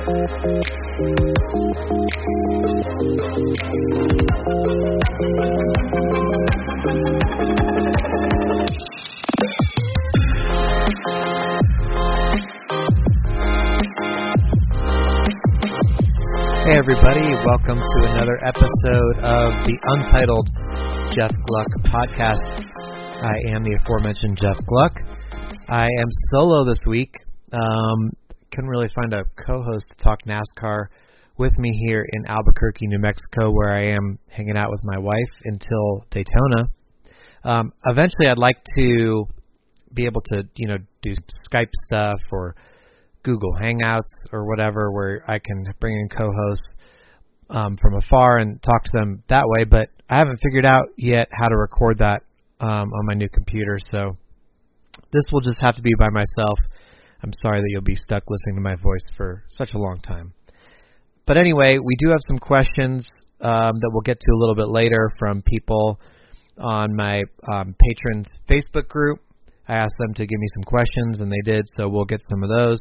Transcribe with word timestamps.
Hey, 0.00 0.06
everybody, 16.78 17.28
welcome 17.44 17.76
to 17.76 17.98
another 18.08 18.40
episode 18.42 19.16
of 19.20 19.52
the 19.66 19.76
Untitled 19.84 20.48
Jeff 21.12 21.30
Gluck 21.44 21.68
podcast. 21.84 22.48
I 23.22 23.36
am 23.50 23.62
the 23.64 23.78
aforementioned 23.82 24.38
Jeff 24.38 24.56
Gluck. 24.64 24.98
I 25.68 25.84
am 25.84 26.08
solo 26.30 26.64
this 26.64 26.80
week. 26.86 27.14
Um, 27.52 28.12
couldn't 28.60 28.70
really 28.70 28.90
find 28.94 29.14
a 29.14 29.24
co 29.42 29.62
host 29.62 29.86
to 29.88 30.04
talk 30.04 30.18
NASCAR 30.26 30.88
with 31.38 31.56
me 31.58 31.70
here 31.86 32.06
in 32.12 32.26
Albuquerque, 32.26 32.86
New 32.88 32.98
Mexico, 32.98 33.50
where 33.50 33.74
I 33.74 33.84
am 33.84 34.18
hanging 34.28 34.58
out 34.58 34.70
with 34.70 34.84
my 34.84 34.98
wife 34.98 35.32
until 35.44 36.04
Daytona. 36.10 36.68
Um, 37.42 37.72
eventually, 37.86 38.28
I'd 38.28 38.36
like 38.36 38.62
to 38.76 39.24
be 39.94 40.04
able 40.04 40.20
to, 40.32 40.42
you 40.56 40.68
know, 40.68 40.76
do 41.00 41.14
Skype 41.50 41.70
stuff 41.86 42.18
or 42.30 42.54
Google 43.22 43.54
Hangouts 43.58 44.12
or 44.30 44.46
whatever, 44.46 44.92
where 44.92 45.24
I 45.26 45.38
can 45.38 45.64
bring 45.80 45.96
in 45.96 46.10
co-hosts 46.10 46.68
um, 47.48 47.78
from 47.80 47.94
afar 47.94 48.36
and 48.36 48.62
talk 48.62 48.84
to 48.84 48.90
them 48.92 49.22
that 49.30 49.44
way. 49.46 49.64
But 49.64 49.88
I 50.10 50.18
haven't 50.18 50.38
figured 50.42 50.66
out 50.66 50.88
yet 50.98 51.28
how 51.32 51.48
to 51.48 51.56
record 51.56 51.96
that 52.00 52.24
um, 52.60 52.92
on 52.92 53.06
my 53.06 53.14
new 53.14 53.28
computer, 53.30 53.78
so 53.90 54.18
this 55.12 55.24
will 55.32 55.40
just 55.40 55.62
have 55.62 55.76
to 55.76 55.82
be 55.82 55.94
by 55.98 56.10
myself. 56.10 56.58
I'm 57.22 57.32
sorry 57.42 57.60
that 57.60 57.68
you'll 57.68 57.82
be 57.82 57.94
stuck 57.94 58.22
listening 58.28 58.56
to 58.56 58.62
my 58.62 58.76
voice 58.76 59.04
for 59.16 59.44
such 59.48 59.72
a 59.74 59.78
long 59.78 59.98
time. 59.98 60.32
But 61.26 61.36
anyway, 61.36 61.78
we 61.78 61.96
do 61.96 62.10
have 62.10 62.20
some 62.28 62.38
questions 62.38 63.08
um, 63.40 63.78
that 63.80 63.90
we'll 63.92 64.02
get 64.02 64.18
to 64.20 64.32
a 64.32 64.38
little 64.38 64.54
bit 64.54 64.68
later 64.68 65.12
from 65.18 65.42
people 65.42 66.00
on 66.58 66.94
my 66.94 67.22
um, 67.52 67.74
patrons 67.78 68.28
Facebook 68.48 68.88
group. 68.88 69.20
I 69.68 69.74
asked 69.74 69.96
them 69.98 70.14
to 70.14 70.26
give 70.26 70.38
me 70.38 70.46
some 70.54 70.64
questions, 70.64 71.20
and 71.20 71.30
they 71.30 71.40
did, 71.44 71.66
so 71.68 71.88
we'll 71.88 72.04
get 72.04 72.20
some 72.28 72.42
of 72.42 72.48
those. 72.48 72.80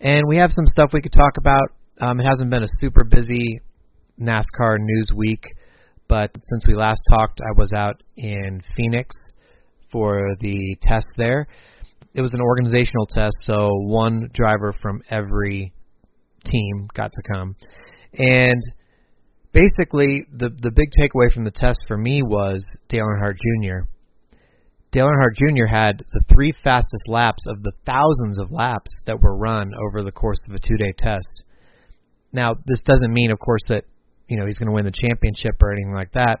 And 0.00 0.22
we 0.28 0.36
have 0.36 0.52
some 0.52 0.66
stuff 0.66 0.90
we 0.92 1.02
could 1.02 1.12
talk 1.12 1.36
about. 1.38 1.72
Um, 2.00 2.20
it 2.20 2.24
hasn't 2.24 2.50
been 2.50 2.62
a 2.62 2.68
super 2.78 3.04
busy 3.04 3.60
NASCAR 4.20 4.76
news 4.78 5.12
week, 5.14 5.44
but 6.08 6.30
since 6.42 6.66
we 6.68 6.74
last 6.74 7.00
talked, 7.10 7.40
I 7.40 7.58
was 7.58 7.72
out 7.72 8.02
in 8.16 8.62
Phoenix 8.76 9.14
for 9.90 10.36
the 10.40 10.76
test 10.82 11.06
there. 11.16 11.48
It 12.16 12.22
was 12.22 12.32
an 12.32 12.40
organizational 12.40 13.04
test, 13.04 13.36
so 13.40 13.68
one 13.74 14.30
driver 14.32 14.74
from 14.80 15.02
every 15.10 15.74
team 16.46 16.88
got 16.94 17.12
to 17.12 17.22
come. 17.30 17.54
And 18.14 18.62
basically, 19.52 20.24
the 20.32 20.48
the 20.48 20.70
big 20.70 20.88
takeaway 20.98 21.30
from 21.30 21.44
the 21.44 21.50
test 21.50 21.78
for 21.86 21.98
me 21.98 22.22
was 22.22 22.64
Dale 22.88 23.04
Earnhardt 23.04 23.36
Jr. 23.36 23.86
Dale 24.92 25.04
Earnhardt 25.04 25.36
Jr. 25.36 25.66
had 25.66 26.06
the 26.10 26.22
three 26.32 26.54
fastest 26.64 27.06
laps 27.06 27.44
of 27.48 27.62
the 27.62 27.72
thousands 27.84 28.38
of 28.40 28.50
laps 28.50 28.94
that 29.04 29.20
were 29.20 29.36
run 29.36 29.72
over 29.74 30.02
the 30.02 30.10
course 30.12 30.38
of 30.48 30.54
a 30.54 30.58
two-day 30.58 30.94
test. 30.96 31.44
Now, 32.32 32.54
this 32.64 32.80
doesn't 32.80 33.12
mean, 33.12 33.30
of 33.30 33.38
course, 33.38 33.64
that 33.68 33.84
you 34.26 34.38
know 34.38 34.46
he's 34.46 34.58
going 34.58 34.68
to 34.68 34.74
win 34.74 34.86
the 34.86 34.90
championship 34.90 35.62
or 35.62 35.70
anything 35.70 35.94
like 35.94 36.12
that, 36.12 36.40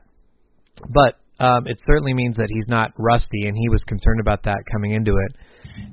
but 0.88 1.20
um, 1.38 1.66
it 1.66 1.76
certainly 1.84 2.14
means 2.14 2.38
that 2.38 2.48
he's 2.48 2.66
not 2.66 2.94
rusty, 2.96 3.44
and 3.44 3.54
he 3.54 3.68
was 3.68 3.82
concerned 3.82 4.20
about 4.20 4.44
that 4.44 4.56
coming 4.72 4.92
into 4.92 5.12
it. 5.12 5.36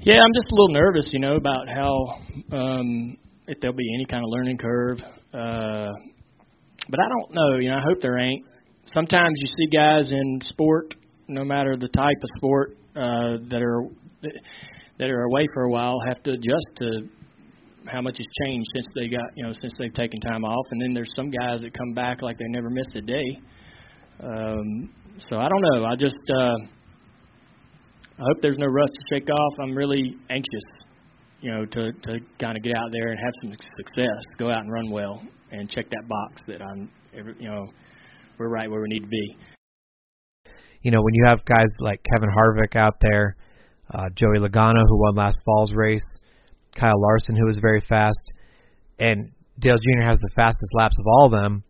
Yeah, 0.01 0.15
I'm 0.15 0.33
just 0.33 0.47
a 0.51 0.55
little 0.55 0.73
nervous, 0.73 1.09
you 1.13 1.19
know, 1.19 1.35
about 1.35 1.67
how 1.73 2.57
um, 2.57 3.17
if 3.47 3.59
there'll 3.61 3.75
be 3.75 3.93
any 3.95 4.05
kind 4.05 4.23
of 4.23 4.29
learning 4.29 4.57
curve. 4.57 4.99
Uh, 5.33 5.91
but 6.89 6.99
I 6.99 7.07
don't 7.09 7.33
know. 7.33 7.57
You 7.59 7.69
know, 7.69 7.77
I 7.77 7.81
hope 7.81 8.01
there 8.01 8.19
ain't. 8.19 8.45
Sometimes 8.85 9.33
you 9.37 9.47
see 9.47 9.77
guys 9.77 10.11
in 10.11 10.39
sport, 10.41 10.93
no 11.27 11.45
matter 11.45 11.77
the 11.77 11.87
type 11.87 12.17
of 12.21 12.29
sport, 12.37 12.77
uh, 12.95 13.37
that 13.49 13.61
are 13.61 13.83
that 14.99 15.09
are 15.09 15.23
away 15.23 15.45
for 15.53 15.63
a 15.63 15.69
while, 15.69 15.97
have 16.07 16.21
to 16.23 16.31
adjust 16.31 16.67
to 16.77 17.07
how 17.91 18.01
much 18.01 18.17
has 18.17 18.27
changed 18.45 18.67
since 18.75 18.87
they 18.95 19.07
got, 19.07 19.25
you 19.35 19.43
know, 19.43 19.51
since 19.61 19.73
they've 19.77 19.93
taken 19.93 20.19
time 20.21 20.45
off. 20.45 20.65
And 20.71 20.81
then 20.81 20.93
there's 20.93 21.11
some 21.15 21.29
guys 21.29 21.61
that 21.61 21.73
come 21.73 21.93
back 21.93 22.21
like 22.21 22.37
they 22.37 22.45
never 22.49 22.69
missed 22.69 22.95
a 22.95 23.01
day. 23.01 23.39
Um, 24.19 24.93
so 25.29 25.37
I 25.37 25.47
don't 25.49 25.61
know. 25.73 25.85
I 25.85 25.95
just 25.95 26.15
uh, 26.37 26.55
I 28.19 28.23
hope 28.27 28.41
there's 28.41 28.57
no 28.59 28.67
rust 28.67 28.91
to 28.93 29.15
shake 29.15 29.29
off. 29.29 29.53
I'm 29.59 29.75
really 29.75 30.15
anxious, 30.29 30.65
you 31.41 31.51
know, 31.51 31.65
to 31.65 31.91
to 31.91 32.19
kind 32.39 32.55
of 32.55 32.63
get 32.63 32.75
out 32.75 32.89
there 32.91 33.09
and 33.09 33.19
have 33.19 33.33
some 33.41 33.51
success, 33.77 34.23
go 34.37 34.51
out 34.51 34.59
and 34.59 34.71
run 34.71 34.91
well, 34.91 35.21
and 35.51 35.69
check 35.69 35.89
that 35.89 36.07
box 36.07 36.41
that 36.47 36.61
I'm, 36.61 36.89
you 37.39 37.49
know, 37.49 37.65
we're 38.37 38.49
right 38.49 38.69
where 38.69 38.81
we 38.81 38.89
need 38.89 39.01
to 39.01 39.07
be. 39.07 39.37
You 40.81 40.91
know, 40.91 41.01
when 41.01 41.13
you 41.15 41.23
have 41.25 41.43
guys 41.45 41.69
like 41.79 42.01
Kevin 42.03 42.29
Harvick 42.29 42.75
out 42.75 42.95
there, 43.01 43.35
uh, 43.93 44.09
Joey 44.15 44.39
Logano 44.39 44.83
who 44.87 45.01
won 45.01 45.15
last 45.15 45.39
fall's 45.45 45.73
race, 45.73 46.05
Kyle 46.75 46.99
Larson 46.99 47.35
who 47.35 47.45
was 47.45 47.57
very 47.59 47.81
fast, 47.81 48.31
and 48.99 49.31
Dale 49.59 49.77
Jr. 49.77 50.05
has 50.05 50.19
the 50.19 50.29
fastest 50.35 50.71
laps 50.75 50.97
of 50.99 51.07
all 51.07 51.25
of 51.25 51.31
them. 51.31 51.63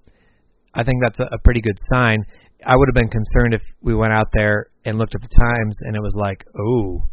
I 0.73 0.83
think 0.83 0.97
that's 1.03 1.19
a, 1.19 1.35
a 1.35 1.39
pretty 1.39 1.61
good 1.61 1.77
sign. 1.93 2.25
I 2.65 2.75
would 2.75 2.87
have 2.89 2.95
been 2.95 3.09
concerned 3.09 3.53
if 3.53 3.61
we 3.81 3.93
went 3.95 4.13
out 4.13 4.29
there 4.33 4.67
and 4.85 4.97
looked 4.97 5.15
at 5.15 5.21
the 5.21 5.27
times 5.27 5.77
and 5.81 5.95
it 5.95 6.01
was 6.01 6.13
like, 6.15 6.45
oh, 6.57 7.03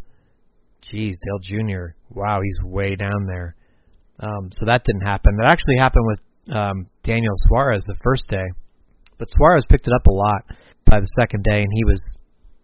geez, 0.82 1.16
Dale 1.24 1.40
Jr. 1.42 1.94
Wow, 2.10 2.40
he's 2.42 2.56
way 2.64 2.96
down 2.96 3.26
there. 3.26 3.56
Um, 4.20 4.50
so 4.52 4.66
that 4.66 4.84
didn't 4.84 5.06
happen. 5.06 5.36
That 5.36 5.50
actually 5.50 5.78
happened 5.78 6.04
with 6.06 6.56
um, 6.56 6.86
Daniel 7.02 7.34
Suarez 7.48 7.84
the 7.86 7.96
first 8.02 8.28
day, 8.28 8.44
but 9.18 9.28
Suarez 9.30 9.64
picked 9.68 9.88
it 9.88 9.94
up 9.94 10.06
a 10.06 10.12
lot 10.12 10.42
by 10.84 11.00
the 11.00 11.08
second 11.18 11.44
day, 11.44 11.58
and 11.58 11.72
he 11.72 11.84
was, 11.84 12.00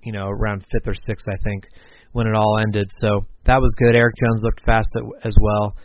you 0.02 0.12
know, 0.12 0.28
around 0.28 0.64
fifth 0.70 0.86
or 0.86 0.94
sixth, 0.94 1.26
I 1.28 1.36
think, 1.44 1.64
when 2.12 2.26
it 2.26 2.34
all 2.34 2.58
ended. 2.60 2.90
So 3.00 3.26
that 3.44 3.60
was 3.60 3.74
good. 3.78 3.94
Erik 3.94 4.14
Jones 4.16 4.40
looked 4.42 4.64
fast 4.64 4.88
as 5.24 5.34
well. 5.40 5.76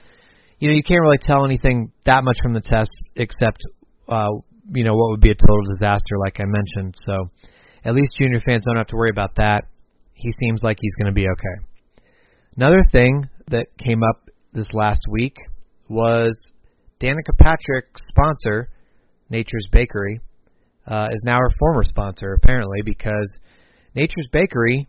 You 0.60 0.70
know, 0.70 0.76
you 0.76 0.84
can't 0.84 1.02
really 1.02 1.20
tell 1.22 1.46
anything 1.46 1.92
that 2.06 2.24
much 2.24 2.38
from 2.42 2.54
the 2.54 2.62
test 2.62 2.92
except 3.16 3.60
uh, 4.08 4.30
you 4.74 4.84
know 4.84 4.96
what 4.96 5.12
would 5.12 5.22
be 5.22 5.32
a 5.32 5.36
total 5.36 5.64
disaster, 5.66 6.18
like 6.20 6.40
I 6.40 6.46
mentioned. 6.46 6.96
So 7.06 7.32
at 7.84 7.96
least 7.96 8.14
junior 8.18 8.40
fans 8.46 8.64
don't 8.66 8.78
have 8.78 8.88
to 8.88 8.96
worry 8.96 9.10
about 9.10 9.36
that. 9.36 9.66
He 10.14 10.32
seems 10.32 10.62
like 10.64 10.78
he's 10.80 10.96
going 10.96 11.08
to 11.08 11.14
be 11.14 11.26
okay. 11.28 11.66
Another 12.58 12.84
thing 12.92 13.30
that 13.50 13.68
came 13.78 14.04
up 14.04 14.30
this 14.54 14.72
last 14.74 15.02
week 15.10 15.36
was 15.88 16.38
Danica 17.00 17.38
Patrick's 17.38 18.02
sponsor, 18.10 18.70
Nature's 19.30 19.68
Bakery, 19.72 20.22
uh, 20.86 21.08
is 21.12 21.24
now 21.26 21.38
her 21.38 21.50
former 21.58 21.84
sponsor 21.84 22.34
apparently 22.34 22.82
because 22.84 23.32
Nature's 23.96 24.28
Bakery 24.32 24.88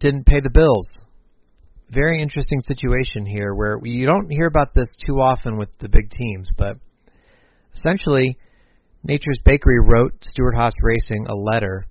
didn't 0.00 0.26
pay 0.26 0.40
the 0.40 0.50
bills. 0.50 0.86
Very 1.90 2.22
interesting 2.22 2.60
situation 2.60 3.26
here 3.26 3.54
where 3.54 3.78
you 3.84 4.06
don't 4.06 4.30
hear 4.30 4.46
about 4.46 4.74
this 4.74 4.88
too 5.06 5.20
often 5.20 5.58
with 5.58 5.68
the 5.78 5.88
big 5.88 6.10
teams, 6.10 6.50
but 6.56 6.76
essentially 7.74 8.38
Nature's 9.04 9.40
Bakery 9.44 9.80
wrote 9.80 10.12
Stewart-Haas 10.22 10.74
Racing 10.80 11.26
a 11.28 11.34
letter 11.34 11.86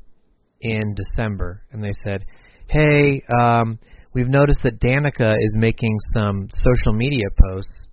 in 0.61 0.95
December, 0.95 1.61
and 1.71 1.83
they 1.83 1.91
said, 2.05 2.25
"Hey, 2.67 3.21
um, 3.41 3.79
we've 4.13 4.29
noticed 4.29 4.59
that 4.63 4.79
Danica 4.79 5.31
is 5.31 5.53
making 5.55 5.97
some 6.13 6.47
social 6.49 6.93
media 6.93 7.27
posts, 7.37 7.87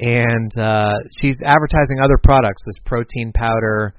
and 0.00 0.50
uh, 0.58 0.94
she's 1.20 1.38
advertising 1.44 2.00
other 2.02 2.18
products, 2.22 2.62
this 2.66 2.80
protein 2.84 3.32
powder. 3.32 3.94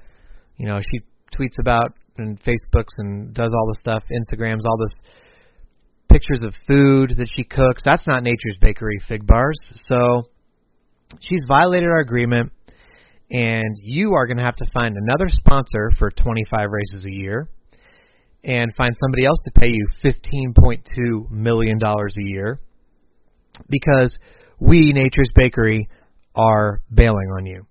You 0.58 0.66
know, 0.66 0.80
she 0.80 1.00
tweets 1.34 1.58
about 1.58 1.94
and 2.18 2.38
Facebooks 2.42 2.92
and 2.98 3.32
does 3.32 3.54
all 3.56 3.66
the 3.68 3.78
stuff, 3.80 4.04
Instagrams, 4.10 4.66
all 4.66 4.76
this." 4.78 4.94
Pictures 6.10 6.40
of 6.42 6.52
food 6.66 7.14
that 7.18 7.28
she 7.36 7.44
cooks. 7.44 7.82
That's 7.84 8.04
not 8.04 8.24
Nature's 8.24 8.58
Bakery 8.60 8.98
fig 9.06 9.24
bars. 9.24 9.56
So 9.76 10.24
she's 11.20 11.44
violated 11.46 11.88
our 11.88 12.00
agreement 12.00 12.50
and 13.30 13.76
you 13.80 14.14
are 14.14 14.26
going 14.26 14.38
to 14.38 14.44
have 14.44 14.56
to 14.56 14.66
find 14.74 14.96
another 14.96 15.28
sponsor 15.28 15.92
for 15.98 16.10
25 16.10 16.66
races 16.70 17.04
a 17.06 17.12
year 17.12 17.48
and 18.42 18.74
find 18.74 18.94
somebody 18.98 19.24
else 19.24 19.38
to 19.44 19.60
pay 19.60 19.68
you 19.68 19.86
$15.2 20.04 21.30
million 21.30 21.78
a 21.82 22.24
year 22.24 22.58
because 23.68 24.18
we, 24.58 24.92
Nature's 24.92 25.30
Bakery, 25.34 25.88
are 26.34 26.80
bailing 26.92 27.30
on 27.36 27.46
you. 27.46 27.66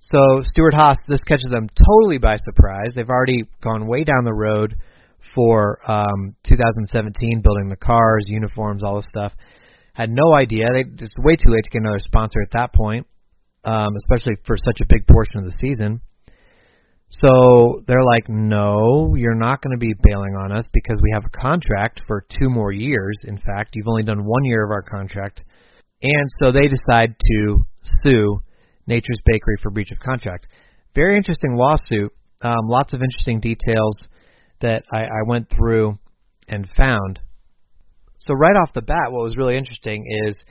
So, 0.00 0.42
Stewart-Haas, 0.42 0.98
this 1.08 1.24
catches 1.24 1.50
them 1.50 1.68
totally 1.68 2.18
by 2.18 2.36
surprise. 2.36 2.92
They've 2.94 3.08
already 3.08 3.44
gone 3.62 3.86
way 3.86 4.04
down 4.04 4.24
the 4.24 4.34
road 4.34 4.76
for 5.34 5.80
um, 5.90 6.36
2017, 6.44 7.40
building 7.42 7.68
the 7.68 7.76
cars, 7.76 8.24
uniforms, 8.26 8.84
all 8.84 8.96
this 8.96 9.06
stuff. 9.08 9.32
Had 9.94 10.10
no 10.10 10.34
idea. 10.34 10.66
They, 10.72 10.84
it's 10.98 11.14
way 11.18 11.36
too 11.36 11.50
late 11.50 11.64
to 11.64 11.70
get 11.70 11.80
another 11.80 11.98
sponsor 11.98 12.42
at 12.42 12.52
that 12.52 12.72
point 12.72 13.06
um, 13.66 13.94
especially 13.96 14.36
for 14.46 14.56
such 14.56 14.80
a 14.80 14.86
big 14.88 15.06
portion 15.06 15.38
of 15.38 15.44
the 15.44 15.56
season. 15.60 16.00
So 17.08 17.82
they're 17.86 18.02
like, 18.02 18.28
no, 18.28 19.14
you're 19.16 19.36
not 19.36 19.62
going 19.62 19.76
to 19.76 19.78
be 19.78 19.94
bailing 20.02 20.34
on 20.34 20.56
us 20.56 20.68
because 20.72 21.00
we 21.02 21.10
have 21.12 21.24
a 21.24 21.38
contract 21.38 22.02
for 22.06 22.24
two 22.38 22.48
more 22.48 22.72
years. 22.72 23.16
In 23.24 23.36
fact, 23.36 23.74
you've 23.74 23.88
only 23.88 24.02
done 24.02 24.24
one 24.24 24.44
year 24.44 24.64
of 24.64 24.70
our 24.70 24.82
contract. 24.82 25.42
And 26.02 26.28
so 26.40 26.50
they 26.52 26.62
decide 26.62 27.16
to 27.18 27.66
sue 28.02 28.42
Nature's 28.86 29.20
Bakery 29.24 29.56
for 29.62 29.70
breach 29.70 29.92
of 29.92 30.00
contract. 30.00 30.48
Very 30.94 31.16
interesting 31.16 31.56
lawsuit. 31.56 32.12
Um, 32.42 32.68
lots 32.68 32.92
of 32.92 33.02
interesting 33.02 33.40
details 33.40 34.08
that 34.60 34.84
I, 34.92 35.02
I 35.02 35.22
went 35.26 35.48
through 35.50 35.98
and 36.48 36.68
found. 36.76 37.20
So 38.18 38.34
right 38.34 38.56
off 38.56 38.72
the 38.74 38.82
bat, 38.82 39.10
what 39.10 39.24
was 39.24 39.36
really 39.36 39.56
interesting 39.56 40.04
is, 40.26 40.42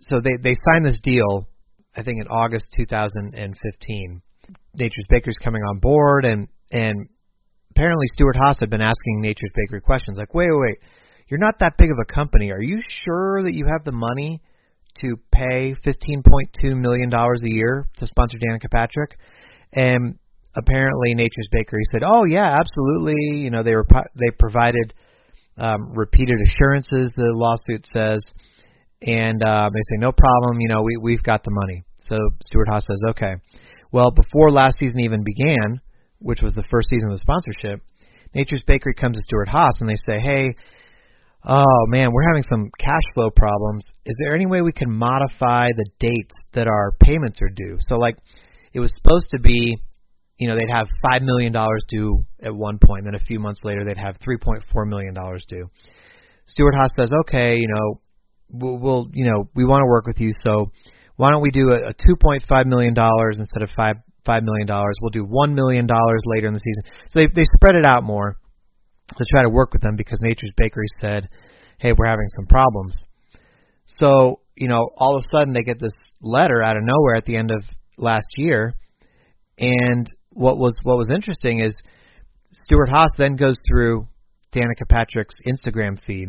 so 0.00 0.20
they 0.20 0.36
they 0.40 0.54
signed 0.64 0.84
this 0.84 1.00
deal, 1.02 1.48
I 1.98 2.04
think 2.04 2.20
in 2.20 2.28
August 2.28 2.66
2015. 2.76 4.22
Nature's 4.74 5.06
Bakery's 5.10 5.36
coming 5.42 5.62
on 5.62 5.78
board, 5.78 6.24
and 6.24 6.46
and 6.70 7.08
apparently 7.72 8.06
Stewart-Haas 8.14 8.58
had 8.60 8.70
been 8.70 8.80
asking 8.80 9.20
Nature's 9.20 9.50
Bakery 9.54 9.80
questions 9.80 10.16
like, 10.18 10.32
wait, 10.32 10.48
wait, 10.50 10.60
wait, 10.60 10.78
you're 11.28 11.40
not 11.40 11.58
that 11.60 11.76
big 11.76 11.90
of 11.90 11.96
a 12.00 12.12
company. 12.12 12.52
Are 12.52 12.62
you 12.62 12.80
sure 12.86 13.42
that 13.42 13.54
you 13.54 13.66
have 13.66 13.84
the 13.84 13.92
money 13.92 14.40
to 15.00 15.16
pay 15.32 15.74
$15.2 15.84 16.76
million 16.76 17.12
a 17.12 17.48
year 17.48 17.86
to 17.98 18.06
sponsor 18.06 18.38
Danica 18.38 18.70
Patrick? 18.70 19.18
And 19.72 20.18
apparently 20.56 21.14
Nature's 21.14 21.48
Bakery 21.50 21.82
said, 21.90 22.02
"Oh 22.04 22.24
yeah, 22.24 22.58
absolutely." 22.60 23.40
You 23.40 23.50
know, 23.50 23.62
they 23.62 23.74
were 23.74 23.86
they 24.14 24.30
provided 24.38 24.94
um, 25.56 25.92
repeated 25.94 26.36
assurances. 26.46 27.12
The 27.16 27.30
lawsuit 27.32 27.86
says, 27.86 28.20
and 29.02 29.42
uh, 29.42 29.70
they 29.70 29.80
say, 29.90 29.98
"No 29.98 30.12
problem. 30.12 30.60
You 30.60 30.68
know, 30.68 30.82
we 30.82 30.96
we've 30.96 31.22
got 31.22 31.42
the 31.42 31.50
money." 31.50 31.82
So 32.08 32.16
Stewart-Haas 32.42 32.86
says, 32.86 33.00
"Okay." 33.10 33.34
Well, 33.92 34.10
before 34.10 34.50
last 34.50 34.78
season 34.78 35.00
even 35.00 35.24
began, 35.24 35.80
which 36.18 36.42
was 36.42 36.52
the 36.52 36.64
first 36.70 36.88
season 36.88 37.08
of 37.10 37.14
the 37.14 37.18
sponsorship, 37.18 37.80
Nature's 38.34 38.62
Bakery 38.66 38.94
comes 38.94 39.16
to 39.16 39.22
Stewart-Haas 39.22 39.80
and 39.80 39.88
they 39.88 39.96
say, 39.96 40.20
"Hey, 40.20 40.54
oh 41.44 41.86
man, 41.86 42.12
we're 42.12 42.28
having 42.28 42.42
some 42.42 42.70
cash 42.78 43.02
flow 43.14 43.30
problems. 43.30 43.86
Is 44.04 44.16
there 44.20 44.34
any 44.34 44.46
way 44.46 44.60
we 44.60 44.72
can 44.72 44.90
modify 44.90 45.68
the 45.68 45.88
dates 45.98 46.34
that 46.52 46.66
our 46.66 46.92
payments 47.00 47.40
are 47.40 47.48
due?" 47.48 47.78
So 47.80 47.96
like, 47.96 48.16
it 48.72 48.80
was 48.80 48.92
supposed 48.96 49.30
to 49.30 49.38
be, 49.38 49.78
you 50.38 50.48
know, 50.48 50.54
they'd 50.54 50.70
have 50.70 50.88
five 51.10 51.22
million 51.22 51.52
dollars 51.52 51.82
due 51.88 52.24
at 52.42 52.54
one 52.54 52.78
point, 52.84 53.04
and 53.04 53.14
then 53.14 53.20
a 53.20 53.24
few 53.24 53.40
months 53.40 53.60
later 53.64 53.84
they'd 53.84 53.96
have 53.96 54.16
three 54.18 54.36
point 54.36 54.62
four 54.72 54.84
million 54.84 55.14
dollars 55.14 55.44
due. 55.48 55.70
Stewart-Haas 56.46 56.90
says, 56.96 57.10
"Okay, 57.20 57.56
you 57.56 57.68
know, 57.68 58.00
we'll, 58.50 58.78
we'll 58.78 59.06
you 59.12 59.30
know, 59.30 59.48
we 59.54 59.64
want 59.64 59.80
to 59.80 59.86
work 59.86 60.06
with 60.06 60.20
you, 60.20 60.32
so." 60.40 60.70
Why 61.18 61.28
don't 61.30 61.42
we 61.42 61.50
do 61.50 61.68
a, 61.70 61.90
a 61.90 61.94
$2.5 61.94 62.66
million 62.66 62.94
instead 62.96 63.62
of 63.62 63.70
five 63.76 63.96
five 64.28 64.42
million 64.42 64.66
dollars. 64.66 64.96
We'll 65.00 65.10
do 65.10 65.24
one 65.24 65.54
million 65.54 65.86
dollars 65.86 66.20
later 66.26 66.48
in 66.48 66.52
the 66.52 66.60
season. 66.60 66.84
So 67.08 67.20
they 67.20 67.26
they 67.34 67.44
spread 67.56 67.76
it 67.76 67.86
out 67.86 68.04
more 68.04 68.36
to 69.16 69.24
try 69.32 69.42
to 69.42 69.48
work 69.48 69.72
with 69.72 69.80
them 69.80 69.96
because 69.96 70.18
Nature's 70.22 70.52
Bakery 70.56 70.86
said, 71.00 71.30
"Hey, 71.78 71.92
we're 71.96 72.06
having 72.06 72.28
some 72.36 72.46
problems." 72.46 73.00
So 73.86 74.40
you 74.54 74.68
know, 74.68 74.90
all 74.98 75.16
of 75.16 75.24
a 75.24 75.28
sudden 75.38 75.54
they 75.54 75.62
get 75.62 75.80
this 75.80 75.96
letter 76.20 76.62
out 76.62 76.76
of 76.76 76.82
nowhere 76.82 77.16
at 77.16 77.24
the 77.24 77.36
end 77.36 77.50
of 77.50 77.62
last 77.96 78.28
year, 78.36 78.74
and 79.58 80.06
what 80.30 80.58
was 80.58 80.78
what 80.82 80.98
was 80.98 81.08
interesting 81.12 81.60
is 81.60 81.74
Stewart-Haas 82.52 83.10
then 83.16 83.36
goes 83.36 83.58
through 83.68 84.06
Danica 84.52 84.86
Patrick's 84.88 85.36
Instagram 85.46 85.98
feed 86.06 86.28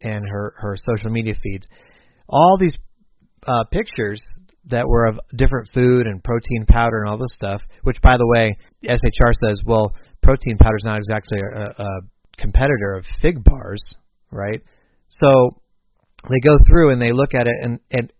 and 0.00 0.28
her 0.30 0.54
her 0.58 0.76
social 0.76 1.10
media 1.10 1.34
feeds. 1.42 1.66
All 2.28 2.56
these 2.60 2.78
uh, 3.46 3.64
pictures 3.70 4.20
that 4.66 4.86
were 4.86 5.06
of 5.06 5.18
different 5.34 5.68
food 5.72 6.06
and 6.06 6.22
protein 6.22 6.66
powder 6.68 7.02
and 7.02 7.10
all 7.10 7.18
this 7.18 7.34
stuff. 7.34 7.62
Which, 7.82 8.00
by 8.02 8.16
the 8.16 8.26
way, 8.26 8.56
SHR 8.84 9.32
says, 9.46 9.62
well, 9.64 9.94
protein 10.22 10.58
powder 10.58 10.76
is 10.76 10.84
not 10.84 10.98
exactly 10.98 11.38
a, 11.40 11.82
a 11.82 11.88
competitor 12.36 12.94
of 12.94 13.04
fig 13.20 13.42
bars, 13.42 13.82
right? 14.30 14.62
So 15.08 15.60
they 16.28 16.40
go 16.40 16.56
through 16.68 16.92
and 16.92 17.00
they 17.00 17.12
look 17.12 17.34
at 17.34 17.46
it, 17.46 17.56
and 17.60 17.80
and 17.90 18.12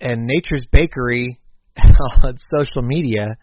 and 0.00 0.24
Nature's 0.24 0.66
Bakery 0.70 1.40
on 2.22 2.36
social 2.58 2.82
media 2.82 3.36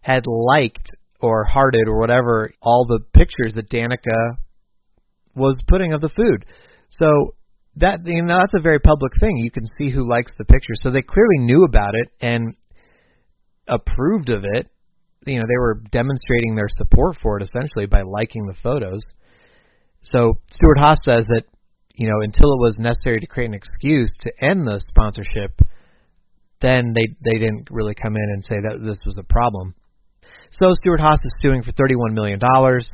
had 0.00 0.24
liked 0.26 0.90
or 1.20 1.44
hearted 1.44 1.88
or 1.88 1.98
whatever 1.98 2.52
all 2.62 2.86
the 2.86 3.00
pictures 3.12 3.54
that 3.54 3.70
Danica 3.70 4.36
was 5.34 5.56
putting 5.66 5.92
of 5.92 6.00
the 6.00 6.10
food. 6.10 6.44
So 6.90 7.34
that 7.76 8.00
you 8.04 8.22
know 8.22 8.38
that's 8.38 8.54
a 8.54 8.62
very 8.62 8.80
public 8.80 9.12
thing. 9.20 9.36
You 9.36 9.50
can 9.50 9.66
see 9.78 9.90
who 9.90 10.08
likes 10.08 10.32
the 10.38 10.44
picture, 10.44 10.74
so 10.74 10.90
they 10.90 11.02
clearly 11.02 11.38
knew 11.40 11.64
about 11.64 11.94
it 11.94 12.08
and 12.20 12.54
approved 13.68 14.30
of 14.30 14.44
it. 14.44 14.68
You 15.26 15.38
know, 15.38 15.46
they 15.46 15.58
were 15.58 15.82
demonstrating 15.90 16.54
their 16.54 16.68
support 16.68 17.16
for 17.22 17.38
it 17.38 17.42
essentially 17.42 17.86
by 17.86 18.02
liking 18.02 18.46
the 18.46 18.54
photos. 18.62 19.00
So 20.02 20.38
Stewart-Haas 20.52 20.98
says 21.02 21.26
that 21.28 21.44
you 21.94 22.06
know 22.06 22.20
until 22.22 22.52
it 22.52 22.60
was 22.60 22.78
necessary 22.78 23.20
to 23.20 23.26
create 23.26 23.48
an 23.48 23.54
excuse 23.54 24.14
to 24.20 24.32
end 24.48 24.66
the 24.66 24.80
sponsorship, 24.88 25.60
then 26.62 26.94
they 26.94 27.08
they 27.24 27.38
didn't 27.38 27.68
really 27.70 27.94
come 27.94 28.16
in 28.16 28.30
and 28.34 28.44
say 28.44 28.56
that 28.56 28.84
this 28.84 28.98
was 29.04 29.18
a 29.18 29.32
problem. 29.32 29.74
So 30.50 30.72
Stewart-Haas 30.74 31.18
is 31.24 31.32
suing 31.40 31.62
for 31.62 31.72
31 31.72 32.14
million 32.14 32.38
dollars. 32.38 32.90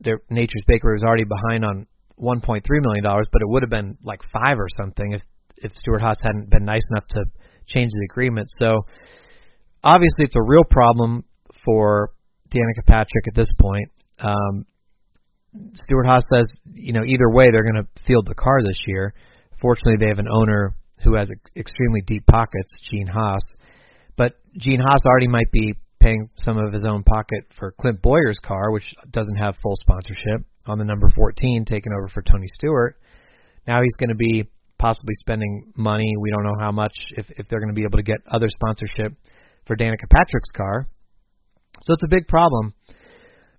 Their 0.00 0.20
Nature's 0.28 0.64
Bakery 0.66 0.94
was 0.94 1.02
already 1.02 1.24
behind 1.24 1.64
on 1.64 1.86
1.3 2.20 2.62
million 2.82 3.04
dollars, 3.04 3.26
but 3.32 3.42
it 3.42 3.48
would 3.48 3.62
have 3.62 3.70
been 3.70 3.96
like 4.02 4.20
five 4.32 4.58
or 4.58 4.66
something 4.80 5.12
if 5.12 5.22
if 5.60 5.72
Stewart-Haas 5.74 6.18
hadn't 6.22 6.50
been 6.50 6.64
nice 6.64 6.82
enough 6.90 7.06
to 7.08 7.24
change 7.66 7.90
the 7.90 8.06
agreement. 8.10 8.48
So 8.58 8.86
obviously, 9.82 10.24
it's 10.24 10.36
a 10.36 10.42
real 10.42 10.64
problem 10.68 11.24
for 11.64 12.12
Danica 12.50 12.86
Patrick 12.86 13.26
at 13.26 13.34
this 13.34 13.48
point. 13.58 13.90
Um, 14.20 14.66
Stewart-Haas 15.74 16.22
says, 16.32 16.46
you 16.72 16.92
know, 16.92 17.04
either 17.04 17.28
way, 17.28 17.46
they're 17.50 17.64
going 17.64 17.82
to 17.82 18.02
field 18.06 18.26
the 18.26 18.34
car 18.34 18.62
this 18.62 18.78
year. 18.86 19.14
Fortunately, 19.60 19.96
they 19.98 20.08
have 20.08 20.18
an 20.18 20.28
owner 20.32 20.74
who 21.02 21.16
has 21.16 21.30
extremely 21.56 22.02
deep 22.06 22.26
pockets, 22.26 22.72
Gene 22.90 23.08
Haas. 23.08 23.42
But 24.16 24.34
Gene 24.56 24.80
Haas 24.80 25.00
already 25.06 25.28
might 25.28 25.50
be 25.50 25.74
paying 26.00 26.28
some 26.36 26.58
of 26.58 26.72
his 26.72 26.84
own 26.84 27.02
pocket 27.02 27.44
for 27.58 27.72
Clint 27.72 28.00
Bowyer's 28.02 28.38
car, 28.44 28.70
which 28.70 28.94
doesn't 29.10 29.36
have 29.36 29.56
full 29.62 29.74
sponsorship 29.76 30.46
on 30.68 30.78
the 30.78 30.84
number 30.84 31.08
14, 31.14 31.64
taking 31.64 31.92
over 31.92 32.08
for 32.08 32.22
Tony 32.22 32.46
Stewart. 32.54 32.96
Now 33.66 33.80
he's 33.82 33.94
going 33.98 34.10
to 34.10 34.16
be 34.16 34.44
possibly 34.78 35.14
spending 35.14 35.72
money. 35.76 36.14
We 36.20 36.30
don't 36.30 36.44
know 36.44 36.56
how 36.58 36.72
much 36.72 36.94
if 37.16 37.26
if 37.30 37.48
they're 37.48 37.60
going 37.60 37.74
to 37.74 37.74
be 37.74 37.84
able 37.84 37.98
to 37.98 38.02
get 38.02 38.18
other 38.26 38.48
sponsorship 38.48 39.14
for 39.66 39.76
Danica 39.76 40.08
Patrick's 40.10 40.50
car. 40.56 40.88
So 41.82 41.94
it's 41.94 42.04
a 42.04 42.08
big 42.08 42.28
problem. 42.28 42.74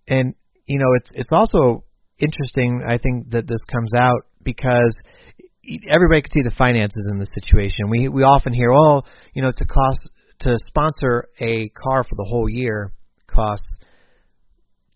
And 0.08 0.34
you 0.66 0.80
know, 0.80 0.94
it's 0.96 1.12
it's 1.14 1.32
also 1.32 1.84
interesting 2.18 2.84
I 2.88 2.98
think 2.98 3.32
that 3.32 3.48
this 3.48 3.62
comes 3.72 3.94
out 3.94 4.26
because 4.44 4.98
everybody 5.92 6.22
can 6.22 6.32
see 6.32 6.44
the 6.44 6.56
finances 6.58 7.08
in 7.12 7.20
this 7.20 7.30
situation. 7.42 7.90
We 7.90 8.08
we 8.08 8.24
often 8.24 8.54
hear, 8.54 8.72
"Oh, 8.74 9.04
you 9.34 9.42
know, 9.42 9.52
to 9.56 9.66
cost 9.66 10.10
to 10.40 10.56
sponsor 10.68 11.28
a 11.40 11.70
car 11.70 12.04
for 12.04 12.16
the 12.16 12.24
whole 12.24 12.50
year 12.50 12.92
costs 13.28 13.78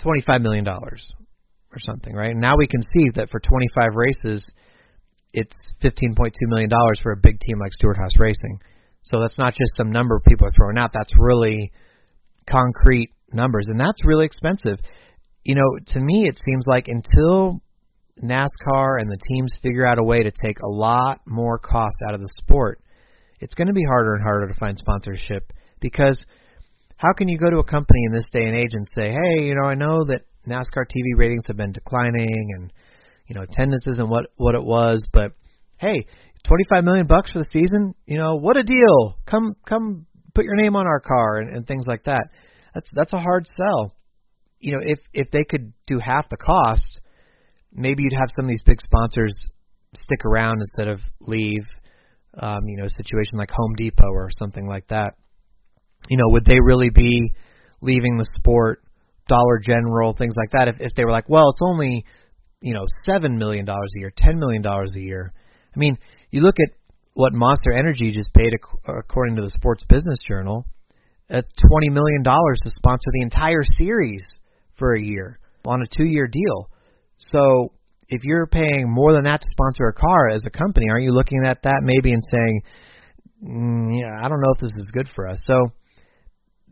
$25 0.02 0.42
million 0.42 0.66
or 1.74 1.80
something, 1.80 2.14
right? 2.16 2.36
Now 2.36 2.58
we 2.58 2.68
can 2.68 2.82
see 2.82 3.10
that 3.16 3.30
for 3.30 3.40
25 3.40 3.96
races, 3.96 4.50
it's 5.34 5.56
15.2 5.84 6.32
million 6.44 6.70
dollars 6.70 7.00
for 7.02 7.12
a 7.12 7.18
big 7.18 7.40
team 7.40 7.60
like 7.60 7.74
Stewart-Haas 7.74 8.20
Racing. 8.20 8.60
So 9.04 9.20
that's 9.20 9.38
not 9.38 9.54
just 9.54 9.76
some 9.76 9.92
number 9.92 10.20
people 10.26 10.48
are 10.48 10.54
throwing 10.56 10.78
out. 10.78 10.92
That's 10.94 11.12
really 11.18 11.72
concrete 12.50 13.12
numbers, 13.32 13.66
and 13.68 13.80
that's 13.80 14.06
really 14.06 14.26
expensive. 14.26 14.80
You 15.44 15.56
know, 15.56 15.78
to 15.88 16.00
me, 16.00 16.28
it 16.28 16.40
seems 16.46 16.64
like 16.68 16.88
until 16.88 17.62
NASCAR 18.22 19.02
and 19.02 19.10
the 19.10 19.18
teams 19.28 19.52
figure 19.62 19.86
out 19.86 20.00
a 20.00 20.04
way 20.04 20.20
to 20.20 20.32
take 20.32 20.60
a 20.60 20.70
lot 20.70 21.22
more 21.26 21.58
cost 21.58 21.98
out 22.08 22.14
of 22.14 22.22
the 22.22 22.30
sport, 22.40 22.80
it's 23.40 23.56
going 23.56 23.68
to 23.68 23.74
be 23.74 23.84
harder 23.84 24.14
and 24.14 24.24
harder 24.24 24.48
to 24.48 24.60
find 24.60 24.78
sponsorship 24.78 25.52
because 25.82 26.26
how 26.96 27.12
can 27.12 27.28
you 27.28 27.38
go 27.38 27.50
to 27.50 27.58
a 27.58 27.64
company 27.64 28.04
in 28.06 28.14
this 28.14 28.26
day 28.32 28.44
and 28.46 28.56
age 28.56 28.72
and 28.74 28.88
say, 28.88 29.10
hey, 29.10 29.46
you 29.46 29.56
know, 29.56 29.68
I 29.68 29.76
know 29.76 30.06
that 30.06 30.22
NASCAR 30.48 30.86
TV 30.86 31.18
ratings 31.18 31.44
have 31.48 31.58
been 31.58 31.72
declining, 31.72 32.54
and 32.58 32.74
you 33.28 33.36
know 33.36 33.42
attendance 33.42 33.88
isn't 33.88 34.10
what 34.10 34.28
what 34.36 34.56
it 34.56 34.64
was. 34.64 35.04
But 35.12 35.32
hey, 35.78 36.06
25 36.48 36.84
million 36.84 37.08
bucks 37.08 37.32
for 37.32 37.40
the 37.40 37.48
season, 37.50 37.96
you 38.06 38.18
know 38.18 38.36
what 38.36 38.58
a 38.58 38.64
deal! 38.64 39.18
Come 39.26 39.56
come 39.68 40.06
put 40.34 40.46
your 40.46 40.56
name 40.56 40.76
on 40.76 40.88
our 40.88 41.00
car 41.00 41.38
and, 41.38 41.56
and 41.56 41.68
things 41.68 41.86
like 41.88 42.06
that. 42.06 42.30
That's 42.74 42.90
that's 42.94 43.14
a 43.14 43.20
hard 43.20 43.46
sell. 43.56 43.96
You 44.60 44.74
know 44.74 44.82
if 44.84 45.00
if 45.14 45.32
they 45.32 45.44
could 45.44 45.74
do 45.88 46.00
half 46.00 46.30
the 46.30 46.38
cost, 46.38 47.00
maybe 47.72 48.04
you'd 48.04 48.14
have 48.14 48.30
some 48.36 48.46
of 48.46 48.50
these 48.50 48.64
big 48.64 48.82
sponsors 48.82 49.34
stick 49.96 50.26
around 50.26 50.60
instead 50.62 50.88
of 50.88 51.00
leave. 51.22 51.66
Um, 52.36 52.68
you 52.68 52.78
know, 52.78 52.86
a 52.86 52.90
situation 52.90 53.38
like 53.38 53.52
Home 53.52 53.76
Depot 53.76 54.10
or 54.10 54.30
something 54.32 54.68
like 54.68 54.88
that. 54.88 55.14
You 56.10 56.18
know, 56.18 56.30
would 56.30 56.46
they 56.46 56.58
really 56.60 56.90
be 56.90 57.34
leaving 57.80 58.18
the 58.18 58.28
sport 58.34 58.82
Dollar 59.28 59.60
General, 59.60 60.14
things 60.14 60.34
like 60.36 60.52
that, 60.52 60.68
if, 60.68 60.76
if 60.80 60.94
they 60.96 61.06
were 61.06 61.12
like, 61.12 61.30
well, 61.30 61.50
it's 61.50 61.62
only, 61.64 62.06
you 62.62 62.74
know, 62.74 62.86
seven 63.04 63.38
million 63.38 63.66
dollars 63.66 63.92
a 63.96 64.00
year, 64.00 64.12
ten 64.16 64.40
million 64.40 64.62
dollars 64.62 64.94
a 64.96 65.02
year. 65.02 65.34
I 65.76 65.80
mean, 65.80 65.98
you 66.32 66.42
look 66.42 66.56
at 66.60 66.70
what 67.14 67.34
Monster 67.34 67.72
Energy 67.72 68.12
just 68.12 68.34
paid, 68.34 68.54
according 68.88 69.36
to 69.36 69.42
the 69.42 69.52
Sports 69.52 69.86
Business 69.88 70.20
Journal, 70.28 70.66
at 71.30 71.46
twenty 71.58 71.90
million 71.90 72.24
dollars 72.24 72.60
to 72.64 72.72
sponsor 72.78 73.10
the 73.14 73.24
entire 73.24 73.64
series 73.64 74.24
for 74.76 74.96
a 74.96 75.02
year 75.02 75.40
on 75.66 75.82
a 75.82 75.88
two-year 75.88 76.28
deal. 76.28 76.70
So 77.18 77.72
if 78.10 78.24
you're 78.24 78.48
paying 78.48 78.86
more 78.88 79.14
than 79.14 79.24
that 79.24 79.42
to 79.42 79.48
sponsor 79.52 79.88
a 79.88 79.94
car 79.94 80.30
as 80.30 80.44
a 80.46 80.50
company, 80.50 80.88
aren't 80.90 81.04
you 81.04 81.12
looking 81.12 81.46
at 81.46 81.64
that 81.64 81.82
maybe 81.82 82.12
and 82.12 82.24
saying, 82.34 82.62
mm, 83.44 84.00
yeah, 84.00 84.20
I 84.22 84.28
don't 84.28 84.42
know 84.42 84.52
if 84.54 84.60
this 84.60 84.74
is 84.76 84.92
good 84.94 85.10
for 85.16 85.28
us. 85.28 85.42
So 85.48 85.72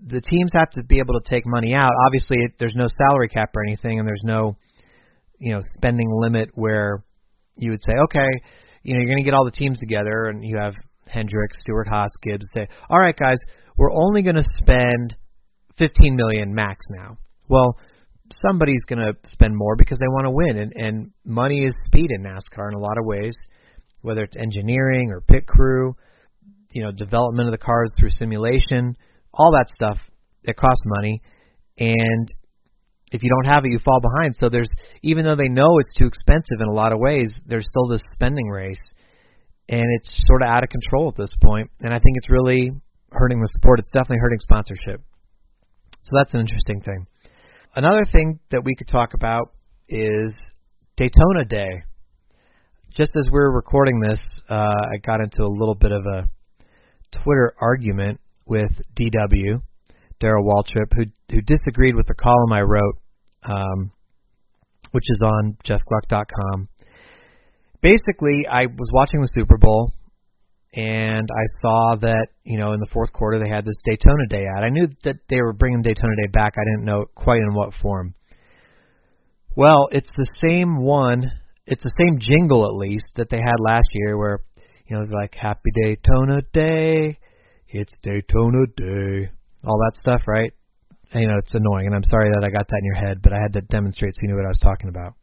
the 0.05 0.21
teams 0.21 0.51
have 0.55 0.71
to 0.71 0.83
be 0.83 0.97
able 0.97 1.19
to 1.19 1.29
take 1.29 1.43
money 1.45 1.73
out. 1.73 1.91
Obviously, 2.07 2.37
there's 2.59 2.75
no 2.75 2.87
salary 2.87 3.29
cap 3.29 3.51
or 3.55 3.63
anything, 3.63 3.99
and 3.99 4.07
there's 4.07 4.23
no 4.23 4.57
you 5.39 5.53
know 5.53 5.61
spending 5.77 6.07
limit 6.11 6.49
where 6.53 7.03
you 7.55 7.71
would 7.71 7.81
say, 7.81 7.93
okay, 8.05 8.29
you 8.83 8.93
know, 8.93 8.99
you're 8.99 9.07
going 9.07 9.17
to 9.17 9.23
get 9.23 9.33
all 9.33 9.45
the 9.45 9.51
teams 9.51 9.79
together, 9.79 10.25
and 10.25 10.43
you 10.43 10.57
have 10.59 10.73
Hendrick, 11.07 11.53
Stewart 11.53 11.87
Haas, 11.87 12.09
Gibbs 12.23 12.45
say, 12.55 12.67
all 12.89 12.99
right, 12.99 13.15
guys, 13.15 13.37
we're 13.77 13.91
only 13.93 14.23
going 14.23 14.35
to 14.35 14.45
spend 14.55 15.15
15 15.77 16.15
million 16.15 16.53
max 16.53 16.79
now. 16.89 17.17
Well, 17.47 17.77
somebody's 18.31 18.81
going 18.87 18.99
to 18.99 19.13
spend 19.25 19.55
more 19.55 19.75
because 19.75 19.99
they 19.99 20.07
want 20.07 20.25
to 20.25 20.31
win, 20.31 20.57
and 20.61 20.73
and 20.75 21.11
money 21.25 21.63
is 21.65 21.77
speed 21.85 22.11
in 22.11 22.23
NASCAR 22.23 22.69
in 22.69 22.75
a 22.75 22.81
lot 22.81 22.97
of 22.97 23.05
ways, 23.05 23.35
whether 24.01 24.23
it's 24.23 24.37
engineering 24.37 25.11
or 25.11 25.21
pit 25.21 25.45
crew, 25.45 25.95
you 26.71 26.83
know, 26.83 26.91
development 26.91 27.47
of 27.47 27.51
the 27.51 27.63
cars 27.63 27.91
through 27.99 28.09
simulation 28.09 28.95
all 29.33 29.51
that 29.51 29.69
stuff 29.69 29.97
it 30.43 30.55
costs 30.55 30.83
money 30.85 31.21
and 31.77 32.33
if 33.11 33.23
you 33.23 33.29
don't 33.29 33.53
have 33.53 33.65
it 33.65 33.71
you 33.71 33.79
fall 33.83 33.99
behind. 34.01 34.35
So 34.35 34.49
there's 34.49 34.71
even 35.01 35.25
though 35.25 35.35
they 35.35 35.49
know 35.49 35.79
it's 35.79 35.97
too 35.97 36.05
expensive 36.05 36.61
in 36.61 36.67
a 36.67 36.73
lot 36.73 36.93
of 36.93 36.99
ways 36.99 37.41
there's 37.45 37.67
still 37.69 37.87
this 37.89 38.03
spending 38.13 38.47
race 38.47 38.81
and 39.69 39.83
it's 39.99 40.23
sort 40.27 40.41
of 40.41 40.49
out 40.49 40.63
of 40.63 40.69
control 40.69 41.09
at 41.09 41.15
this 41.15 41.31
point 41.41 41.69
and 41.81 41.93
i 41.93 41.99
think 41.99 42.17
it's 42.17 42.29
really 42.29 42.71
hurting 43.11 43.39
the 43.39 43.49
sport. 43.59 43.79
It's 43.79 43.91
definitely 43.91 44.19
hurting 44.21 44.39
sponsorship. 44.39 45.01
So 46.03 46.11
that's 46.17 46.33
an 46.33 46.39
interesting 46.39 46.81
thing. 46.81 47.05
Another 47.75 48.03
thing 48.11 48.39
that 48.51 48.63
we 48.63 48.75
could 48.75 48.87
talk 48.87 49.13
about 49.13 49.53
is 49.87 50.33
daytona 50.97 51.45
day. 51.47 51.83
Just 52.89 53.11
as 53.17 53.29
we 53.31 53.39
are 53.39 53.51
recording 53.51 54.01
this 54.01 54.21
uh, 54.49 54.75
i 54.93 54.97
got 54.97 55.21
into 55.21 55.43
a 55.43 55.47
little 55.47 55.75
bit 55.75 55.91
of 55.93 56.05
a 56.05 56.27
twitter 57.23 57.53
argument 57.61 58.19
with 58.51 58.81
DW, 58.99 59.61
Darrell 60.19 60.45
Waltrip, 60.45 60.93
who 60.93 61.05
who 61.31 61.41
disagreed 61.41 61.95
with 61.95 62.05
the 62.05 62.13
column 62.13 62.51
I 62.51 62.61
wrote, 62.61 62.99
um, 63.43 63.91
which 64.91 65.05
is 65.07 65.21
on 65.23 65.57
jeffgluck.com. 65.65 66.67
Basically, 67.81 68.45
I 68.51 68.65
was 68.65 68.91
watching 68.93 69.21
the 69.21 69.29
Super 69.33 69.57
Bowl, 69.57 69.93
and 70.73 71.29
I 71.31 71.45
saw 71.61 71.95
that 72.01 72.27
you 72.43 72.59
know 72.59 72.73
in 72.73 72.81
the 72.81 72.91
fourth 72.91 73.13
quarter 73.13 73.39
they 73.39 73.49
had 73.49 73.65
this 73.65 73.77
Daytona 73.85 74.27
Day 74.29 74.43
ad. 74.57 74.65
I 74.65 74.69
knew 74.69 74.87
that 75.05 75.15
they 75.29 75.41
were 75.41 75.53
bringing 75.53 75.81
Daytona 75.81 76.15
Day 76.17 76.29
back. 76.31 76.55
I 76.57 76.65
didn't 76.65 76.85
know 76.85 77.05
quite 77.15 77.39
in 77.39 77.53
what 77.53 77.73
form. 77.81 78.13
Well, 79.55 79.87
it's 79.91 80.09
the 80.17 80.29
same 80.35 80.83
one. 80.83 81.31
It's 81.65 81.83
the 81.83 81.93
same 81.97 82.19
jingle 82.19 82.65
at 82.65 82.75
least 82.75 83.13
that 83.15 83.29
they 83.29 83.37
had 83.37 83.59
last 83.59 83.87
year, 83.93 84.17
where 84.17 84.43
you 84.87 84.97
know 84.97 85.05
like 85.09 85.35
Happy 85.35 85.71
Daytona 85.73 86.41
Day, 86.51 87.17
it's 87.71 87.93
Daytona 88.03 88.67
Day, 88.75 89.29
all 89.65 89.77
that 89.79 89.95
stuff, 89.95 90.27
right? 90.27 90.53
And, 91.13 91.23
you 91.23 91.27
know, 91.27 91.37
it's 91.37 91.55
annoying, 91.55 91.87
and 91.87 91.95
I'm 91.95 92.03
sorry 92.03 92.29
that 92.31 92.43
I 92.43 92.49
got 92.49 92.67
that 92.67 92.79
in 92.79 92.85
your 92.85 92.95
head, 92.95 93.21
but 93.21 93.33
I 93.33 93.39
had 93.41 93.53
to 93.53 93.61
demonstrate 93.61 94.13
so 94.13 94.19
you 94.23 94.29
knew 94.29 94.35
what 94.35 94.45
I 94.45 94.49
was 94.49 94.61
talking 94.63 94.89
about. 94.89 95.13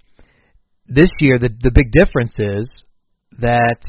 This 0.87 1.11
year, 1.21 1.39
the 1.39 1.51
the 1.61 1.71
big 1.71 1.93
difference 1.93 2.35
is 2.39 2.69
that 3.41 3.81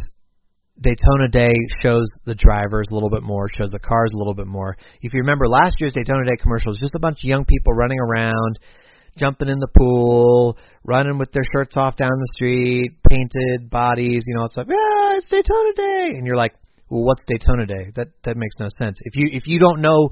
Daytona 0.81 1.27
Day 1.31 1.55
shows 1.81 2.07
the 2.25 2.35
drivers 2.35 2.87
a 2.89 2.93
little 2.93 3.09
bit 3.09 3.23
more, 3.23 3.47
shows 3.49 3.69
the 3.71 3.79
cars 3.79 4.11
a 4.13 4.17
little 4.17 4.33
bit 4.33 4.47
more. 4.47 4.77
If 5.01 5.13
you 5.13 5.19
remember 5.21 5.47
last 5.47 5.75
year's 5.79 5.93
Daytona 5.93 6.25
Day 6.25 6.35
commercial 6.41 6.71
was 6.71 6.79
just 6.79 6.95
a 6.95 6.99
bunch 6.99 7.19
of 7.19 7.27
young 7.27 7.45
people 7.45 7.73
running 7.73 7.99
around, 7.99 8.59
jumping 9.17 9.49
in 9.49 9.59
the 9.59 9.67
pool, 9.77 10.57
running 10.83 11.17
with 11.17 11.31
their 11.31 11.43
shirts 11.53 11.75
off 11.75 11.95
down 11.97 12.11
the 12.11 12.31
street, 12.35 12.97
painted 13.09 13.69
bodies, 13.69 14.23
you 14.27 14.35
know, 14.35 14.45
it's 14.45 14.55
like, 14.55 14.67
yeah, 14.67 15.17
it's 15.17 15.29
Daytona 15.29 15.73
Day, 15.75 16.15
and 16.15 16.25
you're 16.25 16.35
like, 16.35 16.55
well, 16.89 17.03
what's 17.03 17.23
Daytona 17.27 17.65
Day? 17.65 17.91
That 17.95 18.07
that 18.23 18.37
makes 18.37 18.55
no 18.59 18.67
sense. 18.79 18.97
If 19.03 19.15
you 19.15 19.29
if 19.31 19.47
you 19.47 19.59
don't 19.59 19.81
know 19.81 20.09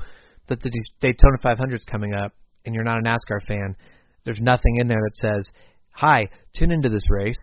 that 0.48 0.62
the 0.62 0.72
Daytona 1.02 1.38
500 1.42 1.76
is 1.76 1.86
coming 1.90 2.14
up 2.14 2.34
and 2.66 2.74
you're 2.74 2.84
not 2.84 3.00
a 3.00 3.02
NASCAR 3.02 3.46
fan, 3.48 3.76
there's 4.24 4.40
nothing 4.40 4.78
in 4.78 4.88
there 4.88 5.02
that 5.02 5.18
says, 5.18 5.50
"Hi, 5.92 6.30
tune 6.56 6.72
into 6.72 6.90
this 6.90 7.10
race." 7.10 7.40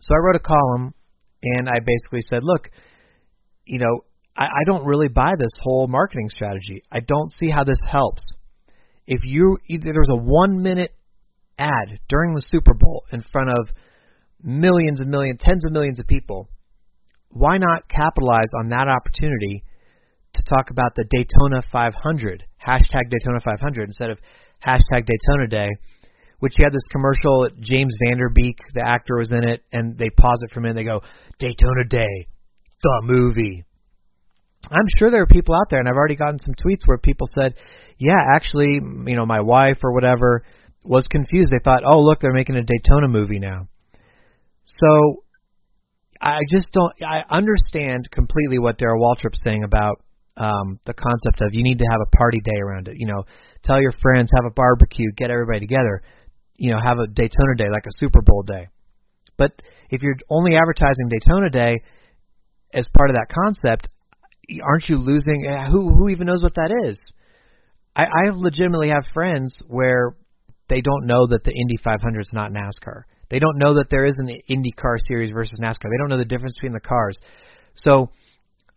So 0.00 0.14
I 0.14 0.18
wrote 0.18 0.36
a 0.36 0.40
column 0.40 0.94
and 1.42 1.68
I 1.68 1.80
basically 1.84 2.22
said, 2.22 2.42
"Look, 2.42 2.70
you 3.66 3.78
know, 3.78 4.04
I, 4.36 4.46
I 4.46 4.64
don't 4.66 4.86
really 4.86 5.08
buy 5.08 5.32
this 5.38 5.52
whole 5.60 5.86
marketing 5.86 6.30
strategy. 6.30 6.82
I 6.90 7.00
don't 7.00 7.32
see 7.32 7.50
how 7.50 7.64
this 7.64 7.80
helps. 7.86 8.22
If 9.06 9.20
you 9.24 9.58
either 9.68 9.92
there's 9.92 10.08
a 10.10 10.16
one 10.16 10.62
minute 10.62 10.94
ad 11.58 12.00
during 12.08 12.34
the 12.34 12.42
Super 12.42 12.72
Bowl 12.72 13.04
in 13.12 13.22
front 13.30 13.50
of 13.50 13.68
millions 14.42 15.00
and 15.00 15.10
millions, 15.10 15.40
tens 15.40 15.66
of 15.66 15.72
millions 15.72 16.00
of 16.00 16.06
people." 16.06 16.48
Why 17.34 17.58
not 17.58 17.88
capitalize 17.88 18.50
on 18.58 18.68
that 18.70 18.86
opportunity 18.86 19.64
to 20.34 20.42
talk 20.42 20.70
about 20.70 20.94
the 20.94 21.04
Daytona 21.04 21.62
500, 21.70 22.44
hashtag 22.64 23.10
Daytona 23.10 23.40
500, 23.44 23.88
instead 23.88 24.10
of 24.10 24.18
hashtag 24.64 25.06
Daytona 25.06 25.48
Day, 25.50 25.68
which 26.38 26.54
you 26.58 26.64
had 26.64 26.72
this 26.72 26.86
commercial, 26.90 27.48
James 27.60 27.94
Van 28.04 28.18
Der 28.18 28.28
Beek, 28.28 28.58
the 28.74 28.86
actor 28.86 29.16
was 29.18 29.32
in 29.32 29.44
it, 29.44 29.62
and 29.72 29.98
they 29.98 30.10
pause 30.10 30.38
it 30.42 30.52
for 30.52 30.60
a 30.60 30.62
minute, 30.62 30.74
they 30.74 30.84
go, 30.84 31.00
Daytona 31.38 31.84
Day, 31.88 32.28
the 32.82 33.00
movie. 33.02 33.64
I'm 34.70 34.86
sure 34.98 35.10
there 35.10 35.22
are 35.22 35.26
people 35.26 35.54
out 35.54 35.70
there, 35.70 35.80
and 35.80 35.88
I've 35.88 35.96
already 35.96 36.16
gotten 36.16 36.38
some 36.38 36.54
tweets 36.54 36.86
where 36.86 36.98
people 36.98 37.26
said, 37.30 37.54
yeah, 37.98 38.34
actually, 38.34 38.74
you 38.74 39.16
know, 39.16 39.26
my 39.26 39.40
wife 39.40 39.78
or 39.82 39.92
whatever 39.92 40.44
was 40.84 41.06
confused. 41.08 41.48
They 41.50 41.62
thought, 41.62 41.82
oh, 41.86 42.00
look, 42.00 42.20
they're 42.20 42.32
making 42.32 42.56
a 42.56 42.62
Daytona 42.62 43.08
movie 43.08 43.38
now. 43.38 43.68
So 44.66 45.24
I 46.24 46.40
just 46.48 46.72
don't. 46.72 46.92
I 47.02 47.22
understand 47.28 48.08
completely 48.10 48.58
what 48.58 48.78
Darrell 48.78 48.98
Waltrip's 48.98 49.42
saying 49.44 49.62
about 49.62 50.00
um, 50.38 50.80
the 50.86 50.94
concept 50.94 51.42
of 51.42 51.50
you 51.52 51.62
need 51.62 51.78
to 51.78 51.84
have 51.84 52.00
a 52.00 52.16
party 52.16 52.38
day 52.42 52.58
around 52.60 52.88
it. 52.88 52.96
You 52.96 53.06
know, 53.06 53.24
tell 53.62 53.80
your 53.80 53.92
friends, 54.00 54.30
have 54.34 54.50
a 54.50 54.54
barbecue, 54.54 55.10
get 55.16 55.30
everybody 55.30 55.60
together. 55.60 56.02
You 56.56 56.72
know, 56.72 56.78
have 56.82 56.98
a 56.98 57.06
Daytona 57.06 57.56
day 57.58 57.68
like 57.70 57.84
a 57.86 57.92
Super 57.98 58.22
Bowl 58.22 58.42
day. 58.42 58.68
But 59.36 59.52
if 59.90 60.02
you're 60.02 60.16
only 60.30 60.56
advertising 60.56 61.10
Daytona 61.10 61.50
Day 61.50 61.82
as 62.72 62.88
part 62.96 63.10
of 63.10 63.16
that 63.16 63.28
concept, 63.28 63.88
aren't 64.62 64.88
you 64.88 64.96
losing? 64.96 65.44
Eh, 65.46 65.66
who 65.70 65.90
who 65.90 66.08
even 66.08 66.26
knows 66.26 66.42
what 66.42 66.54
that 66.54 66.72
is? 66.86 66.98
I, 67.94 68.04
I 68.04 68.30
legitimately 68.32 68.88
have 68.88 69.04
friends 69.12 69.62
where 69.68 70.16
they 70.68 70.80
don't 70.80 71.06
know 71.06 71.26
that 71.26 71.44
the 71.44 71.52
Indy 71.52 71.76
500 71.84 72.20
is 72.20 72.30
not 72.32 72.50
NASCAR. 72.50 73.02
They 73.34 73.40
don't 73.40 73.58
know 73.58 73.74
that 73.74 73.90
there 73.90 74.06
is 74.06 74.14
an 74.18 74.30
IndyCar 74.48 74.94
series 75.08 75.32
versus 75.32 75.58
NASCAR. 75.60 75.90
They 75.90 75.98
don't 75.98 76.08
know 76.08 76.18
the 76.18 76.24
difference 76.24 76.54
between 76.54 76.72
the 76.72 76.78
cars. 76.78 77.18
So 77.74 78.12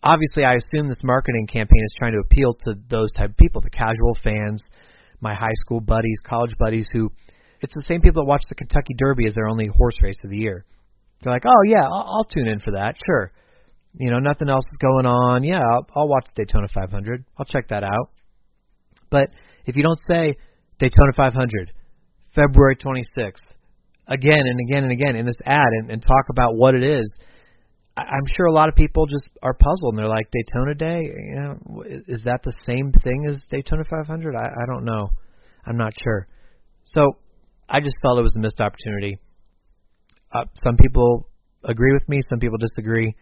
obviously, 0.01 0.45
I 0.45 0.55
assume 0.55 0.87
this 0.87 1.03
marketing 1.03 1.45
campaign 1.45 1.83
is 1.85 1.93
trying 1.95 2.13
to 2.13 2.23
appeal 2.25 2.55
to 2.65 2.73
those 2.89 3.11
type 3.11 3.29
of 3.29 3.37
people, 3.37 3.61
the 3.61 3.69
casual 3.69 4.17
fans, 4.23 4.65
my 5.21 5.35
high 5.35 5.53
school 5.61 5.79
buddies, 5.79 6.19
college 6.25 6.55
buddies 6.57 6.89
who 6.91 7.11
it's 7.61 7.75
the 7.75 7.83
same 7.83 8.01
people 8.01 8.23
that 8.23 8.27
watch 8.27 8.41
the 8.49 8.55
Kentucky 8.55 8.95
Derby 8.97 9.27
as 9.27 9.35
their 9.35 9.47
only 9.47 9.67
horse 9.67 10.01
race 10.01 10.17
of 10.23 10.31
the 10.31 10.39
year. 10.39 10.65
They're 11.21 11.33
like, 11.33 11.45
oh 11.45 11.61
yeah, 11.67 11.83
I'll, 11.83 12.17
I'll 12.17 12.27
tune 12.27 12.47
in 12.47 12.59
for 12.59 12.71
that, 12.71 12.95
sure. 13.05 13.31
You 13.99 14.09
know, 14.09 14.17
nothing 14.17 14.49
else 14.49 14.65
is 14.65 14.79
going 14.81 15.05
on. 15.05 15.43
Yeah, 15.43 15.61
I'll, 15.61 15.85
I'll 15.95 16.07
watch 16.07 16.25
Daytona 16.35 16.67
500. 16.73 17.25
I'll 17.37 17.45
check 17.45 17.67
that 17.67 17.83
out. 17.83 18.09
But 19.11 19.29
if 19.67 19.75
you 19.75 19.83
don't 19.83 19.99
say 20.07 20.33
Daytona 20.79 21.13
500, 21.15 21.73
February 22.33 22.75
26th, 22.75 23.53
again 24.07 24.39
and 24.39 24.59
again 24.69 24.83
and 24.83 24.91
again 24.91 25.15
in 25.15 25.25
this 25.25 25.39
ad 25.45 25.67
and, 25.81 25.91
and 25.91 26.01
talk 26.01 26.29
about 26.29 26.55
what 26.55 26.75
it 26.75 26.83
is, 26.83 27.11
I'm 27.97 28.27
sure 28.35 28.45
a 28.45 28.51
lot 28.51 28.69
of 28.69 28.75
people 28.75 29.07
just 29.07 29.27
are 29.41 29.55
puzzled 29.55 29.93
and 29.93 29.97
they're 29.97 30.07
like 30.07 30.29
Daytona 30.31 30.75
Day. 30.75 31.01
You 31.03 31.35
know, 31.35 31.83
is 32.07 32.21
that 32.25 32.41
the 32.43 32.53
same 32.63 32.91
thing 33.03 33.25
as 33.27 33.37
Daytona 33.49 33.83
500? 33.89 34.35
I, 34.35 34.45
I 34.45 34.65
don't 34.71 34.85
know. 34.85 35.09
I'm 35.65 35.77
not 35.77 35.93
sure. 36.01 36.27
So 36.83 37.17
I 37.67 37.79
just 37.79 37.95
felt 38.01 38.19
it 38.19 38.21
was 38.21 38.35
a 38.37 38.41
missed 38.41 38.61
opportunity. 38.61 39.17
Uh, 40.31 40.45
some 40.55 40.75
people 40.75 41.27
agree 41.63 41.93
with 41.93 42.07
me, 42.07 42.19
some 42.29 42.39
people 42.39 42.57
disagree. 42.57 43.15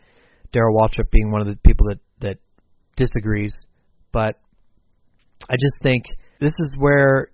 Darrell 0.52 0.78
Waltrip 0.78 1.10
being 1.10 1.32
one 1.32 1.42
of 1.42 1.48
the 1.48 1.56
people 1.66 1.88
that 1.88 2.00
that 2.22 2.38
disagrees, 2.96 3.54
but 4.12 4.40
I 5.50 5.56
just 5.60 5.76
think 5.84 6.04
this 6.40 6.54
is 6.60 6.76
where 6.78 7.30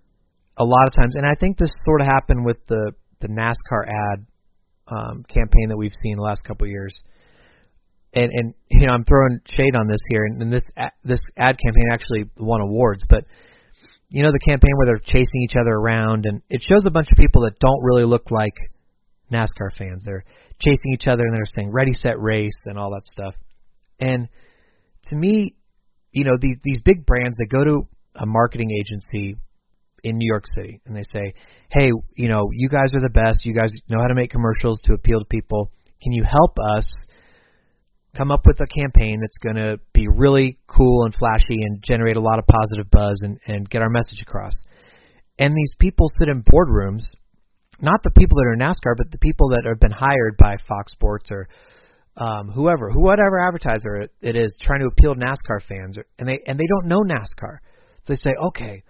a 0.58 0.65
lot 0.65 0.88
of 0.88 0.93
times, 0.93 1.15
and 1.15 1.25
I 1.25 1.36
think 1.39 1.58
this 1.58 1.72
sort 1.84 2.01
of 2.01 2.08
happened 2.08 2.46
with 2.46 2.58
the 2.67 2.93
the 3.22 3.28
NASCAR 3.28 3.88
ad 3.88 4.25
um, 4.88 5.24
campaign 5.24 5.70
that 5.70 5.78
we've 5.78 5.94
seen 5.94 6.18
the 6.18 6.24
last 6.24 6.44
couple 6.44 6.66
of 6.66 6.72
years. 6.72 7.01
And 8.13 8.30
and 8.34 8.54
you 8.70 8.88
know 8.88 8.94
I'm 8.94 9.06
throwing 9.06 9.40
shade 9.46 9.75
on 9.75 9.88
this 9.88 10.01
here, 10.10 10.25
and, 10.25 10.42
and 10.42 10.51
this 10.51 10.63
this 11.04 11.22
ad 11.38 11.58
campaign 11.58 11.90
actually 11.92 12.25
won 12.38 12.60
awards, 12.60 13.06
but 13.10 13.24
you 14.10 14.22
know 14.24 14.32
the 14.32 14.40
campaign 14.40 14.72
where 14.75 14.88
they're 14.88 15.00
chasing 15.06 15.42
each 15.44 15.56
other 15.56 15.72
around, 15.72 16.25
and 16.25 16.42
it 16.50 16.62
shows 16.62 16.84
a 16.86 16.92
bunch 16.92 17.10
of 17.12 17.18
people 17.18 17.44
that 17.44 17.58
don't 17.60 17.82
really 17.82 18.04
look 18.04 18.30
like 18.30 18.54
NASCAR 19.32 19.72
fans. 19.78 20.04
They're 20.06 20.25
chasing 20.60 20.94
each 20.94 21.08
other 21.08 21.24
and 21.24 21.34
they're 21.34 21.46
saying 21.46 21.72
"Ready, 21.72 21.94
Set, 21.94 22.20
Race" 22.20 22.58
and 22.66 22.78
all 22.78 22.92
that 22.92 23.06
stuff. 23.06 23.36
And 24.01 24.28
to 25.06 25.16
me, 25.16 25.56
you 26.12 26.25
know 26.25 26.36
these 26.40 26.58
these 26.63 26.80
big 26.84 27.06
brands 27.06 27.38
they 27.38 27.46
go 27.46 27.63
to 27.63 27.88
a 28.16 28.25
marketing 28.25 28.72
agency 28.78 29.38
in 30.03 30.17
New 30.17 30.27
York 30.27 30.46
City 30.55 30.81
and 30.86 30.96
they 30.96 31.03
say, 31.03 31.34
"Hey, 31.70 31.91
you 32.15 32.27
know, 32.27 32.50
you 32.53 32.70
guys 32.70 32.93
are 32.93 33.01
the 33.01 33.10
best. 33.13 33.46
You 33.46 33.55
guys 33.55 33.72
know 33.89 34.00
how 34.01 34.08
to 34.08 34.15
make 34.15 34.31
commercials 34.31 34.81
to 34.86 34.93
appeal 34.93 35.20
to 35.20 35.25
people. 35.25 35.72
Can 36.01 36.12
you 36.12 36.24
help 36.24 36.58
us 36.77 36.86
come 38.15 38.31
up 38.31 38.46
with 38.46 38.60
a 38.60 38.67
campaign 38.67 39.20
that's 39.22 39.38
going 39.38 39.55
to 39.55 39.79
be 39.93 40.08
really 40.08 40.58
cool 40.67 41.05
and 41.05 41.13
flashy 41.15 41.62
and 41.62 41.84
generate 41.84 42.17
a 42.17 42.22
lot 42.22 42.39
of 42.39 42.46
positive 42.48 42.89
buzz 42.91 43.22
and 43.22 43.39
and 43.48 43.70
get 43.70 43.81
our 43.81 43.89
message 43.89 44.22
across?" 44.22 44.53
And 45.39 45.53
these 45.55 45.74
people 45.79 46.08
sit 46.20 46.29
in 46.29 46.43
boardrooms, 46.43 47.03
not 47.79 48.03
the 48.03 48.12
people 48.12 48.38
that 48.38 48.48
are 48.48 48.53
in 48.53 48.60
NASCAR, 48.60 48.96
but 48.98 49.12
the 49.12 49.17
people 49.17 49.50
that 49.50 49.63
have 49.65 49.79
been 49.79 49.91
hired 49.91 50.38
by 50.38 50.58
Fox 50.67 50.91
Sports 50.91 51.31
or 51.31 51.48
um, 52.17 52.50
whoever, 52.50 52.91
whatever 52.91 53.39
advertiser 53.39 53.96
it, 54.01 54.12
it 54.22 54.36
is, 54.36 54.55
trying 54.62 54.81
to 54.81 54.88
appeal 54.88 55.15
to 55.15 55.20
NASCAR 55.20 55.62
fans, 55.67 55.98
and 56.20 56.27
they 56.27 56.39
and 56.46 56.60
they 56.60 56.67
don't 56.67 56.88
know 56.88 57.01
NASCAR. 57.01 57.58
So 58.03 58.13
they 58.13 58.17
say, 58.17 58.31
okay, 58.48 58.84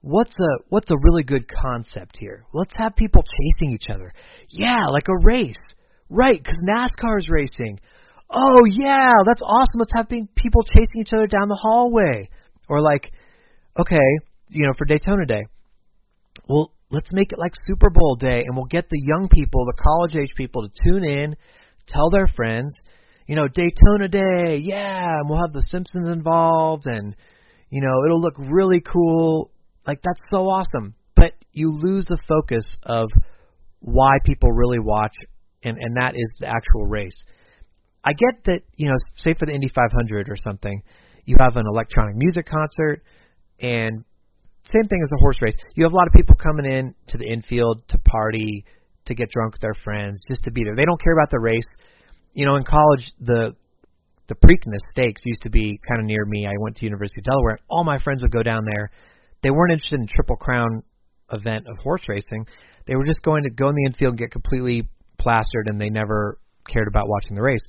what's 0.00 0.38
a 0.38 0.48
what's 0.68 0.90
a 0.90 0.96
really 1.02 1.22
good 1.22 1.46
concept 1.48 2.16
here? 2.18 2.44
Let's 2.52 2.74
have 2.78 2.96
people 2.96 3.22
chasing 3.22 3.74
each 3.74 3.90
other. 3.90 4.12
Yeah, 4.48 4.86
like 4.90 5.08
a 5.08 5.24
race, 5.24 5.56
right? 6.08 6.42
Because 6.42 6.58
NASCAR 6.66 7.18
is 7.18 7.28
racing. 7.28 7.80
Oh 8.30 8.64
yeah, 8.70 9.12
that's 9.26 9.42
awesome. 9.42 9.80
Let's 9.80 9.94
have 9.94 10.08
people 10.08 10.62
chasing 10.64 11.00
each 11.00 11.12
other 11.12 11.26
down 11.26 11.48
the 11.48 11.58
hallway. 11.60 12.28
Or 12.68 12.80
like, 12.80 13.10
okay, 13.78 13.96
you 14.50 14.66
know, 14.66 14.72
for 14.78 14.84
Daytona 14.84 15.26
Day, 15.26 15.42
well, 16.48 16.72
let's 16.90 17.12
make 17.12 17.32
it 17.32 17.38
like 17.38 17.52
Super 17.64 17.90
Bowl 17.90 18.16
day, 18.16 18.44
and 18.46 18.54
we'll 18.54 18.66
get 18.66 18.88
the 18.88 19.00
young 19.02 19.28
people, 19.28 19.66
the 19.66 19.82
college 19.82 20.16
age 20.16 20.34
people, 20.36 20.62
to 20.68 20.84
tune 20.84 21.04
in, 21.04 21.36
tell 21.88 22.10
their 22.10 22.28
friends. 22.28 22.72
You 23.26 23.36
know, 23.36 23.48
Daytona 23.48 24.08
Day, 24.08 24.60
yeah, 24.62 25.18
and 25.18 25.28
we'll 25.28 25.40
have 25.40 25.52
the 25.52 25.62
Simpsons 25.62 26.08
involved, 26.10 26.84
and 26.86 27.14
you 27.70 27.80
know, 27.80 28.04
it'll 28.04 28.20
look 28.20 28.34
really 28.38 28.80
cool. 28.80 29.50
Like 29.86 30.00
that's 30.02 30.22
so 30.28 30.48
awesome. 30.48 30.94
But 31.16 31.34
you 31.52 31.70
lose 31.70 32.06
the 32.06 32.18
focus 32.28 32.76
of 32.82 33.08
why 33.80 34.16
people 34.24 34.50
really 34.52 34.78
watch 34.78 35.14
and 35.62 35.76
and 35.78 35.96
that 36.00 36.14
is 36.14 36.30
the 36.38 36.46
actual 36.46 36.86
race. 36.86 37.24
I 38.02 38.12
get 38.12 38.44
that, 38.44 38.62
you 38.76 38.88
know, 38.88 38.94
say 39.16 39.34
for 39.34 39.46
the 39.46 39.52
Indy 39.52 39.68
500 39.74 40.28
or 40.30 40.36
something, 40.42 40.82
you 41.26 41.36
have 41.38 41.56
an 41.56 41.66
electronic 41.66 42.16
music 42.16 42.46
concert 42.46 43.02
and 43.60 44.04
same 44.64 44.88
thing 44.88 45.00
as 45.02 45.10
a 45.12 45.20
horse 45.20 45.36
race. 45.42 45.54
You 45.74 45.84
have 45.84 45.92
a 45.92 45.96
lot 45.96 46.06
of 46.06 46.12
people 46.12 46.34
coming 46.36 46.70
in 46.70 46.94
to 47.08 47.18
the 47.18 47.26
infield 47.26 47.82
to 47.88 47.98
party, 47.98 48.64
to 49.06 49.14
get 49.14 49.30
drunk 49.30 49.54
with 49.54 49.60
their 49.60 49.74
friends, 49.74 50.22
just 50.28 50.44
to 50.44 50.50
be 50.50 50.64
there. 50.64 50.76
They 50.76 50.84
don't 50.84 51.02
care 51.02 51.12
about 51.12 51.30
the 51.30 51.40
race. 51.40 51.66
You 52.32 52.46
know, 52.46 52.56
in 52.56 52.64
college, 52.64 53.10
the 53.20 53.54
the 54.28 54.36
Preakness 54.36 54.78
Stakes 54.92 55.22
used 55.24 55.42
to 55.42 55.50
be 55.50 55.80
kind 55.90 56.00
of 56.00 56.06
near 56.06 56.24
me. 56.24 56.46
I 56.46 56.52
went 56.60 56.76
to 56.76 56.84
University 56.84 57.20
of 57.20 57.24
Delaware. 57.24 57.54
And 57.54 57.60
all 57.68 57.82
my 57.82 57.98
friends 57.98 58.22
would 58.22 58.30
go 58.30 58.44
down 58.44 58.64
there. 58.64 58.92
They 59.42 59.50
weren't 59.50 59.72
interested 59.72 60.00
in 60.00 60.06
Triple 60.06 60.36
Crown 60.36 60.82
event 61.32 61.66
of 61.68 61.78
horse 61.78 62.02
racing. 62.08 62.46
They 62.86 62.96
were 62.96 63.04
just 63.04 63.22
going 63.22 63.44
to 63.44 63.50
go 63.50 63.68
in 63.68 63.74
the 63.74 63.84
infield 63.86 64.12
and 64.12 64.18
get 64.18 64.30
completely 64.30 64.88
plastered, 65.18 65.66
and 65.66 65.80
they 65.80 65.90
never 65.90 66.38
cared 66.68 66.88
about 66.88 67.08
watching 67.08 67.36
the 67.36 67.42
race. 67.42 67.62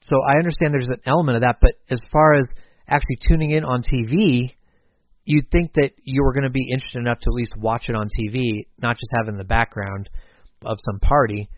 So 0.00 0.16
I 0.22 0.38
understand 0.38 0.72
there's 0.72 0.88
an 0.88 1.02
element 1.06 1.36
of 1.36 1.42
that, 1.42 1.56
but 1.60 1.72
as 1.90 2.00
far 2.12 2.34
as 2.34 2.48
actually 2.86 3.18
tuning 3.28 3.50
in 3.50 3.64
on 3.64 3.82
TV, 3.82 4.54
you'd 5.24 5.50
think 5.50 5.72
that 5.74 5.92
you 6.02 6.22
were 6.22 6.32
going 6.32 6.44
to 6.44 6.50
be 6.50 6.68
interested 6.72 6.98
enough 6.98 7.18
to 7.20 7.30
at 7.30 7.34
least 7.34 7.54
watch 7.56 7.84
it 7.88 7.94
on 7.94 8.08
TV, 8.18 8.66
not 8.80 8.96
just 8.96 9.12
have 9.16 9.28
it 9.28 9.32
in 9.32 9.38
the 9.38 9.44
background 9.44 10.08
of 10.64 10.78
some 10.84 11.00
party 11.00 11.48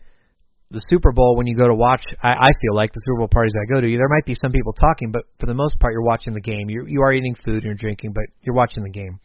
the 0.71 0.81
Super 0.87 1.11
Bowl, 1.11 1.35
when 1.35 1.47
you 1.47 1.55
go 1.55 1.67
to 1.67 1.75
watch, 1.75 2.01
I, 2.23 2.31
I 2.31 2.49
feel 2.61 2.73
like 2.73 2.91
the 2.93 3.01
Super 3.05 3.19
Bowl 3.19 3.27
parties 3.27 3.53
I 3.55 3.71
go 3.71 3.81
to, 3.81 3.87
there 3.87 4.07
might 4.07 4.25
be 4.25 4.35
some 4.35 4.51
people 4.51 4.73
talking, 4.73 5.11
but 5.11 5.23
for 5.39 5.45
the 5.45 5.53
most 5.53 5.79
part, 5.79 5.93
you're 5.93 6.03
watching 6.03 6.33
the 6.33 6.41
game. 6.41 6.69
You 6.69 6.85
you 6.87 7.01
are 7.01 7.13
eating 7.13 7.35
food 7.35 7.55
and 7.55 7.63
you're 7.65 7.75
drinking, 7.75 8.13
but 8.13 8.23
you're 8.41 8.55
watching 8.55 8.83
the 8.83 8.89
game. 8.89 9.19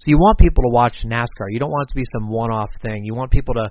So 0.00 0.08
you 0.08 0.16
want 0.16 0.38
people 0.38 0.64
to 0.64 0.70
watch 0.70 1.04
NASCAR. 1.04 1.48
You 1.50 1.58
don't 1.58 1.70
want 1.70 1.88
it 1.88 1.92
to 1.92 1.96
be 1.96 2.04
some 2.12 2.30
one-off 2.30 2.70
thing. 2.82 3.04
You 3.04 3.14
want 3.14 3.30
people 3.30 3.54
to 3.54 3.70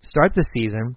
start 0.00 0.34
the 0.34 0.44
season, 0.52 0.96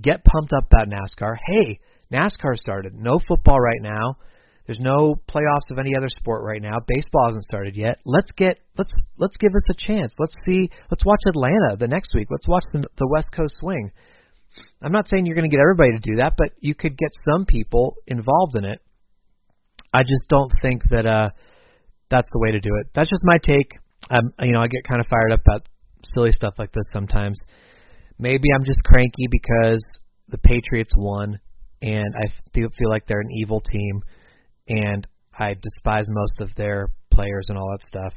get 0.00 0.24
pumped 0.24 0.52
up 0.52 0.70
about 0.70 0.88
NASCAR. 0.88 1.36
Hey, 1.44 1.80
NASCAR 2.12 2.56
started. 2.56 2.94
No 2.94 3.18
football 3.26 3.58
right 3.58 3.82
now. 3.82 4.18
There's 4.66 4.78
no 4.80 5.16
playoffs 5.28 5.70
of 5.70 5.78
any 5.78 5.92
other 5.96 6.08
sport 6.08 6.44
right 6.44 6.62
now. 6.62 6.74
Baseball 6.86 7.26
hasn't 7.28 7.44
started 7.44 7.76
yet. 7.76 7.98
Let's 8.04 8.32
get 8.32 8.58
let's 8.76 8.92
let's 9.16 9.36
give 9.36 9.52
us 9.54 9.62
a 9.70 9.74
chance. 9.74 10.12
Let's 10.18 10.36
see. 10.44 10.70
Let's 10.90 11.04
watch 11.04 11.22
Atlanta 11.26 11.76
the 11.78 11.86
next 11.86 12.14
week. 12.14 12.28
Let's 12.30 12.48
watch 12.48 12.64
the 12.72 12.80
the 12.98 13.08
West 13.08 13.30
Coast 13.34 13.56
swing. 13.60 13.92
I'm 14.82 14.92
not 14.92 15.08
saying 15.08 15.26
you're 15.26 15.36
going 15.36 15.48
to 15.48 15.54
get 15.54 15.62
everybody 15.62 15.92
to 15.92 15.98
do 15.98 16.16
that, 16.16 16.34
but 16.36 16.50
you 16.60 16.74
could 16.74 16.96
get 16.96 17.10
some 17.30 17.46
people 17.46 17.96
involved 18.06 18.56
in 18.56 18.64
it. 18.64 18.80
I 19.94 20.02
just 20.02 20.24
don't 20.28 20.52
think 20.60 20.82
that 20.90 21.06
uh 21.06 21.30
that's 22.10 22.28
the 22.32 22.38
way 22.38 22.52
to 22.52 22.60
do 22.60 22.70
it. 22.80 22.88
That's 22.94 23.08
just 23.08 23.22
my 23.24 23.38
take. 23.42 23.78
Um, 24.10 24.32
you 24.40 24.52
know, 24.52 24.60
I 24.60 24.68
get 24.68 24.84
kind 24.84 25.00
of 25.00 25.06
fired 25.06 25.32
up 25.32 25.40
about 25.40 25.68
silly 26.14 26.32
stuff 26.32 26.54
like 26.58 26.72
this 26.72 26.84
sometimes. 26.92 27.38
Maybe 28.18 28.48
I'm 28.54 28.64
just 28.64 28.82
cranky 28.84 29.26
because 29.30 29.84
the 30.28 30.38
Patriots 30.38 30.94
won, 30.96 31.38
and 31.82 32.14
I 32.16 32.32
feel 32.54 32.90
like 32.90 33.06
they're 33.06 33.20
an 33.20 33.32
evil 33.32 33.60
team, 33.60 34.02
and 34.68 35.06
I 35.38 35.54
despise 35.54 36.06
most 36.08 36.40
of 36.40 36.54
their 36.56 36.88
players 37.10 37.46
and 37.48 37.58
all 37.58 37.70
that 37.72 37.86
stuff. 37.86 38.14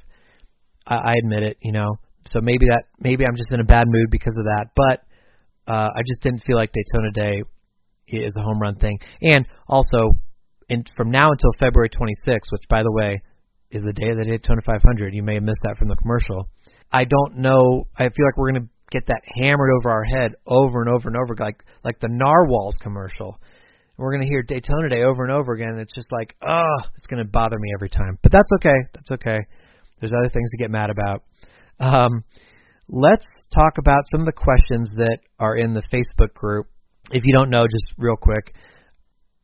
I, 0.85 0.95
I 0.95 1.13
admit 1.23 1.43
it, 1.43 1.57
you 1.61 1.71
know. 1.71 1.95
So 2.27 2.39
maybe 2.41 2.67
that 2.69 2.83
maybe 2.99 3.25
I'm 3.25 3.35
just 3.35 3.51
in 3.51 3.59
a 3.59 3.65
bad 3.65 3.87
mood 3.87 4.09
because 4.11 4.35
of 4.37 4.45
that. 4.45 4.67
But 4.75 5.71
uh, 5.71 5.89
I 5.95 6.01
just 6.05 6.21
didn't 6.21 6.43
feel 6.45 6.57
like 6.57 6.71
Daytona 6.71 7.11
Day 7.11 7.43
is 8.07 8.35
a 8.37 8.43
home 8.43 8.59
run 8.59 8.75
thing. 8.75 8.99
And 9.21 9.45
also, 9.67 10.15
in, 10.69 10.83
from 10.95 11.11
now 11.11 11.29
until 11.31 11.51
February 11.59 11.89
26th, 11.89 12.51
which 12.51 12.63
by 12.69 12.83
the 12.83 12.91
way 12.91 13.21
is 13.71 13.81
the 13.83 13.93
day 13.93 14.09
of 14.09 14.17
the 14.17 14.25
Daytona 14.25 14.61
500, 14.65 15.13
you 15.13 15.23
may 15.23 15.35
have 15.35 15.43
missed 15.43 15.61
that 15.63 15.77
from 15.77 15.89
the 15.89 15.95
commercial. 15.95 16.49
I 16.91 17.05
don't 17.05 17.37
know. 17.37 17.87
I 17.95 18.03
feel 18.03 18.25
like 18.25 18.37
we're 18.37 18.51
going 18.51 18.63
to 18.63 18.69
get 18.91 19.05
that 19.07 19.21
hammered 19.35 19.69
over 19.77 19.89
our 19.89 20.03
head 20.03 20.33
over 20.47 20.81
and 20.81 20.89
over 20.89 21.07
and 21.07 21.17
over, 21.17 21.35
like 21.39 21.63
like 21.83 21.99
the 21.99 22.09
Narwhals 22.09 22.77
commercial. 22.81 23.39
We're 23.97 24.11
going 24.11 24.21
to 24.21 24.27
hear 24.27 24.43
Daytona 24.43 24.89
Day 24.89 25.03
over 25.03 25.23
and 25.23 25.31
over 25.31 25.51
again. 25.53 25.77
It's 25.77 25.93
just 25.93 26.07
like, 26.11 26.33
oh, 26.41 26.77
it's 26.95 27.07
going 27.07 27.23
to 27.23 27.29
bother 27.29 27.59
me 27.59 27.69
every 27.75 27.89
time. 27.89 28.17
But 28.23 28.31
that's 28.31 28.49
okay. 28.55 28.77
That's 28.93 29.11
okay. 29.11 29.39
There's 29.99 30.13
other 30.13 30.29
things 30.31 30.49
to 30.51 30.57
get 30.57 30.71
mad 30.71 30.89
about. 30.89 31.23
Um, 31.81 32.23
let's 32.87 33.25
talk 33.53 33.77
about 33.77 34.03
some 34.09 34.21
of 34.21 34.25
the 34.25 34.31
questions 34.31 34.89
that 34.95 35.17
are 35.37 35.57
in 35.57 35.73
the 35.73 35.83
Facebook 35.93 36.33
group. 36.33 36.67
If 37.11 37.23
you 37.25 37.33
don't 37.33 37.49
know, 37.49 37.63
just 37.63 37.93
real 37.97 38.15
quick, 38.15 38.53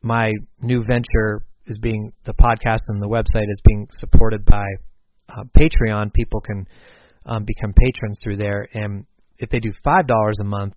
my 0.00 0.32
new 0.62 0.84
venture 0.88 1.44
is 1.66 1.78
being 1.78 2.12
the 2.24 2.34
podcast 2.34 2.80
and 2.88 3.02
the 3.02 3.08
website 3.08 3.50
is 3.50 3.60
being 3.64 3.88
supported 3.92 4.44
by 4.44 4.64
uh, 5.28 5.44
Patreon. 5.56 6.12
People 6.12 6.40
can 6.40 6.66
um, 7.24 7.44
become 7.44 7.72
patrons 7.76 8.18
through 8.22 8.36
there, 8.36 8.68
and 8.72 9.06
if 9.38 9.50
they 9.50 9.60
do 9.60 9.72
five 9.84 10.06
dollars 10.06 10.36
a 10.40 10.44
month, 10.44 10.74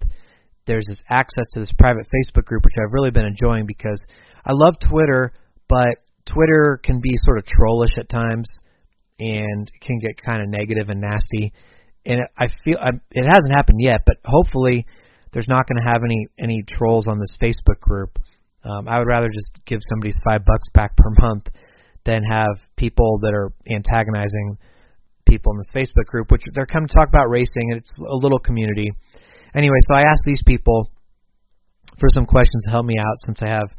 there's 0.66 0.86
this 0.88 1.04
access 1.10 1.46
to 1.54 1.60
this 1.60 1.72
private 1.78 2.08
Facebook 2.08 2.46
group, 2.46 2.64
which 2.66 2.76
I've 2.82 2.94
really 2.94 3.12
been 3.12 3.26
enjoying 3.26 3.66
because 3.66 4.00
I 4.46 4.52
love 4.54 4.76
Twitter, 4.80 5.34
but 5.68 6.04
Twitter 6.26 6.80
can 6.84 7.00
be 7.02 7.16
sort 7.26 7.38
of 7.38 7.46
trollish 7.46 7.98
at 7.98 8.10
times 8.10 8.50
and 9.20 9.72
can 9.82 10.00
get 10.00 10.22
kind 10.24 10.42
of 10.42 10.50
negative 10.50 10.90
and 10.90 11.02
nasty 11.02 11.54
and 12.06 12.22
I 12.38 12.48
feel 12.64 12.76
I, 12.82 12.90
it 13.12 13.26
hasn't 13.30 13.54
happened 13.56 13.80
yet, 13.82 14.02
but 14.06 14.18
hopefully 14.26 14.86
there's 15.34 15.48
not 15.48 15.68
going 15.68 15.78
to 15.78 15.92
have 15.92 16.04
any 16.04 16.28
any 16.40 16.64
trolls 16.68 17.06
on 17.08 17.20
this 17.20 17.38
Facebook 17.42 17.80
group. 17.80 18.18
Um, 18.64 18.88
I 18.88 19.00
would 19.00 19.08
rather 19.08 19.30
just 19.30 19.52
give 19.66 19.80
somebody 19.90 20.12
five 20.24 20.46
bucks 20.46 20.70
back 20.74 20.96
per 20.98 21.10
month 21.20 21.48
than 22.06 22.24
have 22.24 22.60
people 22.76 23.20
that 23.22 23.34
are 23.34 23.52
antagonizing 23.70 24.58
people 25.28 25.54
in 25.54 25.60
this 25.60 25.72
Facebook 25.74 26.06
group, 26.06 26.32
which 26.32 26.44
they're 26.54 26.66
coming 26.66 26.88
to 26.88 26.94
talk 26.94 27.08
about 27.08 27.30
racing, 27.30 27.72
and 27.72 27.78
it's 27.78 27.94
a 28.00 28.16
little 28.16 28.40
community. 28.40 28.92
Anyway, 29.56 29.78
so 29.88 29.96
I 29.96 30.02
asked 30.02 30.24
these 30.26 30.44
people 30.46 30.92
for 32.00 32.10
some 32.10 32.26
questions 32.26 32.64
to 32.66 32.72
help 32.72 32.86
me 32.86 32.96
out 33.00 33.16
since 33.26 33.42
I 33.42 33.48
have 33.48 33.70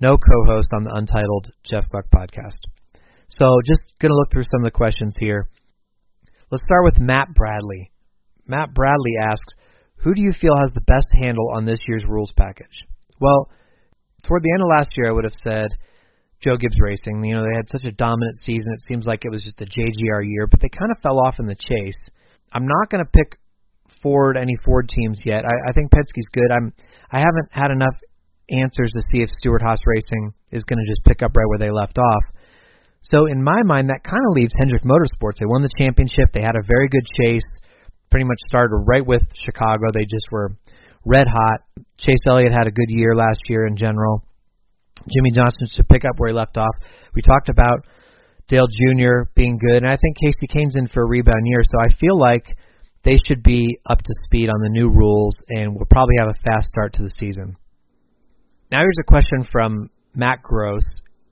no 0.00 0.16
co-host 0.16 0.68
on 0.74 0.84
the 0.84 0.94
Untitled 0.94 1.52
Jeff 1.64 1.88
Gluck 1.90 2.06
podcast. 2.14 2.58
So 3.28 3.46
just 3.64 3.94
going 4.00 4.10
to 4.10 4.16
look 4.16 4.32
through 4.32 4.48
some 4.50 4.62
of 4.62 4.64
the 4.64 4.70
questions 4.70 5.14
here. 5.18 5.48
Let's 6.50 6.64
start 6.64 6.84
with 6.84 6.98
Matt 6.98 7.28
Bradley. 7.34 7.92
Matt 8.46 8.74
Bradley 8.74 9.14
asks, 9.20 9.54
Who 9.96 10.14
do 10.14 10.22
you 10.22 10.32
feel 10.32 10.56
has 10.58 10.72
the 10.74 10.80
best 10.80 11.08
handle 11.20 11.50
on 11.54 11.64
this 11.64 11.78
year's 11.86 12.04
rules 12.04 12.32
package? 12.36 12.84
Well, 13.20 13.50
toward 14.30 14.46
the 14.46 14.54
end 14.54 14.62
of 14.62 14.70
last 14.70 14.94
year, 14.94 15.10
I 15.10 15.12
would 15.12 15.26
have 15.26 15.42
said 15.42 15.74
Joe 16.38 16.54
Gibbs 16.54 16.78
Racing. 16.78 17.18
You 17.26 17.34
know, 17.34 17.42
they 17.42 17.58
had 17.58 17.66
such 17.66 17.82
a 17.82 17.90
dominant 17.90 18.38
season. 18.38 18.70
It 18.70 18.86
seems 18.86 19.02
like 19.04 19.26
it 19.26 19.34
was 19.34 19.42
just 19.42 19.58
a 19.60 19.66
JGR 19.66 20.22
year, 20.22 20.46
but 20.46 20.62
they 20.62 20.70
kind 20.70 20.94
of 20.94 21.02
fell 21.02 21.18
off 21.18 21.42
in 21.42 21.50
the 21.50 21.58
chase. 21.58 21.98
I'm 22.54 22.62
not 22.62 22.94
going 22.94 23.02
to 23.02 23.10
pick 23.10 23.42
Ford 24.02 24.38
any 24.38 24.54
Ford 24.64 24.88
teams 24.88 25.26
yet. 25.26 25.42
I, 25.44 25.54
I 25.66 25.72
think 25.74 25.90
Penske's 25.90 26.30
good. 26.30 26.46
I'm 26.54 26.72
I 27.10 27.18
haven't 27.18 27.50
had 27.50 27.74
enough 27.74 27.98
answers 28.50 28.94
to 28.94 29.02
see 29.10 29.22
if 29.22 29.30
Stewart-Haas 29.42 29.82
Racing 29.84 30.32
is 30.52 30.62
going 30.62 30.78
to 30.78 30.90
just 30.90 31.04
pick 31.04 31.22
up 31.22 31.34
right 31.36 31.46
where 31.50 31.58
they 31.58 31.70
left 31.70 31.98
off. 31.98 32.24
So 33.02 33.26
in 33.26 33.42
my 33.42 33.62
mind, 33.62 33.90
that 33.90 34.06
kind 34.06 34.22
of 34.30 34.34
leaves 34.34 34.54
Hendrick 34.58 34.82
Motorsports. 34.82 35.38
They 35.38 35.46
won 35.46 35.62
the 35.62 35.74
championship. 35.78 36.30
They 36.32 36.42
had 36.42 36.54
a 36.54 36.66
very 36.66 36.88
good 36.88 37.06
chase. 37.18 37.46
Pretty 38.10 38.24
much 38.24 38.38
started 38.48 38.74
right 38.86 39.04
with 39.04 39.22
Chicago. 39.42 39.90
They 39.92 40.04
just 40.04 40.26
were 40.30 40.54
red 41.04 41.26
hot. 41.28 41.60
Chase 41.98 42.22
Elliott 42.28 42.52
had 42.52 42.66
a 42.66 42.70
good 42.70 42.88
year 42.88 43.14
last 43.14 43.40
year 43.48 43.66
in 43.66 43.76
general. 43.76 44.24
Jimmie 45.08 45.32
Johnson 45.32 45.66
should 45.70 45.88
pick 45.88 46.04
up 46.04 46.18
where 46.18 46.30
he 46.30 46.34
left 46.34 46.56
off. 46.56 46.74
We 47.14 47.22
talked 47.22 47.48
about 47.48 47.86
Dale 48.48 48.66
Jr. 48.66 49.30
being 49.34 49.58
good, 49.58 49.82
and 49.82 49.88
I 49.88 49.96
think 49.96 50.16
Kasey 50.18 50.52
Kahne's 50.52 50.76
in 50.76 50.88
for 50.88 51.02
a 51.02 51.08
rebound 51.08 51.46
year. 51.46 51.62
So 51.62 51.78
I 51.80 51.92
feel 51.98 52.18
like 52.18 52.44
they 53.04 53.16
should 53.26 53.42
be 53.42 53.78
up 53.88 53.98
to 53.98 54.14
speed 54.24 54.50
on 54.50 54.60
the 54.60 54.68
new 54.68 54.88
rules, 54.90 55.34
and 55.48 55.74
we'll 55.74 55.86
probably 55.90 56.16
have 56.18 56.28
a 56.28 56.50
fast 56.50 56.68
start 56.68 56.94
to 56.94 57.02
the 57.02 57.10
season. 57.10 57.56
Now 58.70 58.80
here's 58.80 58.98
a 59.00 59.04
question 59.04 59.46
from 59.50 59.90
Matt 60.14 60.42
Gross, 60.42 60.84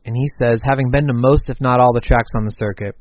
and 0.04 0.16
he 0.16 0.28
says, 0.40 0.60
having 0.64 0.90
been 0.90 1.06
to 1.08 1.14
most, 1.14 1.50
if 1.50 1.60
not 1.60 1.80
all, 1.80 1.92
the 1.92 2.00
tracks 2.00 2.30
on 2.34 2.44
the 2.44 2.52
circuit, 2.52 2.96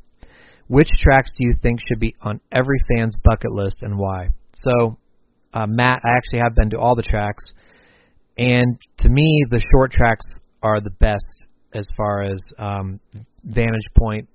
which 0.66 0.90
tracks 0.98 1.30
do 1.36 1.46
you 1.46 1.54
think 1.62 1.80
should 1.80 1.98
be 1.98 2.14
on 2.20 2.40
every 2.52 2.78
fan's 2.88 3.16
bucket 3.24 3.52
list 3.52 3.82
and 3.82 3.98
why? 3.98 4.28
So, 4.52 4.98
uh, 5.52 5.66
Matt, 5.66 6.00
I 6.04 6.16
actually 6.16 6.40
have 6.40 6.54
been 6.54 6.70
to 6.70 6.78
all 6.78 6.94
the 6.94 7.02
tracks, 7.02 7.52
and 8.36 8.78
to 8.98 9.08
me, 9.08 9.44
the 9.50 9.62
short 9.72 9.92
tracks 9.92 10.26
are 10.62 10.80
the 10.80 10.90
best 10.90 11.44
as 11.74 11.86
far 11.96 12.22
as 12.22 12.38
um, 12.58 13.00
vantage 13.44 13.88
point 13.96 14.28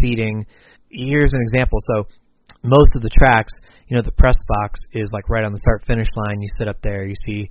seating. 0.00 0.46
Here's 0.90 1.32
an 1.32 1.40
example. 1.40 1.78
So, 1.86 2.06
most 2.62 2.92
of 2.96 3.02
the 3.02 3.10
tracks, 3.10 3.52
you 3.88 3.96
know, 3.96 4.02
the 4.02 4.12
press 4.12 4.36
box 4.48 4.80
is 4.92 5.10
like 5.12 5.28
right 5.28 5.44
on 5.44 5.52
the 5.52 5.58
start 5.58 5.84
finish 5.86 6.08
line. 6.16 6.40
You 6.40 6.48
sit 6.58 6.68
up 6.68 6.80
there, 6.82 7.04
you 7.04 7.14
see 7.26 7.50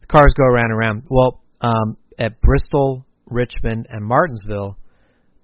the 0.00 0.06
cars 0.06 0.34
go 0.36 0.44
around 0.44 0.66
and 0.66 0.74
around. 0.74 1.02
Well, 1.08 1.42
um, 1.60 1.96
at 2.18 2.40
Bristol, 2.40 3.04
Richmond, 3.26 3.86
and 3.90 4.04
Martinsville, 4.04 4.76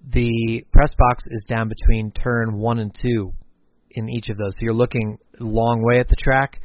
the 0.09 0.65
press 0.71 0.93
box 0.97 1.23
is 1.27 1.45
down 1.47 1.69
between 1.69 2.11
turn 2.11 2.57
one 2.57 2.79
and 2.79 2.93
two 2.93 3.33
in 3.91 4.09
each 4.09 4.29
of 4.29 4.37
those. 4.37 4.53
So 4.55 4.63
you're 4.63 4.73
looking 4.73 5.17
a 5.39 5.43
long 5.43 5.83
way 5.83 5.99
at 5.99 6.07
the 6.07 6.15
track, 6.15 6.61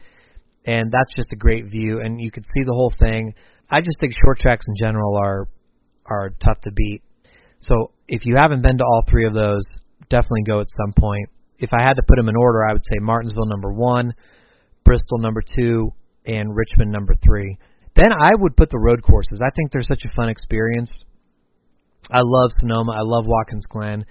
and 0.66 0.90
that's 0.90 1.14
just 1.14 1.33
a 1.33 1.37
great 1.37 1.66
view, 1.66 2.00
and 2.02 2.20
you 2.20 2.31
can 2.31 2.42
see 2.42 2.62
the 2.64 2.74
whole 2.74 2.92
thing. 2.98 3.33
I 3.70 3.81
just 3.81 3.98
think 4.00 4.12
short 4.12 4.38
tracks 4.38 4.66
in 4.68 4.74
general 4.76 5.16
are 5.16 5.48
are 6.09 6.31
tough 6.44 6.61
to 6.62 6.72
beat. 6.72 7.02
So 7.61 7.92
if 8.07 8.26
you 8.26 8.37
haven't 8.37 8.62
been 8.62 8.79
to 8.79 8.85
all 8.85 9.02
three 9.09 9.26
of 9.26 9.35
those, 9.35 9.64
definitely 10.09 10.42
go 10.46 10.61
at 10.61 10.68
some 10.76 10.92
point. 10.92 11.31
If 11.59 11.70
I 11.72 11.83
had 11.83 11.94
to 11.94 12.02
put 12.07 12.16
them 12.16 12.29
in 12.29 12.37
order, 12.37 12.64
I 12.64 12.72
would 12.72 12.85
say 12.85 12.98
Martinsville 13.00 13.46
number 13.46 13.72
one, 13.72 14.14
Bristol 14.85 15.18
number 15.18 15.42
two, 15.42 15.92
and 16.26 16.55
Richmond 16.55 16.92
number 16.92 17.14
three. 17.24 17.59
Then 17.94 18.12
I 18.12 18.33
would 18.35 18.57
put 18.57 18.70
the 18.70 18.79
road 18.79 19.02
courses. 19.02 19.40
I 19.42 19.50
think 19.57 19.72
they're 19.72 19.83
such 19.83 20.02
a 20.05 20.14
fun 20.14 20.29
experience. 20.29 21.05
I 22.11 22.20
love 22.22 22.50
Sonoma. 22.61 22.92
I 22.92 23.02
love 23.02 23.24
Watkins 23.26 23.66
Glen. 23.66 24.05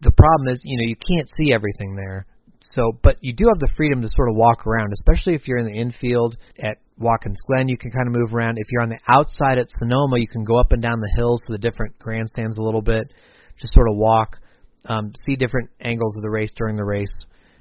The 0.00 0.10
problem 0.10 0.48
is, 0.48 0.62
you 0.64 0.78
know, 0.78 0.88
you 0.88 0.96
can't 0.96 1.28
see 1.28 1.52
everything 1.52 1.96
there. 1.96 2.26
So, 2.74 2.98
but 3.02 3.16
you 3.20 3.32
do 3.32 3.46
have 3.46 3.60
the 3.60 3.70
freedom 3.76 4.02
to 4.02 4.08
sort 4.10 4.28
of 4.28 4.36
walk 4.36 4.66
around, 4.66 4.92
especially 4.92 5.34
if 5.34 5.46
you're 5.46 5.58
in 5.58 5.66
the 5.66 5.78
infield 5.78 6.36
at 6.58 6.78
Watkins 6.98 7.38
Glen. 7.46 7.68
You 7.68 7.78
can 7.78 7.90
kind 7.90 8.08
of 8.08 8.14
move 8.14 8.34
around. 8.34 8.58
If 8.58 8.66
you're 8.70 8.82
on 8.82 8.88
the 8.88 8.98
outside 9.08 9.58
at 9.58 9.70
Sonoma, 9.78 10.18
you 10.18 10.26
can 10.26 10.42
go 10.42 10.58
up 10.58 10.72
and 10.72 10.82
down 10.82 10.98
the 10.98 11.12
hills 11.16 11.40
to 11.46 11.52
the 11.52 11.58
different 11.58 11.98
grandstands 11.98 12.58
a 12.58 12.62
little 12.62 12.82
bit, 12.82 13.12
just 13.60 13.72
sort 13.72 13.88
of 13.88 13.96
walk, 13.96 14.38
um, 14.86 15.12
see 15.24 15.36
different 15.36 15.70
angles 15.80 16.16
of 16.16 16.22
the 16.22 16.30
race 16.30 16.52
during 16.56 16.74
the 16.76 16.84
race. 16.84 17.14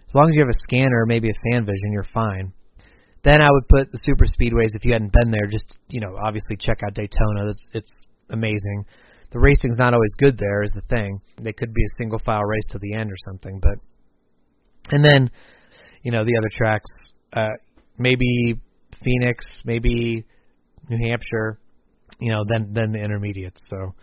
As 0.10 0.16
long 0.16 0.30
as 0.30 0.34
you 0.34 0.42
have 0.42 0.50
a 0.50 0.64
scanner, 0.66 1.06
maybe 1.06 1.30
a 1.30 1.52
fan 1.52 1.66
vision, 1.66 1.94
you're 1.94 2.10
fine. 2.14 2.54
Then 3.24 3.42
I 3.42 3.48
would 3.52 3.68
put 3.70 3.92
the 3.92 4.00
super 4.04 4.26
speedways 4.26 4.76
if 4.76 4.84
you 4.84 4.94
hadn't 4.94 5.14
been 5.14 5.32
there. 5.32 5.48
Just 5.48 5.80
you 5.90 6.02
know, 6.02 6.18
obviously 6.18 6.58
check 6.58 6.80
out 6.84 6.94
Daytona. 6.94 7.50
It's 7.50 7.70
it's 7.74 8.00
amazing. 8.30 8.86
The 9.32 9.40
racing's 9.40 9.78
not 9.78 9.94
always 9.94 10.14
good 10.20 10.38
there 10.38 10.62
is 10.62 10.72
the 10.76 10.84
thing. 10.96 11.22
They 11.42 11.54
could 11.54 11.74
be 11.74 11.84
a 11.84 11.98
single 11.98 12.20
file 12.20 12.44
race 12.44 12.66
to 12.70 12.80
the 12.80 12.94
end 12.94 13.12
or 13.12 13.16
something, 13.26 13.60
but 13.62 13.80
and 14.92 15.04
then 15.04 15.32
you 16.04 16.12
know 16.12 16.24
the 16.26 16.38
other 16.38 16.50
tracks, 16.52 16.90
uh, 17.34 17.56
maybe 17.98 18.60
Phoenix, 19.04 19.46
maybe 19.66 20.26
New 20.90 21.10
Hampshire, 21.10 21.60
you 22.20 22.32
know, 22.32 22.44
then 22.48 22.72
then 22.74 22.92
the 22.92 23.00
intermediates. 23.00 23.62
So 23.66 23.94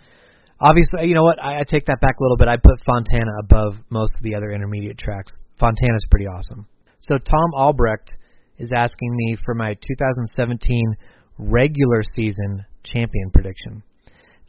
obviously, 0.61 1.09
you 1.09 1.15
know 1.15 1.23
what? 1.23 1.43
I, 1.43 1.61
I 1.61 1.65
take 1.67 1.87
that 1.87 2.01
back 2.01 2.17
a 2.21 2.23
little 2.23 2.37
bit. 2.37 2.49
I 2.49 2.57
put 2.57 2.81
Fontana 2.85 3.33
above 3.41 3.77
most 3.91 4.13
of 4.17 4.23
the 4.23 4.35
other 4.35 4.51
intermediate 4.51 4.99
tracks. 4.99 5.33
Fontana's 5.59 6.05
pretty 6.11 6.27
awesome. 6.27 6.67
So 7.01 7.17
Tom 7.17 7.51
Albrecht 7.55 8.13
is 8.59 8.71
asking 8.75 9.17
me 9.17 9.37
for 9.45 9.55
my 9.55 9.75
2017 9.75 10.97
regular 11.39 12.03
season 12.15 12.65
champion 12.85 13.31
prediction. 13.33 13.83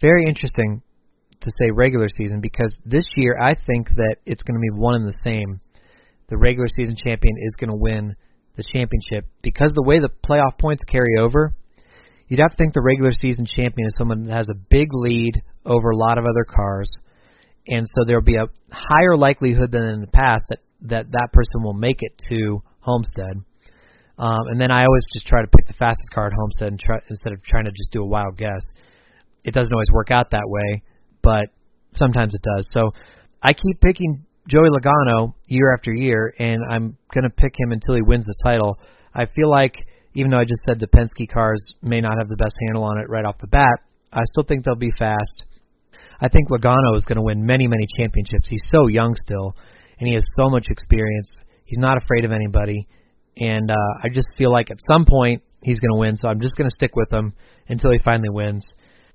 Very 0.02 0.26
interesting 0.26 0.82
to 1.42 1.50
say 1.60 1.72
regular 1.72 2.08
season 2.08 2.40
because 2.42 2.78
this 2.86 3.06
year 3.16 3.38
I 3.42 3.56
think 3.56 3.88
that 3.96 4.18
it's 4.26 4.44
going 4.44 4.56
to 4.56 4.62
be 4.62 4.80
one 4.80 4.96
and 4.96 5.08
the 5.08 5.18
same. 5.22 5.62
The 6.32 6.38
regular 6.38 6.70
season 6.70 6.96
champion 6.96 7.36
is 7.44 7.54
going 7.60 7.72
to 7.72 7.76
win 7.76 8.16
the 8.56 8.64
championship 8.64 9.30
because 9.42 9.74
the 9.76 9.84
way 9.84 10.00
the 10.00 10.10
playoff 10.26 10.58
points 10.58 10.82
carry 10.88 11.18
over, 11.20 11.54
you'd 12.30 12.40
have 12.40 12.52
to 12.52 12.56
think 12.56 12.74
the 12.74 12.82
regular 12.82 13.12
season 13.12 13.46
champion 13.46 13.86
is 13.86 13.96
someone 13.98 14.24
that 14.24 14.34
has 14.34 14.48
a 14.50 14.56
big 14.70 14.88
lead 14.94 15.44
over 15.66 15.90
a 15.90 15.98
lot 15.98 16.18
of 16.18 16.24
other 16.24 16.46
cars, 16.46 16.90
and 17.68 17.86
so 17.86 18.06
there'll 18.08 18.24
be 18.24 18.38
a 18.38 18.48
higher 18.72 19.18
likelihood 19.18 19.74
than 19.74 19.84
in 19.84 20.02
the 20.02 20.08
past 20.08 20.46
that 20.48 20.60
that 20.84 21.12
that 21.12 21.30
person 21.34 21.64
will 21.64 21.74
make 21.74 22.00
it 22.00 22.14
to 22.30 22.64
Homestead. 22.80 23.44
Um, 24.18 24.48
and 24.48 24.60
then 24.60 24.72
I 24.72 24.86
always 24.86 25.04
just 25.14 25.28
try 25.28 25.42
to 25.42 25.48
pick 25.48 25.68
the 25.68 25.74
fastest 25.74 26.12
car 26.14 26.28
at 26.28 26.34
Homestead 26.34 26.70
and 26.70 26.80
try, 26.80 27.00
instead 27.10 27.34
of 27.34 27.44
trying 27.44 27.66
to 27.66 27.72
just 27.72 27.92
do 27.92 28.04
a 28.04 28.08
wild 28.08 28.38
guess. 28.38 28.64
It 29.44 29.54
doesn't 29.54 29.74
always 29.74 29.92
work 29.92 30.12
out 30.12 30.32
that 30.32 30.48
way, 30.48 30.82
but 31.22 31.50
sometimes 31.94 32.34
it 32.34 32.42
does. 32.42 32.68
So 32.72 32.92
I 33.44 33.52
keep 33.52 33.82
picking 33.82 34.26
Joey 34.52 34.68
Logano 34.70 35.34
year 35.48 35.74
after 35.74 35.94
year, 35.94 36.34
and 36.38 36.60
I'm 36.70 36.98
going 37.14 37.24
to 37.24 37.30
pick 37.30 37.54
him 37.58 37.72
until 37.72 37.96
he 37.96 38.02
wins 38.02 38.26
the 38.26 38.36
title. 38.44 38.78
I 39.14 39.26
feel 39.26 39.50
like, 39.50 39.76
even 40.14 40.32
though 40.32 40.40
I 40.40 40.44
just 40.44 40.62
said 40.68 40.80
the 40.80 40.88
Penske 40.88 41.32
cars 41.32 41.62
may 41.82 42.02
not 42.02 42.18
have 42.20 42.28
the 42.28 42.36
best 42.36 42.56
handle 42.66 42.84
on 42.84 43.00
it 43.00 43.10
right 43.10 43.24
off 43.24 43.38
the 43.40 43.48
bat, 43.48 43.80
I 44.12 44.22
still 44.26 44.44
think 44.44 44.66
they'll 44.66 44.76
be 44.76 44.92
fast. 45.00 45.46
I 46.20 46.28
think 46.28 46.50
Logano 46.50 46.98
is 46.98 47.06
going 47.06 47.16
to 47.16 47.24
win 47.24 47.46
many, 47.46 47.68
many 47.68 47.86
championships. 47.98 48.50
He's 48.50 48.64
so 48.66 48.88
young 48.88 49.16
still, 49.24 49.56
and 50.00 50.08
he 50.08 50.16
has 50.16 50.26
so 50.38 50.50
much 50.50 50.66
experience. 50.70 51.32
He's 51.64 51.80
not 51.80 51.98
afraid 51.98 52.26
of 52.26 52.32
anybody 52.34 52.88
and 53.38 53.72
uh, 53.72 53.92
I 54.04 54.10
just 54.10 54.28
feel 54.38 54.52
like 54.52 54.72
at 54.72 54.78
some 54.90 55.06
point 55.06 55.44
he's 55.62 55.80
going 55.80 55.92
to 55.92 56.00
win. 56.00 56.18
So 56.18 56.28
I'm 56.28 56.42
just 56.42 56.58
going 56.58 56.70
to 56.70 56.74
stick 56.74 56.96
with 56.96 57.12
him 57.12 57.34
until 57.68 57.92
he 57.92 58.00
finally 58.04 58.30
wins. 58.30 58.66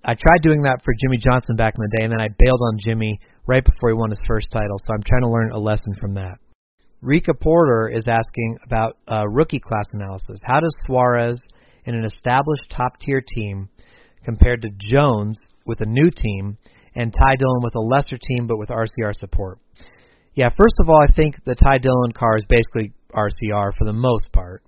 I 0.05 0.15
tried 0.15 0.43
doing 0.43 0.63
that 0.63 0.83
for 0.85 0.95
Jimmie 1.03 1.19
Johnson 1.19 1.57
back 1.57 1.75
in 1.77 1.83
the 1.83 1.97
day, 1.97 2.05
and 2.05 2.13
then 2.13 2.21
I 2.21 2.29
bailed 2.29 2.61
on 2.63 2.79
Jimmie 2.79 3.21
right 3.47 3.65
before 3.65 3.91
he 3.91 3.95
won 3.95 4.11
his 4.11 4.21
first 4.27 4.51
title. 4.51 4.77
So 4.85 4.95
I'm 4.95 5.03
trying 5.03 5.23
to 5.23 5.29
learn 5.29 5.53
a 5.53 5.59
lesson 5.59 5.95
from 6.01 6.15
that. 6.15 6.39
Rika 7.03 7.35
Porter 7.35 7.89
is 7.89 8.09
asking 8.09 8.59
about 8.65 8.97
uh, 9.07 9.29
rookie 9.29 9.61
class 9.61 9.87
analysis. 9.93 10.41
How 10.43 10.61
does 10.61 10.75
Suarez 10.87 11.41
in 11.85 11.95
an 11.95 12.05
established 12.05 12.71
top 12.71 12.99
tier 13.01 13.23
team 13.35 13.69
compared 14.25 14.63
to 14.63 14.71
Jones 14.77 15.39
with 15.67 15.81
a 15.81 15.87
new 15.87 16.11
team 16.11 16.57
and 16.95 17.13
Ty 17.13 17.37
Dillon 17.39 17.63
with 17.63 17.77
a 17.77 17.81
lesser 17.81 18.19
team 18.19 18.47
but 18.47 18.59
with 18.59 18.71
RCR 18.71 19.15
support? 19.15 19.59
Yeah, 20.35 20.49
first 20.49 20.75
of 20.81 20.89
all, 20.89 21.01
I 21.03 21.13
think 21.15 21.37
the 21.45 21.55
Ty 21.55 21.79
Dillon 21.79 22.13
car 22.13 22.39
is 22.39 22.45
basically 22.49 22.93
RCR 23.13 23.77
for 23.77 23.85
the 23.85 23.93
most 23.93 24.33
part. 24.33 24.63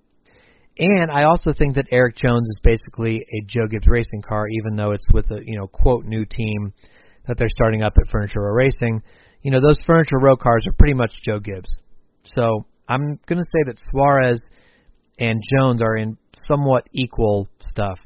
And 0.79 1.11
I 1.11 1.25
also 1.25 1.53
think 1.53 1.75
that 1.75 1.89
Erik 1.91 2.17
Jones 2.17 2.49
is 2.49 2.59
basically 2.63 3.17
a 3.17 3.45
Joe 3.47 3.67
Gibbs 3.69 3.89
racing 3.89 4.23
car, 4.23 4.47
even 4.49 4.77
though 4.77 4.93
it's 4.93 5.09
with 5.13 5.29
a 5.31 5.41
you 5.45 5.59
know 5.59 5.67
quote 5.67 6.05
new 6.05 6.25
team 6.25 6.73
that 7.29 7.39
they're 7.39 7.49
starting 7.49 7.83
up 7.83 7.95
at 7.97 8.11
Furniture 8.11 8.43
Row 8.43 8.53
Racing. 8.53 9.03
You 9.43 9.53
know 9.53 9.61
those 9.61 9.79
Furniture 9.87 10.19
Row 10.19 10.37
cars 10.37 10.67
are 10.67 10.73
pretty 10.73 10.95
much 10.95 11.13
Joe 11.25 11.39
Gibbs. 11.39 11.79
So 12.35 12.67
I'm 12.89 13.19
going 13.27 13.39
to 13.39 13.45
say 13.45 13.63
that 13.67 13.77
Suarez 13.91 14.41
and 15.21 15.41
Jones 15.57 15.83
are 15.83 15.97
in 15.97 16.17
somewhat 16.35 16.89
equal 16.93 17.49
stuff. 17.61 17.99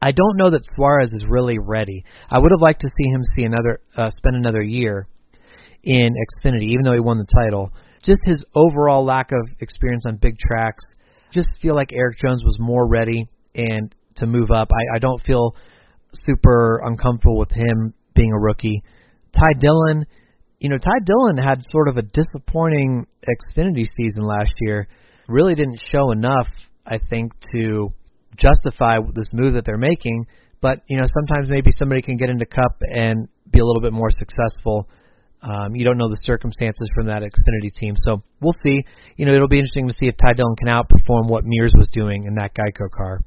I 0.00 0.12
don't 0.12 0.36
know 0.36 0.50
that 0.50 0.64
Suarez 0.74 1.12
is 1.12 1.26
really 1.28 1.58
ready. 1.58 2.04
I 2.30 2.38
would 2.38 2.52
have 2.52 2.62
liked 2.62 2.80
to 2.82 2.88
see 2.88 3.10
him 3.10 3.22
see 3.36 3.42
another 3.42 3.80
uh, 3.96 4.10
spend 4.16 4.36
another 4.36 4.62
year 4.62 5.06
in 5.82 6.08
Xfinity, 6.08 6.70
even 6.70 6.82
though 6.84 6.94
he 6.94 7.00
won 7.00 7.18
the 7.18 7.26
title 7.34 7.72
just 8.02 8.20
his 8.24 8.44
overall 8.54 9.04
lack 9.04 9.30
of 9.32 9.48
experience 9.60 10.04
on 10.06 10.16
big 10.16 10.38
tracks. 10.38 10.84
Just 11.32 11.48
feel 11.60 11.74
like 11.74 11.92
Erik 11.92 12.18
Jones 12.18 12.44
was 12.44 12.56
more 12.58 12.88
ready 12.88 13.28
and 13.54 13.94
to 14.16 14.26
move 14.26 14.50
up. 14.50 14.68
I, 14.72 14.96
I 14.96 14.98
don't 14.98 15.22
feel 15.22 15.56
super 16.12 16.82
uncomfortable 16.84 17.38
with 17.38 17.50
him 17.50 17.94
being 18.14 18.32
a 18.32 18.38
rookie. 18.38 18.82
Ty 19.32 19.54
Dillon, 19.58 20.06
you 20.58 20.68
know, 20.68 20.78
Ty 20.78 21.04
Dillon 21.04 21.36
had 21.38 21.62
sort 21.70 21.88
of 21.88 21.96
a 21.96 22.02
disappointing 22.02 23.06
Xfinity 23.26 23.84
season 23.86 24.24
last 24.24 24.52
year. 24.60 24.88
Really 25.28 25.54
didn't 25.54 25.80
show 25.90 26.10
enough, 26.10 26.48
I 26.86 26.98
think, 27.10 27.32
to 27.54 27.92
justify 28.36 28.96
this 29.14 29.30
move 29.32 29.54
that 29.54 29.64
they're 29.64 29.78
making. 29.78 30.26
But 30.60 30.80
you 30.88 30.96
know, 30.96 31.04
sometimes 31.06 31.48
maybe 31.48 31.70
somebody 31.76 32.02
can 32.02 32.16
get 32.16 32.30
into 32.30 32.46
Cup 32.46 32.80
and 32.82 33.28
be 33.50 33.58
a 33.58 33.64
little 33.64 33.82
bit 33.82 33.92
more 33.92 34.10
successful 34.10 34.88
um, 35.42 35.74
you 35.74 35.84
don't 35.84 35.98
know 35.98 36.08
the 36.08 36.20
circumstances 36.22 36.88
from 36.94 37.06
that 37.06 37.22
Xfinity 37.22 37.74
team, 37.74 37.94
so 37.96 38.22
we'll 38.40 38.54
see. 38.62 38.84
You 39.16 39.26
know, 39.26 39.34
it'll 39.34 39.48
be 39.48 39.58
interesting 39.58 39.88
to 39.88 39.94
see 39.94 40.06
if 40.06 40.14
Ty 40.16 40.34
Dillon 40.34 40.54
can 40.56 40.68
outperform 40.68 41.26
what 41.26 41.44
Mears 41.44 41.72
was 41.76 41.90
doing 41.92 42.24
in 42.24 42.36
that 42.36 42.54
Geico 42.54 42.88
car. 42.90 43.22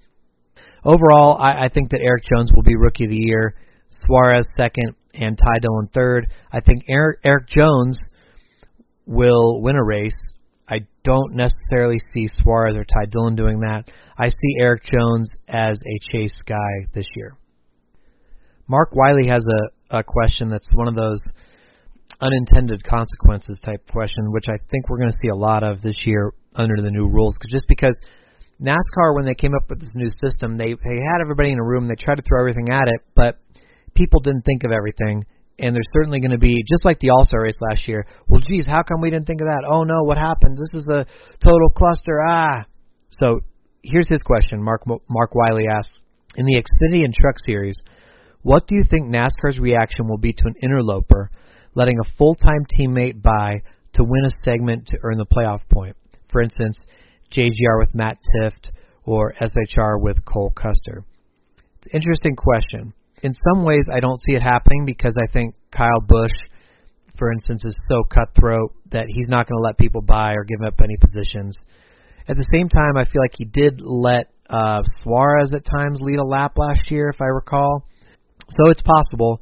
Overall, 0.86 1.38
I, 1.38 1.66
I 1.66 1.70
think 1.70 1.92
that 1.92 2.00
Erik 2.00 2.24
Jones 2.24 2.52
will 2.56 2.64
be 2.64 2.76
Rookie 2.78 3.04
of 3.04 3.10
the 3.10 3.20
Year, 3.20 3.56
Suarez 3.90 4.48
second, 4.58 4.96
and 5.14 5.38
Ty 5.38 5.60
Dillon 5.62 5.90
third. 5.94 6.28
I 6.52 6.60
think 6.60 6.84
Erik, 6.90 7.20
Erik 7.24 7.48
Jones 7.48 8.00
will 9.06 9.62
win 9.62 9.76
a 9.76 9.84
race. 9.84 10.16
I 10.68 10.80
don't 11.04 11.36
necessarily 11.36 11.98
see 12.12 12.28
Suarez 12.28 12.76
or 12.76 12.84
Ty 12.84 13.06
Dillon 13.12 13.36
doing 13.36 13.60
that. 13.60 13.84
I 14.18 14.30
see 14.30 14.56
Erik 14.60 14.84
Jones 14.84 15.30
as 15.48 15.78
a 15.78 16.12
chase 16.12 16.42
guy 16.48 16.88
this 16.94 17.08
year. 17.16 17.38
Mark 18.68 18.96
Wiley 18.96 19.30
has 19.30 19.46
a, 19.92 20.00
a 20.00 20.04
question 20.04 20.50
that's 20.50 20.68
one 20.74 20.88
of 20.88 20.96
those 20.96 21.20
unintended 22.20 22.84
consequences 22.84 23.60
type 23.64 23.88
question, 23.92 24.32
which 24.32 24.46
I 24.48 24.58
think 24.72 24.90
we're 24.90 24.98
going 24.98 25.12
to 25.12 25.18
see 25.22 25.30
a 25.30 25.36
lot 25.36 25.64
of 25.64 25.82
this 25.82 26.04
year 26.06 26.34
under 26.56 26.82
the 26.82 26.90
new 26.90 27.08
rules. 27.08 27.38
Just 27.48 27.66
because 27.68 27.96
NASCAR, 28.60 29.14
when 29.14 29.26
they 29.26 29.36
came 29.36 29.54
up 29.54 29.70
with 29.70 29.82
this 29.82 29.92
new 29.94 30.10
system, 30.10 30.58
they 30.58 30.74
they 30.74 30.98
had 31.12 31.22
everybody 31.22 31.52
in 31.52 31.60
a 31.60 31.64
room, 31.64 31.88
they 31.88 31.96
tried 31.96 32.16
to 32.16 32.24
throw 32.24 32.40
everything 32.40 32.70
at 32.72 32.88
it, 32.88 33.02
but 33.14 33.38
people 33.96 34.20
didn't 34.20 34.44
think 34.44 34.64
of 34.64 34.72
everything. 34.72 35.26
And 35.58 35.74
there's 35.74 35.88
certainly 35.94 36.20
going 36.20 36.32
to 36.32 36.38
be 36.38 36.64
just 36.70 36.84
like 36.84 37.00
the 37.00 37.12
All 37.12 37.26
Star 37.26 37.44
race 37.44 37.58
last 37.70 37.88
year. 37.88 38.06
Well, 38.28 38.42
geez, 38.42 38.68
how 38.68 38.84
come 38.84 39.02
we 39.02 39.10
didn't 39.10 39.26
think 39.26 39.40
of 39.40 39.48
that? 39.48 39.68
Oh 39.70 39.84
no, 39.84 40.04
what 40.04 40.18
happened? 40.18 40.58
This 40.58 40.82
is 40.82 40.90
a 40.92 41.06
total 41.42 41.70
cluster. 41.70 42.20
Ah. 42.30 42.66
So 43.20 43.40
here's 43.82 44.10
his 44.10 44.22
question. 44.22 44.62
Mark 44.62 44.84
Mark 44.86 45.34
Wiley 45.34 45.66
asks 45.74 46.02
in 46.36 46.46
the 46.46 46.56
Xfinity 46.56 47.06
and 47.06 47.14
Truck 47.14 47.36
Series, 47.46 47.80
what 48.42 48.68
do 48.68 48.76
you 48.76 48.84
think 48.84 49.08
NASCAR's 49.08 49.60
reaction 49.60 50.08
will 50.08 50.18
be 50.18 50.34
to 50.34 50.44
an 50.46 50.56
interloper 50.62 51.32
letting 51.74 52.00
a 52.00 52.18
full-time 52.18 52.66
teammate 52.78 53.22
by 53.22 53.62
to 53.94 54.04
win 54.04 54.26
a 54.26 54.44
segment 54.44 54.88
to 54.88 54.98
earn 55.04 55.18
the 55.18 55.26
playoff 55.26 55.62
point? 55.72 55.96
For 56.32 56.42
instance, 56.42 56.86
JGR 57.32 57.80
with 57.80 57.96
Matt 57.96 58.18
Tifft 58.36 58.72
or 59.04 59.34
SHR 59.40 60.02
with 60.02 60.26
Cole 60.26 60.52
Custer. 60.56 61.06
It's 61.78 61.88
an 61.94 62.02
interesting 62.02 62.36
question. 62.36 62.94
In 63.26 63.34
some 63.34 63.66
ways, 63.66 63.86
I 63.92 64.02
don't 64.02 64.22
see 64.22 64.36
it 64.36 64.44
happening 64.44 64.86
because 64.86 65.18
I 65.20 65.26
think 65.34 65.56
Kyle 65.72 66.00
Busch, 66.08 66.36
for 67.18 67.32
instance, 67.32 67.66
is 67.66 67.76
so 67.90 68.04
cutthroat 68.04 68.76
that 68.92 69.06
he's 69.08 69.30
not 69.30 69.48
going 69.48 69.58
to 69.58 69.64
let 69.64 69.80
people 69.80 70.04
by 70.04 70.34
or 70.34 70.44
give 70.44 70.62
up 70.64 70.80
any 70.84 70.96
positions. 70.96 71.58
At 72.28 72.38
the 72.38 72.48
same 72.54 72.70
time, 72.70 72.98
I 72.98 73.06
feel 73.06 73.24
like 73.24 73.34
he 73.36 73.46
did 73.46 73.82
let 73.82 74.30
uh, 74.48 74.84
Suarez 74.98 75.54
at 75.54 75.66
times 75.66 76.02
lead 76.04 76.20
a 76.20 76.24
lap 76.24 76.54
last 76.56 76.92
year, 76.92 77.10
if 77.10 77.20
I 77.20 77.26
recall. 77.26 77.88
So 78.48 78.70
it's 78.70 78.84
possible. 78.84 79.42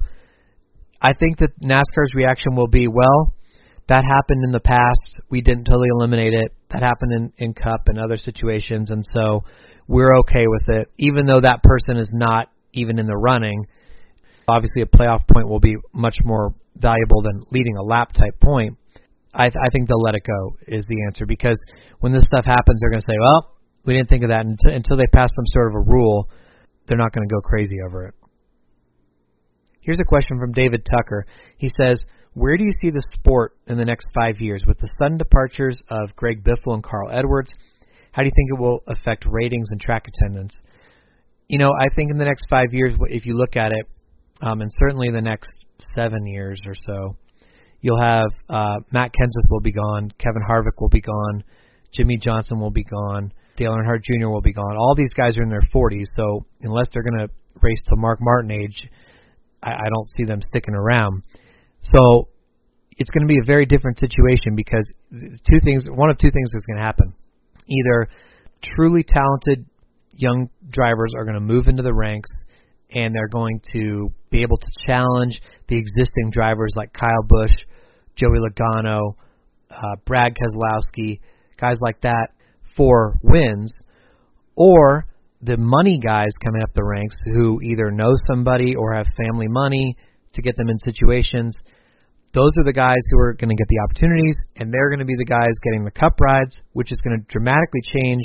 I 1.01 1.11
think 1.11 1.39
that 1.39 1.51
NASCAR's 1.61 2.15
reaction 2.15 2.55
will 2.55 2.69
be, 2.69 2.87
well, 2.87 3.35
that 3.89 4.05
happened 4.05 4.45
in 4.45 4.53
the 4.53 4.61
past. 4.61 5.19
We 5.29 5.41
didn't 5.41 5.65
totally 5.65 5.89
eliminate 5.91 6.31
it. 6.31 6.53
That 6.69 6.83
happened 6.83 7.11
in, 7.11 7.33
in 7.37 7.53
Cup 7.53 7.89
and 7.89 7.99
other 7.99 8.15
situations, 8.15 8.91
and 8.91 9.03
so 9.13 9.43
we're 9.89 10.19
okay 10.19 10.47
with 10.47 10.69
it, 10.69 10.87
even 10.97 11.25
though 11.25 11.41
that 11.41 11.63
person 11.63 11.97
is 11.97 12.09
not 12.13 12.47
even 12.73 12.99
in 12.99 13.07
the 13.07 13.15
running. 13.15 13.65
Obviously, 14.47 14.81
a 14.81 14.85
playoff 14.85 15.27
point 15.27 15.47
will 15.47 15.59
be 15.59 15.77
much 15.93 16.17
more 16.23 16.53
valuable 16.75 17.21
than 17.21 17.45
leading 17.51 17.77
a 17.77 17.83
lap 17.83 18.11
type 18.11 18.39
point. 18.41 18.77
I, 19.33 19.49
th- 19.49 19.57
I 19.59 19.69
think 19.71 19.87
they'll 19.87 20.01
let 20.01 20.15
it 20.15 20.23
go 20.25 20.57
is 20.67 20.85
the 20.87 21.05
answer 21.07 21.25
because 21.25 21.57
when 22.01 22.11
this 22.11 22.23
stuff 22.25 22.45
happens, 22.45 22.79
they're 22.81 22.91
going 22.91 23.01
to 23.01 23.07
say, 23.09 23.17
"Well, 23.19 23.55
we 23.85 23.93
didn't 23.93 24.09
think 24.09 24.23
of 24.23 24.29
that." 24.29 24.45
Until, 24.45 24.75
until 24.75 24.97
they 24.97 25.07
pass 25.07 25.29
some 25.33 25.47
sort 25.47 25.69
of 25.69 25.75
a 25.75 25.89
rule, 25.89 26.29
they're 26.87 26.97
not 26.97 27.13
going 27.13 27.27
to 27.27 27.33
go 27.33 27.41
crazy 27.41 27.77
over 27.85 28.07
it. 28.07 28.13
Here's 29.81 29.99
a 29.99 30.05
question 30.05 30.39
from 30.39 30.51
David 30.51 30.85
Tucker. 30.85 31.25
He 31.57 31.71
says, 31.81 32.01
"Where 32.33 32.57
do 32.57 32.63
you 32.63 32.71
see 32.81 32.91
the 32.91 33.03
sport 33.09 33.57
in 33.67 33.77
the 33.77 33.85
next 33.85 34.07
five 34.13 34.39
years 34.39 34.65
with 34.67 34.79
the 34.79 34.89
sudden 34.99 35.17
departures 35.17 35.81
of 35.89 36.15
Greg 36.15 36.43
Biffle 36.43 36.73
and 36.73 36.83
Carl 36.83 37.09
Edwards? 37.11 37.51
How 38.11 38.21
do 38.21 38.27
you 38.27 38.33
think 38.35 38.51
it 38.51 38.61
will 38.61 38.83
affect 38.87 39.25
ratings 39.27 39.69
and 39.71 39.81
track 39.81 40.07
attendance?" 40.07 40.61
You 41.53 41.59
know, 41.59 41.69
I 41.79 41.85
think 41.95 42.09
in 42.09 42.17
the 42.17 42.25
next 42.25 42.47
five 42.49 42.73
years, 42.73 42.93
if 43.09 43.27
you 43.27 43.35
look 43.35 43.55
at 43.55 43.73
it, 43.73 43.85
um, 44.41 44.61
and 44.61 44.71
certainly 44.79 45.11
the 45.11 45.21
next 45.21 45.51
seven 45.95 46.25
years 46.25 46.59
or 46.65 46.73
so, 46.73 47.15
you'll 47.79 48.01
have 48.01 48.25
uh, 48.49 48.79
Matt 48.91 49.11
Kenseth 49.13 49.51
will 49.51 49.61
be 49.61 49.71
gone, 49.71 50.11
Kevin 50.17 50.41
Harvick 50.49 50.81
will 50.81 50.89
be 50.89 50.99
gone, 50.99 51.43
Jimmie 51.93 52.17
Johnson 52.17 52.59
will 52.59 52.71
be 52.71 52.83
gone, 52.83 53.31
Dale 53.55 53.69
Earnhardt 53.69 54.01
Jr. 54.01 54.29
will 54.29 54.41
be 54.41 54.51
gone. 54.51 54.75
All 54.79 54.95
these 54.97 55.13
guys 55.15 55.37
are 55.37 55.43
in 55.43 55.49
their 55.49 55.61
40s, 55.71 56.07
so 56.17 56.43
unless 56.63 56.87
they're 56.91 57.03
going 57.03 57.27
to 57.27 57.29
race 57.61 57.83
to 57.85 57.97
Mark 57.97 58.17
Martin 58.19 58.49
age, 58.49 58.89
I, 59.61 59.73
I 59.73 59.89
don't 59.93 60.09
see 60.17 60.25
them 60.25 60.39
sticking 60.43 60.73
around. 60.73 61.21
So 61.81 62.29
it's 62.97 63.11
going 63.11 63.27
to 63.27 63.31
be 63.31 63.37
a 63.37 63.45
very 63.45 63.67
different 63.67 63.99
situation 63.99 64.55
because 64.55 64.91
two 65.47 65.59
things, 65.63 65.87
one 65.87 66.09
of 66.09 66.17
two 66.17 66.31
things 66.31 66.49
is 66.51 66.63
going 66.65 66.79
to 66.79 66.83
happen. 66.83 67.13
Either 67.67 68.09
truly 68.75 69.03
talented 69.03 69.67
young 70.13 70.49
drivers 70.69 71.13
are 71.17 71.25
going 71.25 71.35
to 71.35 71.41
move 71.41 71.67
into 71.67 71.83
the 71.83 71.93
ranks 71.93 72.29
and 72.91 73.13
they're 73.13 73.27
going 73.27 73.59
to 73.73 74.11
be 74.29 74.41
able 74.41 74.57
to 74.57 74.67
challenge 74.87 75.41
the 75.67 75.77
existing 75.77 76.29
drivers 76.31 76.71
like 76.75 76.93
Kyle 76.93 77.23
Busch, 77.27 77.51
Joey 78.15 78.37
Logano, 78.37 79.15
uh, 79.69 79.95
Brad 80.05 80.35
Keselowski, 80.35 81.19
guys 81.59 81.77
like 81.81 82.01
that 82.01 82.29
for 82.77 83.15
wins, 83.23 83.73
or 84.55 85.07
the 85.41 85.57
money 85.57 85.99
guys 85.99 86.29
coming 86.43 86.61
up 86.61 86.73
the 86.73 86.83
ranks 86.83 87.15
who 87.25 87.59
either 87.61 87.91
know 87.91 88.11
somebody 88.27 88.75
or 88.75 88.95
have 88.95 89.07
family 89.17 89.47
money 89.47 89.95
to 90.33 90.41
get 90.41 90.55
them 90.55 90.69
in 90.69 90.79
situations. 90.79 91.55
Those 92.33 92.51
are 92.57 92.65
the 92.65 92.73
guys 92.73 93.01
who 93.11 93.19
are 93.19 93.33
going 93.33 93.49
to 93.49 93.55
get 93.55 93.67
the 93.67 93.81
opportunities, 93.83 94.37
and 94.55 94.73
they're 94.73 94.89
going 94.89 94.99
to 94.99 95.05
be 95.05 95.15
the 95.17 95.25
guys 95.25 95.53
getting 95.63 95.83
the 95.83 95.91
cup 95.91 96.19
rides, 96.19 96.61
which 96.73 96.91
is 96.91 96.99
going 97.03 97.19
to 97.19 97.25
dramatically 97.27 97.81
change 97.83 98.23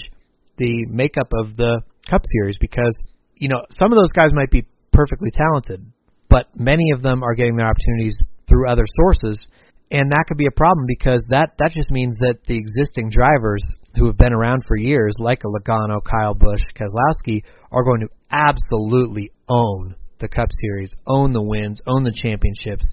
the 0.59 0.87
makeup 0.91 1.29
of 1.33 1.57
the 1.57 1.81
Cup 2.09 2.23
Series 2.33 2.57
because 2.61 2.97
you 3.35 3.49
know 3.49 3.63
some 3.71 3.93
of 3.93 3.99
those 3.99 4.13
guys 4.13 4.31
might 4.33 4.51
be 4.51 4.67
perfectly 4.93 5.31
talented, 5.31 5.85
but 6.29 6.47
many 6.57 6.91
of 6.95 7.03
them 7.03 7.23
are 7.23 7.35
getting 7.35 7.57
their 7.57 7.67
opportunities 7.67 8.19
through 8.49 8.69
other 8.69 8.85
sources, 8.97 9.49
and 9.91 10.11
that 10.11 10.25
could 10.27 10.37
be 10.37 10.47
a 10.47 10.57
problem 10.57 10.87
because 10.87 11.25
that 11.31 11.53
that 11.59 11.71
just 11.73 11.91
means 11.91 12.17
that 12.19 12.39
the 12.47 12.57
existing 12.57 13.11
drivers 13.11 13.63
who 13.97 14.07
have 14.07 14.17
been 14.17 14.33
around 14.33 14.65
for 14.67 14.77
years, 14.77 15.15
like 15.19 15.43
a 15.45 15.49
Logano, 15.49 16.01
Kyle 16.03 16.35
Busch, 16.35 16.63
Keselowski, 16.75 17.43
are 17.73 17.85
going 17.85 18.01
to 18.01 18.09
absolutely 18.31 19.31
own 19.49 19.95
the 20.19 20.29
Cup 20.29 20.49
Series, 20.61 20.95
own 21.07 21.33
the 21.33 21.43
wins, 21.43 21.81
own 21.87 22.05
the 22.05 22.13
championships 22.13 22.89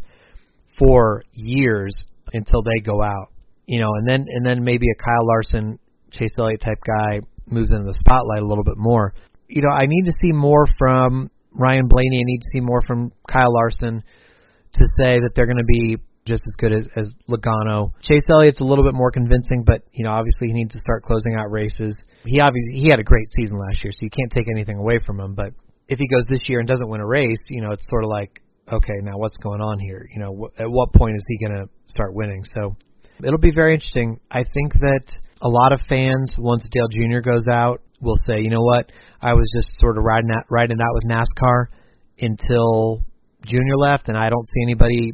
for 0.78 1.24
years 1.34 2.06
until 2.34 2.62
they 2.62 2.82
go 2.84 3.02
out. 3.02 3.32
You 3.66 3.82
know, 3.82 3.94
and 3.96 4.08
then 4.08 4.26
and 4.30 4.46
then 4.46 4.64
maybe 4.64 4.86
a 4.92 4.96
Kyle 4.96 5.26
Larson, 5.26 5.80
Chase 6.12 6.36
Elliott 6.38 6.62
type 6.62 6.80
guy 6.86 7.22
moves 7.48 7.72
into 7.72 7.86
the 7.86 7.94
spotlight 7.94 8.42
a 8.42 8.48
little 8.48 8.64
bit 8.64 8.78
more. 8.78 9.14
You 9.48 9.62
know, 9.62 9.70
I 9.70 9.86
need 9.88 10.06
to 10.06 10.14
see 10.22 10.32
more 10.32 10.68
from 10.78 11.30
Ryan 11.52 11.88
Blaney. 11.88 12.18
I 12.18 12.26
need 12.26 12.40
to 12.40 12.50
see 12.54 12.60
more 12.60 12.82
from 12.82 13.12
Kyle 13.28 13.54
Larson 13.54 14.04
to 14.74 14.84
say 14.98 15.20
that 15.20 15.32
they're 15.36 15.46
going 15.46 15.58
to 15.58 15.64
be 15.64 15.98
just 16.26 16.42
as 16.46 16.56
good 16.58 16.74
as, 16.74 16.88
as 16.96 17.14
Logano. 17.30 17.92
Chase 18.02 18.24
Elliott's 18.30 18.60
a 18.60 18.66
little 18.66 18.84
bit 18.84 18.96
more 18.96 19.12
convincing, 19.12 19.64
but 19.66 19.84
you 19.94 20.04
know, 20.04 20.12
obviously 20.12 20.48
he 20.48 20.54
needs 20.54 20.74
to 20.74 20.80
start 20.80 21.04
closing 21.04 21.36
out 21.36 21.52
races. 21.52 21.96
He 22.26 22.40
obviously 22.42 22.80
he 22.80 22.90
had 22.90 23.00
a 23.00 23.04
great 23.04 23.28
season 23.32 23.60
last 23.60 23.84
year, 23.84 23.92
so 23.92 24.00
you 24.02 24.10
can't 24.10 24.32
take 24.32 24.50
anything 24.50 24.78
away 24.78 25.00
from 25.06 25.20
him. 25.20 25.36
But 25.36 25.54
if 25.88 26.00
he 26.00 26.08
goes 26.08 26.26
this 26.28 26.50
year 26.50 26.60
and 26.60 26.68
doesn't 26.68 26.90
win 26.90 27.02
a 27.02 27.06
race, 27.06 27.44
you 27.50 27.62
know, 27.62 27.72
it's 27.72 27.88
sort 27.90 28.04
of 28.04 28.10
like, 28.10 28.42
okay, 28.72 29.00
now 29.04 29.18
what's 29.18 29.38
going 29.38 29.62
on 29.62 29.80
here? 29.80 30.10
You 30.12 30.20
know, 30.20 30.34
wh- 30.50 30.60
at 30.60 30.70
what 30.70 30.94
point 30.94 31.16
is 31.16 31.24
he 31.28 31.38
going 31.38 31.56
to 31.56 31.70
start 31.88 32.16
winning? 32.16 32.44
So 32.56 32.76
it'll 33.24 33.38
be 33.38 33.54
very 33.54 33.76
interesting. 33.76 34.20
I 34.32 34.44
think 34.44 34.74
that 34.74 35.06
a 35.42 35.50
lot 35.50 35.74
of 35.74 35.82
fans, 35.88 36.36
once 36.38 36.66
Dale 36.72 36.88
Jr. 36.90 37.20
goes 37.20 37.46
out, 37.52 37.82
will 38.02 38.18
say, 38.28 38.40
you 38.42 38.50
know 38.50 38.62
what, 38.62 38.92
I 39.22 39.34
was 39.34 39.50
just 39.56 39.70
sort 39.80 39.98
of 39.98 40.04
riding 40.04 40.30
that 40.30 40.46
riding 40.50 40.78
out 40.80 40.94
with 40.94 41.06
NASCAR 41.06 41.68
until 42.20 43.04
Junior 43.46 43.78
left, 43.78 44.10
and 44.10 44.18
I 44.18 44.30
don't 44.30 44.48
see 44.48 44.64
anybody 44.64 45.14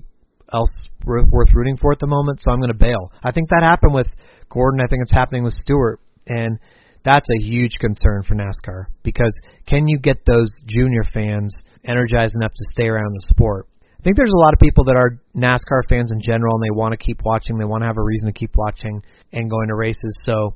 else 0.53 0.69
worth 1.05 1.49
rooting 1.53 1.77
for 1.77 1.91
at 1.91 1.99
the 1.99 2.07
moment, 2.07 2.39
so 2.41 2.51
I'm 2.51 2.59
going 2.59 2.71
to 2.71 2.77
bail. 2.77 3.11
I 3.23 3.31
think 3.31 3.49
that 3.49 3.63
happened 3.63 3.93
with 3.93 4.07
Gordon. 4.49 4.81
I 4.81 4.87
think 4.87 5.01
it's 5.01 5.11
happening 5.11 5.43
with 5.43 5.53
Stewart, 5.53 5.99
and 6.27 6.59
that's 7.03 7.27
a 7.29 7.43
huge 7.43 7.77
concern 7.79 8.23
for 8.23 8.35
NASCAR 8.35 8.85
because 9.03 9.33
can 9.65 9.87
you 9.87 9.97
get 9.97 10.25
those 10.25 10.51
junior 10.67 11.03
fans 11.13 11.53
energized 11.87 12.35
enough 12.35 12.51
to 12.51 12.65
stay 12.69 12.87
around 12.87 13.13
the 13.13 13.25
sport? 13.33 13.67
I 13.99 14.03
think 14.03 14.17
there's 14.17 14.33
a 14.33 14.43
lot 14.43 14.53
of 14.53 14.59
people 14.59 14.83
that 14.85 14.95
are 14.95 15.19
NASCAR 15.35 15.87
fans 15.87 16.11
in 16.11 16.21
general, 16.21 16.55
and 16.55 16.63
they 16.63 16.75
want 16.75 16.91
to 16.91 16.97
keep 16.97 17.21
watching. 17.23 17.57
They 17.57 17.65
want 17.65 17.83
to 17.83 17.87
have 17.87 17.97
a 17.97 18.03
reason 18.03 18.27
to 18.27 18.33
keep 18.33 18.51
watching 18.55 19.01
and 19.33 19.49
going 19.49 19.67
to 19.67 19.75
races. 19.75 20.17
So 20.23 20.55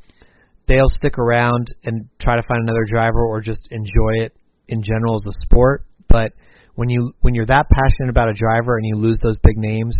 they'll 0.67 0.89
stick 0.89 1.17
around 1.17 1.73
and 1.83 2.09
try 2.19 2.35
to 2.35 2.43
find 2.47 2.61
another 2.61 2.85
driver 2.87 3.25
or 3.25 3.41
just 3.41 3.67
enjoy 3.71 4.23
it 4.23 4.35
in 4.67 4.81
general 4.83 5.15
as 5.15 5.21
a 5.27 5.45
sport. 5.45 5.85
But 6.09 6.33
when 6.75 6.89
you 6.89 7.13
when 7.21 7.33
you're 7.33 7.45
that 7.45 7.67
passionate 7.69 8.09
about 8.09 8.29
a 8.29 8.33
driver 8.33 8.77
and 8.77 8.85
you 8.85 8.95
lose 8.95 9.19
those 9.23 9.37
big 9.43 9.57
names, 9.57 9.95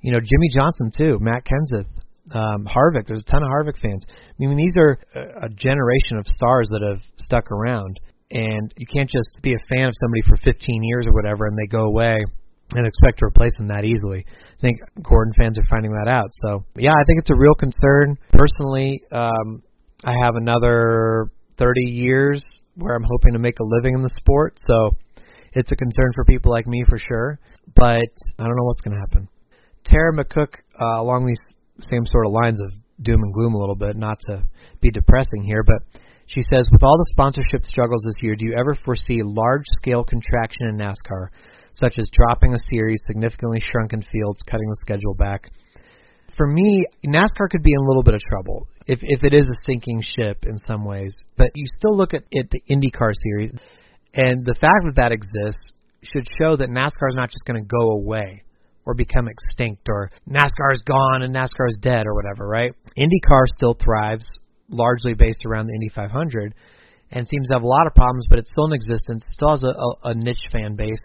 you 0.00 0.12
know 0.12 0.18
Jimmie 0.18 0.50
Johnson 0.52 0.90
too, 0.96 1.18
Matt 1.20 1.44
Kenseth, 1.44 1.86
um, 2.32 2.66
Harvick. 2.66 3.06
There's 3.06 3.22
a 3.26 3.30
ton 3.30 3.42
of 3.42 3.48
Harvick 3.48 3.78
fans. 3.80 4.04
I 4.08 4.32
mean, 4.38 4.56
these 4.56 4.76
are 4.76 4.98
a 5.14 5.48
generation 5.48 6.18
of 6.18 6.26
stars 6.26 6.68
that 6.70 6.82
have 6.82 7.02
stuck 7.18 7.50
around, 7.50 8.00
and 8.30 8.72
you 8.76 8.86
can't 8.86 9.08
just 9.08 9.28
be 9.42 9.52
a 9.52 9.74
fan 9.76 9.86
of 9.86 9.94
somebody 10.00 10.22
for 10.26 10.36
15 10.36 10.82
years 10.82 11.06
or 11.06 11.12
whatever 11.12 11.46
and 11.46 11.56
they 11.56 11.66
go 11.66 11.84
away 11.84 12.16
and 12.74 12.86
expect 12.86 13.20
to 13.20 13.26
replace 13.26 13.52
them 13.58 13.68
that 13.68 13.84
easily. 13.84 14.24
I 14.26 14.60
think 14.60 14.80
Gordon 15.02 15.32
fans 15.36 15.58
are 15.58 15.66
finding 15.68 15.92
that 15.92 16.08
out. 16.08 16.30
So 16.32 16.64
yeah, 16.76 16.92
I 16.92 17.04
think 17.06 17.20
it's 17.20 17.30
a 17.30 17.36
real 17.36 17.54
concern. 17.54 18.16
Personally, 18.32 19.02
um, 19.12 19.62
I 20.04 20.12
have 20.20 20.34
another 20.34 21.30
30 21.58 21.82
years 21.90 22.44
where 22.74 22.94
I'm 22.94 23.04
hoping 23.04 23.32
to 23.34 23.38
make 23.38 23.60
a 23.60 23.64
living 23.64 23.94
in 23.94 24.02
the 24.02 24.10
sport. 24.20 24.58
So 24.62 24.90
it's 25.52 25.72
a 25.72 25.76
concern 25.76 26.12
for 26.14 26.24
people 26.24 26.52
like 26.52 26.66
me 26.66 26.84
for 26.88 26.98
sure. 26.98 27.38
But 27.74 28.08
I 28.38 28.44
don't 28.44 28.56
know 28.56 28.64
what's 28.64 28.80
going 28.80 28.94
to 28.94 29.00
happen. 29.00 29.28
Tara 29.84 30.12
McCook, 30.12 30.54
uh, 30.80 31.00
along 31.00 31.26
these 31.26 31.40
same 31.80 32.04
sort 32.06 32.26
of 32.26 32.32
lines 32.32 32.60
of 32.60 32.72
doom 33.02 33.22
and 33.22 33.32
gloom 33.32 33.54
a 33.54 33.58
little 33.58 33.76
bit, 33.76 33.96
not 33.96 34.18
to 34.28 34.44
be 34.80 34.90
depressing 34.90 35.42
here, 35.44 35.62
but 35.62 35.82
she 36.26 36.42
says, 36.42 36.68
with 36.72 36.82
all 36.82 36.98
the 36.98 37.06
sponsorship 37.12 37.64
struggles 37.64 38.02
this 38.04 38.16
year, 38.20 38.34
do 38.34 38.46
you 38.46 38.54
ever 38.58 38.74
foresee 38.84 39.22
large 39.22 39.64
scale 39.78 40.02
contraction 40.02 40.66
in 40.68 40.76
NASCAR? 40.76 41.28
Such 41.82 41.98
as 41.98 42.10
dropping 42.12 42.54
a 42.54 42.58
series, 42.72 43.00
significantly 43.06 43.60
shrunken 43.60 44.02
fields, 44.02 44.40
cutting 44.46 44.68
the 44.68 44.78
schedule 44.82 45.14
back. 45.14 45.50
For 46.36 46.46
me, 46.46 46.86
NASCAR 47.06 47.48
could 47.50 47.62
be 47.62 47.72
in 47.72 47.78
a 47.78 47.88
little 47.88 48.02
bit 48.02 48.14
of 48.14 48.20
trouble 48.20 48.68
if 48.86 49.00
if 49.02 49.24
it 49.24 49.32
is 49.32 49.48
a 49.48 49.62
sinking 49.62 50.02
ship 50.02 50.44
in 50.46 50.58
some 50.66 50.84
ways. 50.84 51.14
But 51.36 51.50
you 51.54 51.66
still 51.78 51.96
look 51.96 52.14
at 52.14 52.24
the 52.30 52.60
IndyCar 52.70 53.12
series, 53.22 53.50
and 54.14 54.44
the 54.44 54.54
fact 54.60 54.84
that 54.84 54.96
that 54.96 55.12
exists 55.12 55.72
should 56.12 56.26
show 56.38 56.56
that 56.56 56.68
NASCAR 56.68 57.10
is 57.10 57.16
not 57.16 57.30
just 57.30 57.44
going 57.46 57.62
to 57.62 57.66
go 57.66 57.90
away 57.90 58.42
or 58.84 58.94
become 58.94 59.28
extinct 59.28 59.88
or 59.88 60.10
NASCAR 60.30 60.72
is 60.72 60.82
gone 60.82 61.22
and 61.22 61.34
NASCAR 61.34 61.68
is 61.68 61.76
dead 61.80 62.06
or 62.06 62.14
whatever, 62.14 62.46
right? 62.46 62.72
IndyCar 62.96 63.44
still 63.56 63.74
thrives 63.74 64.28
largely 64.68 65.14
based 65.14 65.44
around 65.44 65.66
the 65.66 65.74
Indy 65.74 65.88
500 65.88 66.54
and 67.10 67.26
seems 67.26 67.48
to 67.48 67.54
have 67.54 67.62
a 67.62 67.66
lot 67.66 67.86
of 67.86 67.94
problems, 67.94 68.26
but 68.28 68.38
it's 68.38 68.50
still 68.50 68.66
in 68.66 68.72
existence, 68.72 69.24
still 69.28 69.50
has 69.50 69.62
a, 69.62 69.66
a, 69.66 70.10
a 70.10 70.14
niche 70.14 70.46
fan 70.52 70.76
base. 70.76 71.02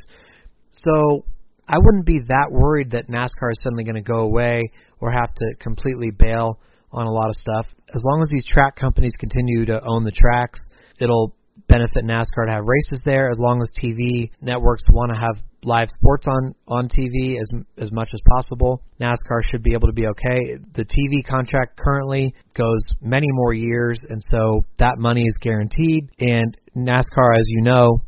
So 0.72 1.26
I 1.68 1.78
wouldn't 1.78 2.06
be 2.06 2.20
that 2.28 2.48
worried 2.50 2.92
that 2.92 3.08
NASCAR 3.08 3.52
is 3.52 3.62
suddenly 3.62 3.84
going 3.84 3.96
to 3.96 4.02
go 4.02 4.20
away 4.20 4.72
or 5.00 5.12
have 5.12 5.34
to 5.34 5.56
completely 5.60 6.12
bail 6.12 6.60
on 6.92 7.08
a 7.08 7.12
lot 7.12 7.30
of 7.30 7.36
stuff. 7.36 7.66
As 7.94 8.02
long 8.04 8.22
as 8.22 8.30
these 8.30 8.46
track 8.46 8.76
companies 8.76 9.14
continue 9.20 9.66
to 9.66 9.82
own 9.86 10.04
the 10.04 10.12
tracks, 10.12 10.60
it'll 11.00 11.36
benefit 11.68 12.04
NASCAR 12.04 12.48
to 12.48 12.52
have 12.52 12.66
races 12.66 13.00
there. 13.06 13.30
As 13.30 13.38
long 13.38 13.62
as 13.62 13.72
TV 13.82 14.30
networks 14.42 14.84
want 14.90 15.12
to 15.12 15.18
have 15.18 15.44
live 15.64 15.88
sports 15.96 16.26
on 16.28 16.56
on 16.68 16.90
TV 16.90 17.38
as 17.40 17.52
as 17.78 17.92
much 17.92 18.10
as 18.14 18.22
possible, 18.28 18.82
NASCAR 19.00 19.42
should 19.50 19.64
be 19.64 19.74
able 19.74 19.88
to 19.88 19.94
be 19.94 20.08
okay. 20.08 20.58
The 20.74 20.84
TV 20.84 21.26
contract 21.26 21.78
currently 21.78 22.34
goes 22.56 22.82
many 23.02 23.28
more 23.30 23.54
years, 23.54 24.00
and 24.10 24.22
so 24.30 24.66
that 24.80 24.98
money 24.98 25.24
is 25.24 25.38
guaranteed. 25.42 26.10
And 26.20 26.58
NASCAR, 26.76 27.38
as 27.38 27.46
you 27.48 27.62
know, 27.62 28.02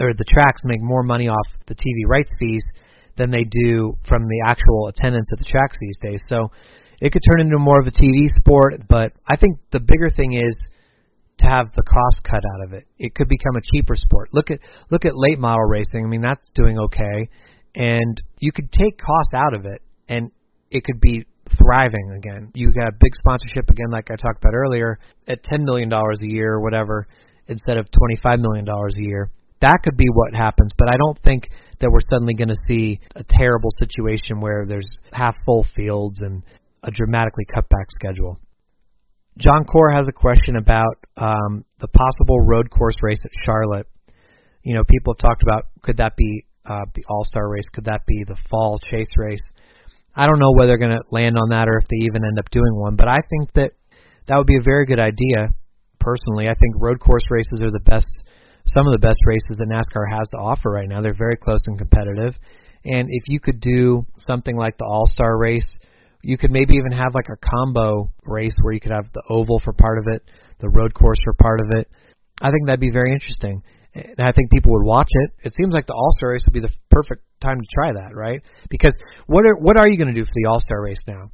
or 0.00 0.14
the 0.14 0.24
tracks 0.24 0.62
make 0.64 0.80
more 0.80 1.02
money 1.02 1.28
off 1.28 1.46
the 1.66 1.74
TV 1.74 2.08
rights 2.08 2.32
fees 2.38 2.64
than 3.16 3.30
they 3.30 3.44
do 3.44 3.96
from 4.08 4.24
the 4.24 4.42
actual 4.46 4.88
attendance 4.88 5.28
at 5.32 5.38
the 5.38 5.44
tracks 5.44 5.76
these 5.80 5.98
days. 6.02 6.20
So 6.26 6.50
it 7.00 7.12
could 7.12 7.22
turn 7.30 7.40
into 7.40 7.58
more 7.58 7.80
of 7.80 7.86
a 7.86 7.90
TV 7.90 8.28
sport, 8.28 8.74
but 8.88 9.12
I 9.26 9.36
think 9.36 9.58
the 9.72 9.80
bigger 9.80 10.10
thing 10.10 10.34
is 10.34 10.56
to 11.38 11.46
have 11.46 11.72
the 11.74 11.82
cost 11.82 12.22
cut 12.24 12.42
out 12.54 12.66
of 12.66 12.72
it. 12.74 12.86
It 12.98 13.14
could 13.14 13.28
become 13.28 13.56
a 13.56 13.64
cheaper 13.74 13.94
sport. 13.96 14.28
Look 14.32 14.50
at 14.50 14.60
look 14.90 15.04
at 15.04 15.12
late 15.14 15.38
model 15.38 15.64
racing. 15.64 16.04
I 16.04 16.08
mean, 16.08 16.20
that's 16.20 16.48
doing 16.54 16.78
okay, 16.78 17.28
and 17.74 18.20
you 18.38 18.52
could 18.52 18.70
take 18.72 18.98
cost 18.98 19.32
out 19.32 19.54
of 19.54 19.64
it, 19.64 19.80
and 20.08 20.30
it 20.70 20.84
could 20.84 21.00
be 21.00 21.24
thriving 21.58 22.12
again. 22.16 22.50
You 22.54 22.72
got 22.72 22.88
a 22.88 22.92
big 22.92 23.14
sponsorship 23.14 23.70
again, 23.70 23.90
like 23.90 24.10
I 24.10 24.16
talked 24.16 24.44
about 24.44 24.54
earlier, 24.54 24.98
at 25.26 25.42
ten 25.42 25.64
million 25.64 25.88
dollars 25.88 26.20
a 26.22 26.30
year 26.30 26.52
or 26.54 26.60
whatever, 26.60 27.08
instead 27.48 27.78
of 27.78 27.90
twenty 27.90 28.16
five 28.22 28.40
million 28.40 28.64
dollars 28.64 28.96
a 28.98 29.02
year. 29.02 29.30
That 29.60 29.78
could 29.84 29.96
be 29.96 30.06
what 30.12 30.34
happens, 30.34 30.72
but 30.76 30.88
I 30.88 30.96
don't 30.96 31.18
think 31.22 31.48
that 31.80 31.90
we're 31.90 32.00
suddenly 32.10 32.34
going 32.34 32.48
to 32.48 32.66
see 32.66 33.00
a 33.14 33.24
terrible 33.24 33.70
situation 33.78 34.40
where 34.40 34.64
there's 34.66 34.88
half 35.12 35.36
full 35.44 35.66
fields 35.74 36.20
and 36.20 36.42
a 36.82 36.90
dramatically 36.90 37.44
cut 37.52 37.68
back 37.68 37.86
schedule. 37.90 38.38
John 39.38 39.64
Core 39.64 39.90
has 39.92 40.06
a 40.08 40.12
question 40.12 40.56
about 40.56 40.98
um, 41.16 41.64
the 41.78 41.88
possible 41.88 42.40
road 42.40 42.70
course 42.70 42.96
race 43.02 43.22
at 43.24 43.30
Charlotte. 43.44 43.86
You 44.62 44.74
know, 44.74 44.84
people 44.84 45.14
have 45.14 45.28
talked 45.28 45.42
about 45.42 45.66
could 45.82 45.98
that 45.98 46.16
be 46.16 46.44
uh, 46.66 46.84
the 46.94 47.04
All 47.08 47.24
Star 47.24 47.48
race? 47.48 47.64
Could 47.72 47.84
that 47.84 48.02
be 48.06 48.24
the 48.26 48.36
fall 48.50 48.78
chase 48.78 49.12
race? 49.16 49.42
I 50.14 50.26
don't 50.26 50.38
know 50.38 50.52
whether 50.52 50.68
they're 50.68 50.78
going 50.78 50.98
to 50.98 51.02
land 51.10 51.38
on 51.38 51.50
that 51.50 51.68
or 51.68 51.78
if 51.78 51.88
they 51.88 52.04
even 52.04 52.24
end 52.24 52.38
up 52.38 52.50
doing 52.50 52.74
one, 52.74 52.96
but 52.96 53.08
I 53.08 53.18
think 53.30 53.52
that 53.54 53.72
that 54.26 54.36
would 54.36 54.46
be 54.46 54.58
a 54.58 54.62
very 54.62 54.84
good 54.84 55.00
idea. 55.00 55.54
Personally, 55.98 56.46
I 56.46 56.54
think 56.54 56.74
road 56.76 57.00
course 57.00 57.22
races 57.30 57.60
are 57.62 57.70
the 57.70 57.84
best, 57.84 58.08
some 58.74 58.86
of 58.86 58.92
the 58.92 58.98
best 58.98 59.20
races 59.26 59.56
that 59.58 59.68
NASCAR 59.68 60.10
has 60.10 60.28
to 60.30 60.36
offer 60.36 60.70
right 60.70 60.88
now. 60.88 61.00
They're 61.00 61.14
very 61.14 61.36
close 61.36 61.60
and 61.66 61.78
competitive, 61.78 62.34
and 62.84 63.08
if 63.10 63.24
you 63.26 63.40
could 63.40 63.60
do 63.60 64.06
something 64.18 64.56
like 64.56 64.78
the 64.78 64.86
All 64.86 65.06
Star 65.06 65.38
race 65.38 65.78
you 66.22 66.36
could 66.36 66.50
maybe 66.50 66.74
even 66.74 66.92
have 66.92 67.14
like 67.14 67.28
a 67.30 67.36
combo 67.36 68.12
race 68.24 68.54
where 68.60 68.74
you 68.74 68.80
could 68.80 68.92
have 68.92 69.10
the 69.12 69.22
oval 69.30 69.60
for 69.64 69.72
part 69.72 69.98
of 69.98 70.04
it, 70.08 70.22
the 70.60 70.68
road 70.68 70.92
course 70.94 71.18
for 71.24 71.34
part 71.34 71.60
of 71.60 71.66
it. 71.78 71.88
I 72.40 72.50
think 72.50 72.66
that'd 72.66 72.80
be 72.80 72.90
very 72.92 73.12
interesting. 73.12 73.62
And 73.94 74.20
I 74.20 74.32
think 74.32 74.50
people 74.50 74.72
would 74.72 74.84
watch 74.84 75.08
it. 75.10 75.30
It 75.42 75.54
seems 75.54 75.74
like 75.74 75.86
the 75.86 75.94
All 75.94 76.10
Star 76.18 76.30
race 76.30 76.44
would 76.46 76.54
be 76.54 76.60
the 76.60 76.72
perfect 76.90 77.24
time 77.40 77.60
to 77.60 77.66
try 77.74 77.92
that, 77.92 78.14
right? 78.14 78.40
Because 78.68 78.92
what 79.26 79.44
are 79.44 79.56
what 79.56 79.76
are 79.76 79.88
you 79.88 79.96
going 79.96 80.14
to 80.14 80.20
do 80.20 80.24
for 80.24 80.32
the 80.34 80.48
All 80.48 80.60
Star 80.60 80.80
race 80.80 81.02
now? 81.06 81.30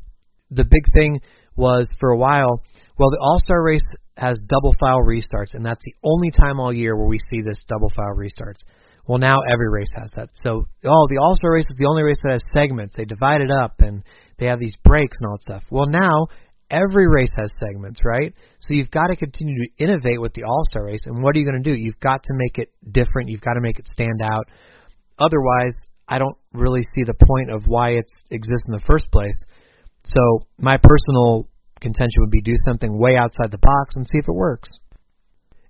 The 0.51 0.65
big 0.65 0.91
thing 0.93 1.21
was 1.57 1.91
for 1.99 2.11
a 2.11 2.17
while. 2.17 2.63
Well, 2.99 3.11
the 3.11 3.19
All 3.21 3.41
Star 3.45 3.63
race 3.63 3.87
has 4.17 4.41
double 4.49 4.75
file 4.79 5.01
restarts, 5.01 5.55
and 5.55 5.65
that's 5.65 5.85
the 5.85 5.95
only 6.03 6.31
time 6.31 6.61
all 6.61 6.73
year 6.73 6.97
where 6.97 7.09
we 7.09 7.19
see 7.19 7.43
this 7.43 7.65
double 7.69 7.91
file 7.91 8.17
restarts. 8.17 8.61
Well, 9.07 9.19
now 9.19 9.39
every 9.51 9.71
race 9.71 9.91
has 9.95 10.11
that. 10.17 10.29
So, 10.35 10.67
oh, 10.85 11.07
the 11.09 11.19
All 11.21 11.37
Star 11.37 11.53
race 11.53 11.67
is 11.71 11.79
the 11.79 11.87
only 11.87 12.03
race 12.03 12.19
that 12.25 12.33
has 12.33 12.45
segments. 12.55 12.97
They 12.97 13.05
divide 13.05 13.41
it 13.41 13.51
up 13.51 13.81
and 13.81 14.03
they 14.39 14.47
have 14.47 14.59
these 14.59 14.77
breaks 14.83 15.17
and 15.21 15.29
all 15.29 15.37
that 15.37 15.43
stuff. 15.43 15.63
Well, 15.71 15.87
now 15.87 16.27
every 16.71 17.07
race 17.07 17.33
has 17.37 17.53
segments, 17.61 18.01
right? 18.05 18.35
So 18.59 18.75
you've 18.75 18.91
got 18.91 19.09
to 19.09 19.17
continue 19.17 19.55
to 19.67 19.85
innovate 19.85 20.21
with 20.21 20.35
the 20.35 20.43
All 20.43 20.63
Star 20.71 20.85
race. 20.85 21.07
And 21.07 21.23
what 21.23 21.37
are 21.37 21.39
you 21.39 21.49
going 21.49 21.63
to 21.63 21.71
do? 21.71 21.77
You've 21.77 22.01
got 22.01 22.23
to 22.25 22.35
make 22.35 22.59
it 22.59 22.71
different. 22.91 23.29
You've 23.29 23.43
got 23.43 23.55
to 23.55 23.61
make 23.61 23.79
it 23.79 23.87
stand 23.87 24.21
out. 24.23 24.49
Otherwise, 25.19 25.77
I 26.09 26.19
don't 26.19 26.37
really 26.53 26.83
see 26.95 27.05
the 27.05 27.15
point 27.15 27.51
of 27.51 27.67
why 27.67 27.91
it 27.91 28.07
exists 28.31 28.65
in 28.67 28.73
the 28.73 28.83
first 28.87 29.11
place. 29.13 29.37
So 30.07 30.47
my 30.59 30.77
personal 30.83 31.49
contention 31.81 32.23
would 32.23 32.31
be 32.31 32.41
do 32.41 32.55
something 32.65 32.99
way 32.99 33.17
outside 33.17 33.51
the 33.51 33.59
box 33.59 33.97
and 33.97 34.07
see 34.07 34.19
if 34.19 34.29
it 34.29 34.35
works. 34.35 34.69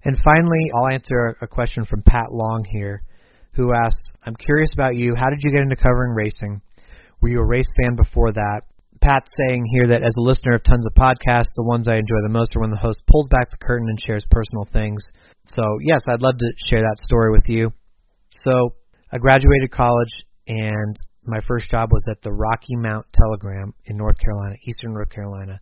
And 0.05 0.17
finally, 0.23 0.71
I'll 0.75 0.95
answer 0.95 1.37
a 1.41 1.49
question 1.49 1.85
from 1.85 2.03
Pat 2.03 2.31
Long 2.31 2.65
here 2.71 3.03
who 3.55 3.73
asks, 3.73 4.07
I'm 4.25 4.37
curious 4.37 4.71
about 4.75 4.95
you. 4.95 5.15
How 5.17 5.31
did 5.31 5.41
you 5.43 5.51
get 5.51 5.63
into 5.63 5.77
covering 5.77 6.13
racing? 6.13 6.61
Were 7.21 7.31
you 7.31 7.41
a 7.41 7.47
race 7.47 7.69
fan 7.83 7.97
before 7.97 8.33
that? 8.33 8.63
Pat's 9.01 9.31
saying 9.49 9.65
here 9.73 9.89
that 9.89 10.03
as 10.03 10.15
a 10.17 10.23
listener 10.23 10.55
of 10.55 10.63
tons 10.63 10.87
of 10.87 10.95
podcasts, 10.95 11.57
the 11.57 11.65
ones 11.65 11.89
I 11.89 11.97
enjoy 11.97 12.21
the 12.23 12.33
most 12.33 12.55
are 12.55 12.61
when 12.61 12.71
the 12.71 12.77
host 12.77 13.03
pulls 13.11 13.29
back 13.29 13.51
the 13.51 13.57
curtain 13.57 13.89
and 13.89 13.99
shares 14.07 14.25
personal 14.31 14.67
things. 14.73 15.03
So, 15.47 15.63
yes, 15.83 16.03
I'd 16.09 16.23
love 16.23 16.39
to 16.39 16.53
share 16.69 16.81
that 16.81 16.99
story 16.99 17.33
with 17.33 17.49
you. 17.49 17.73
So, 18.45 18.75
I 19.11 19.19
graduated 19.19 19.71
college, 19.71 20.13
and 20.49 20.97
my 21.27 21.41
first 21.47 21.71
job 21.71 21.91
was 21.93 22.03
at 22.11 22.23
the 22.23 22.33
Rocky 22.33 22.77
Mount 22.77 23.07
Telegram 23.13 23.73
in 23.87 23.97
North 23.97 24.17
Carolina, 24.19 24.57
Eastern 24.67 24.93
North 24.93 25.11
Carolina. 25.11 25.61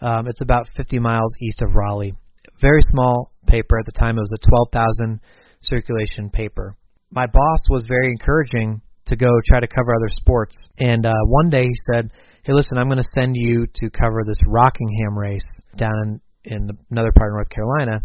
Um, 0.00 0.26
it's 0.28 0.40
about 0.40 0.68
50 0.76 0.98
miles 0.98 1.32
east 1.42 1.62
of 1.62 1.74
Raleigh. 1.74 2.14
Very 2.60 2.80
small 2.90 3.32
paper 3.46 3.78
at 3.78 3.86
the 3.86 3.92
time. 3.92 4.16
It 4.16 4.22
was 4.22 4.32
a 4.34 4.48
12,000 4.48 5.20
circulation 5.62 6.30
paper 6.30 6.76
my 7.10 7.26
boss 7.26 7.58
was 7.68 7.84
very 7.88 8.08
encouraging 8.10 8.80
to 9.06 9.16
go 9.16 9.28
try 9.46 9.60
to 9.60 9.66
cover 9.66 9.94
other 9.94 10.10
sports. 10.10 10.56
And 10.78 11.04
uh, 11.04 11.12
one 11.26 11.50
day 11.50 11.62
he 11.62 11.74
said, 11.92 12.12
"Hey, 12.44 12.52
listen, 12.52 12.78
I'm 12.78 12.88
going 12.88 13.02
to 13.02 13.20
send 13.20 13.34
you 13.36 13.66
to 13.66 13.90
cover 13.90 14.22
this 14.24 14.38
Rockingham 14.46 15.18
race 15.18 15.48
down 15.76 16.20
in, 16.44 16.52
in 16.52 16.70
another 16.90 17.12
part 17.16 17.30
of 17.30 17.34
North 17.34 17.50
Carolina." 17.50 18.04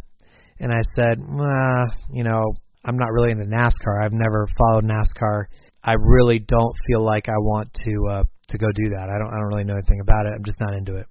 And 0.59 0.71
I 0.71 0.81
said, 0.95 1.21
uh, 1.21 1.85
"You 2.11 2.23
know, 2.23 2.41
I'm 2.83 2.97
not 2.97 3.11
really 3.11 3.31
into 3.31 3.45
NASCAR. 3.45 4.03
I've 4.03 4.13
never 4.13 4.47
followed 4.57 4.85
NASCAR. 4.85 5.45
I 5.85 5.93
really 5.99 6.39
don't 6.39 6.75
feel 6.87 7.05
like 7.05 7.29
I 7.29 7.37
want 7.37 7.71
to 7.85 7.93
uh, 8.09 8.23
to 8.49 8.57
go 8.57 8.67
do 8.73 8.89
that. 8.89 9.09
I 9.13 9.19
don't 9.19 9.29
I 9.29 9.37
don't 9.37 9.53
really 9.53 9.65
know 9.65 9.75
anything 9.75 10.01
about 10.01 10.25
it. 10.25 10.33
I'm 10.35 10.43
just 10.43 10.59
not 10.59 10.73
into 10.73 10.95
it." 10.95 11.05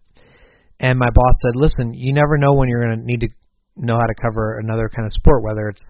And 0.80 0.98
my 0.98 1.08
boss 1.14 1.34
said, 1.42 1.54
"Listen, 1.54 1.94
you 1.94 2.12
never 2.12 2.36
know 2.36 2.54
when 2.54 2.68
you're 2.68 2.82
going 2.82 2.98
to 2.98 3.04
need 3.04 3.20
to 3.20 3.28
know 3.76 3.94
how 3.94 4.06
to 4.06 4.14
cover 4.20 4.58
another 4.58 4.88
kind 4.88 5.06
of 5.06 5.12
sport, 5.12 5.44
whether 5.44 5.68
it's 5.68 5.86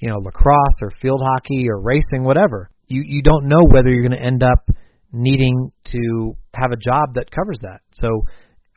you 0.00 0.08
know, 0.08 0.18
lacrosse 0.18 0.82
or 0.82 0.90
field 1.00 1.22
hockey 1.22 1.66
or 1.68 1.80
racing, 1.80 2.24
whatever. 2.24 2.70
You 2.86 3.02
you 3.06 3.22
don't 3.22 3.46
know 3.46 3.64
whether 3.66 3.90
you're 3.90 4.06
going 4.06 4.18
to 4.18 4.26
end 4.26 4.42
up 4.42 4.68
needing 5.12 5.72
to 5.86 6.36
have 6.54 6.72
a 6.72 6.76
job 6.76 7.14
that 7.14 7.30
covers 7.30 7.58
that. 7.62 7.80
So 7.92 8.08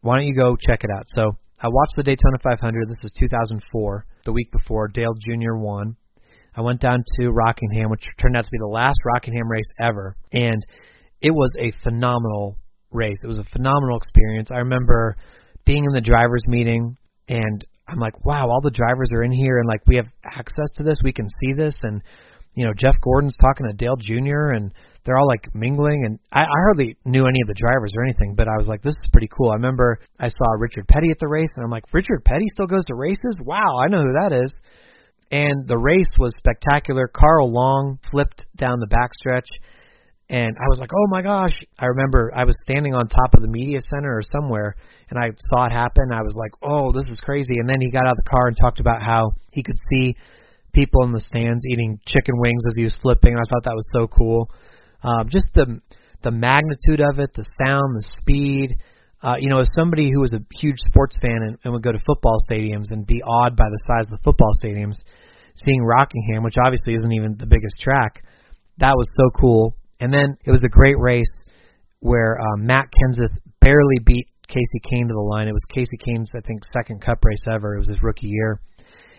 why 0.02 0.16
don't 0.16 0.26
you 0.26 0.40
go 0.40 0.56
check 0.56 0.84
it 0.84 0.90
out? 0.96 1.06
So 1.08 1.38
I 1.60 1.68
watched 1.70 1.96
the 1.98 2.04
Daytona 2.04 2.38
500. 2.42 2.88
This 2.88 3.02
is 3.04 3.12
2004, 3.20 4.06
the 4.26 4.32
week 4.32 4.52
before 4.52 4.88
Dale 4.88 5.16
Jr. 5.16 5.56
won. 5.56 5.98
I 6.58 6.62
went 6.62 6.82
down 6.82 7.04
to 7.20 7.30
Rockingham, 7.30 7.90
which 7.90 8.04
turned 8.20 8.36
out 8.36 8.44
to 8.44 8.52
be 8.52 8.58
the 8.58 8.68
last 8.68 8.98
Rockingham 9.06 9.48
race 9.50 9.70
ever, 9.80 10.16
and 10.34 10.66
it 11.22 11.32
was 11.32 11.52
a 11.60 11.72
phenomenal 11.84 12.58
race. 12.92 13.18
It 13.24 13.28
was 13.28 13.40
a 13.40 13.44
phenomenal 13.44 13.98
experience. 13.98 14.50
I 14.52 14.60
remember 14.60 15.18
being 15.66 15.84
in 15.86 15.94
the 15.94 16.02
drivers' 16.02 16.44
meeting 16.48 16.98
and 17.28 17.66
I'm 17.88 18.00
like, 18.00 18.26
wow, 18.26 18.48
all 18.50 18.62
the 18.62 18.72
drivers 18.72 19.10
are 19.14 19.24
in 19.24 19.32
here 19.32 19.60
and 19.60 19.68
like 19.68 19.82
we 19.86 19.96
have 19.98 20.08
access 20.26 20.70
to 20.76 20.84
this, 20.84 21.00
we 21.04 21.14
can 21.14 21.28
see 21.42 21.54
this 21.54 21.76
and 21.84 22.02
you 22.56 22.66
know, 22.66 22.74
Jeff 22.76 22.96
Gordon's 23.04 23.36
talking 23.40 23.68
to 23.68 23.74
Dale 23.74 23.98
Jr. 24.00 24.56
and 24.56 24.74
they're 25.06 25.18
all 25.18 25.28
like 25.28 25.54
mingling 25.54 26.06
and 26.06 26.20
I, 26.32 26.42
I 26.42 26.60
hardly 26.66 26.98
knew 27.06 27.28
any 27.28 27.42
of 27.42 27.48
the 27.48 27.54
drivers 27.54 27.92
or 27.96 28.04
anything, 28.04 28.34
but 28.36 28.48
I 28.48 28.58
was 28.58 28.68
like, 28.68 28.82
this 28.82 28.96
is 29.00 29.10
pretty 29.12 29.30
cool. 29.30 29.52
I 29.52 29.56
remember 29.56 30.00
I 30.20 30.30
saw 30.30 30.52
Richard 30.58 30.88
Petty 30.88 31.12
at 31.12 31.20
the 31.20 31.28
race 31.28 31.52
and 31.56 31.64
I'm 31.64 31.72
like, 31.72 31.94
Richard 31.94 32.24
Petty 32.26 32.48
still 32.50 32.66
goes 32.66 32.86
to 32.86 32.96
races? 32.96 33.40
Wow, 33.44 33.78
I 33.84 33.90
know 33.90 34.00
who 34.00 34.14
that 34.14 34.34
is. 34.34 34.54
And 35.32 35.68
the 35.68 35.78
race 35.78 36.12
was 36.18 36.36
spectacular. 36.38 37.08
Carl 37.08 37.52
Long 37.52 38.00
flipped 38.10 38.46
down 38.56 38.80
the 38.80 38.88
backstretch 38.88 39.48
and 40.30 40.58
I 40.60 40.68
was 40.68 40.80
like, 40.80 40.92
"Oh 40.94 41.08
my 41.08 41.22
gosh!" 41.22 41.56
I 41.80 41.86
remember 41.86 42.32
I 42.36 42.44
was 42.44 42.60
standing 42.66 42.94
on 42.94 43.08
top 43.08 43.34
of 43.34 43.42
the 43.42 43.48
media 43.48 43.80
center 43.82 44.18
or 44.18 44.22
somewhere, 44.22 44.76
and 45.10 45.18
I 45.18 45.32
saw 45.50 45.66
it 45.66 45.72
happen. 45.72 46.12
I 46.12 46.22
was 46.22 46.36
like, 46.36 46.52
"Oh, 46.62 46.92
this 46.92 47.10
is 47.10 47.22
crazy!" 47.22 47.56
And 47.60 47.70
then 47.70 47.80
he 47.80 47.90
got 47.90 48.06
out 48.06 48.18
of 48.18 48.24
the 48.24 48.30
car 48.30 48.48
and 48.48 48.58
talked 48.60 48.82
about 48.82 49.02
how 49.02 49.32
he 49.52 49.64
could 49.64 49.78
see 49.90 50.16
people 50.74 51.04
in 51.04 51.14
the 51.14 51.22
stands 51.22 51.66
eating 51.72 52.00
chicken 52.06 52.36
wings 52.38 52.64
as 52.68 52.74
he 52.76 52.84
was 52.84 52.96
flipping. 52.98 53.36
I 53.36 53.48
thought 53.48 53.64
that 53.64 53.76
was 53.76 53.88
so 53.94 54.08
cool. 54.08 54.52
Um, 55.02 55.30
just 55.30 55.48
the 55.56 55.80
the 56.24 56.32
magnitude 56.32 57.00
of 57.00 57.20
it, 57.20 57.34
the 57.34 57.46
sound, 57.66 57.96
the 57.96 58.04
speed. 58.04 58.76
Uh, 59.22 59.36
you 59.40 59.50
know, 59.50 59.58
as 59.58 59.70
somebody 59.74 60.12
who 60.12 60.22
was 60.22 60.34
a 60.34 60.42
huge 60.54 60.78
sports 60.78 61.18
fan 61.22 61.40
and, 61.42 61.58
and 61.64 61.74
would 61.74 61.82
go 61.82 61.92
to 61.92 62.00
football 62.06 62.38
stadiums 62.50 62.86
and 62.92 63.06
be 63.08 63.22
awed 63.24 63.56
by 63.56 63.66
the 63.70 63.82
size 63.88 64.06
of 64.06 64.12
the 64.12 64.24
football 64.24 64.52
stadiums, 64.64 64.98
seeing 65.56 65.82
Rockingham, 65.82 66.44
which 66.44 66.58
obviously 66.64 66.94
isn't 66.94 67.12
even 67.12 67.36
the 67.38 67.48
biggest 67.48 67.82
track, 67.82 68.24
that 68.78 68.94
was 68.96 69.08
so 69.18 69.30
cool. 69.40 69.76
And 70.00 70.14
then 70.14 70.38
it 70.46 70.52
was 70.52 70.64
a 70.64 70.70
great 70.70 71.00
race 71.00 71.34
where 72.00 72.38
uh, 72.40 72.58
Matt 72.58 72.90
Kenseth 72.94 73.36
barely 73.60 74.00
beat 74.06 74.28
Kasey 74.48 74.82
Kahne 74.86 75.08
to 75.08 75.14
the 75.14 75.28
line. 75.34 75.48
It 75.48 75.54
was 75.54 75.66
Kasey 75.76 75.98
Kahne's, 76.00 76.32
I 76.36 76.42
think, 76.46 76.62
second 76.72 77.02
Cup 77.02 77.24
race 77.26 77.46
ever. 77.50 77.76
It 77.76 77.80
was 77.80 77.88
his 77.88 78.04
rookie 78.04 78.30
year, 78.30 78.62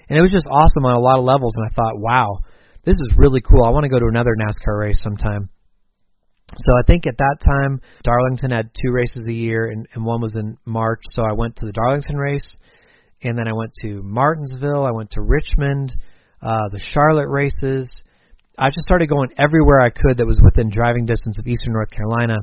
and 0.08 0.18
it 0.18 0.22
was 0.22 0.30
just 0.30 0.46
awesome 0.46 0.86
on 0.86 0.96
a 0.96 1.00
lot 1.00 1.18
of 1.18 1.24
levels. 1.24 1.54
And 1.56 1.66
I 1.66 1.74
thought, 1.74 1.98
wow, 1.98 2.38
this 2.84 2.94
is 2.94 3.14
really 3.16 3.40
cool. 3.40 3.64
I 3.64 3.70
want 3.70 3.82
to 3.82 3.90
go 3.90 3.98
to 3.98 4.06
another 4.06 4.34
NASCAR 4.38 4.78
race 4.78 5.02
sometime. 5.02 5.50
So 6.56 6.72
I 6.78 6.82
think 6.86 7.06
at 7.06 7.18
that 7.18 7.36
time, 7.44 7.80
Darlington 8.02 8.50
had 8.50 8.70
two 8.74 8.90
races 8.90 9.26
a 9.28 9.32
year, 9.32 9.66
and, 9.66 9.86
and 9.92 10.04
one 10.04 10.20
was 10.20 10.34
in 10.34 10.56
March. 10.64 11.02
So 11.10 11.22
I 11.22 11.34
went 11.34 11.56
to 11.56 11.66
the 11.66 11.72
Darlington 11.72 12.16
race, 12.16 12.56
and 13.22 13.36
then 13.36 13.46
I 13.46 13.52
went 13.52 13.72
to 13.82 14.02
Martinsville. 14.02 14.84
I 14.84 14.92
went 14.92 15.10
to 15.12 15.20
Richmond, 15.20 15.94
uh, 16.40 16.68
the 16.72 16.80
Charlotte 16.80 17.28
races. 17.28 18.02
I 18.56 18.68
just 18.70 18.86
started 18.86 19.08
going 19.08 19.30
everywhere 19.38 19.80
I 19.80 19.90
could 19.90 20.18
that 20.18 20.26
was 20.26 20.40
within 20.42 20.70
driving 20.70 21.06
distance 21.06 21.38
of 21.38 21.46
Eastern 21.46 21.74
North 21.74 21.90
Carolina. 21.90 22.38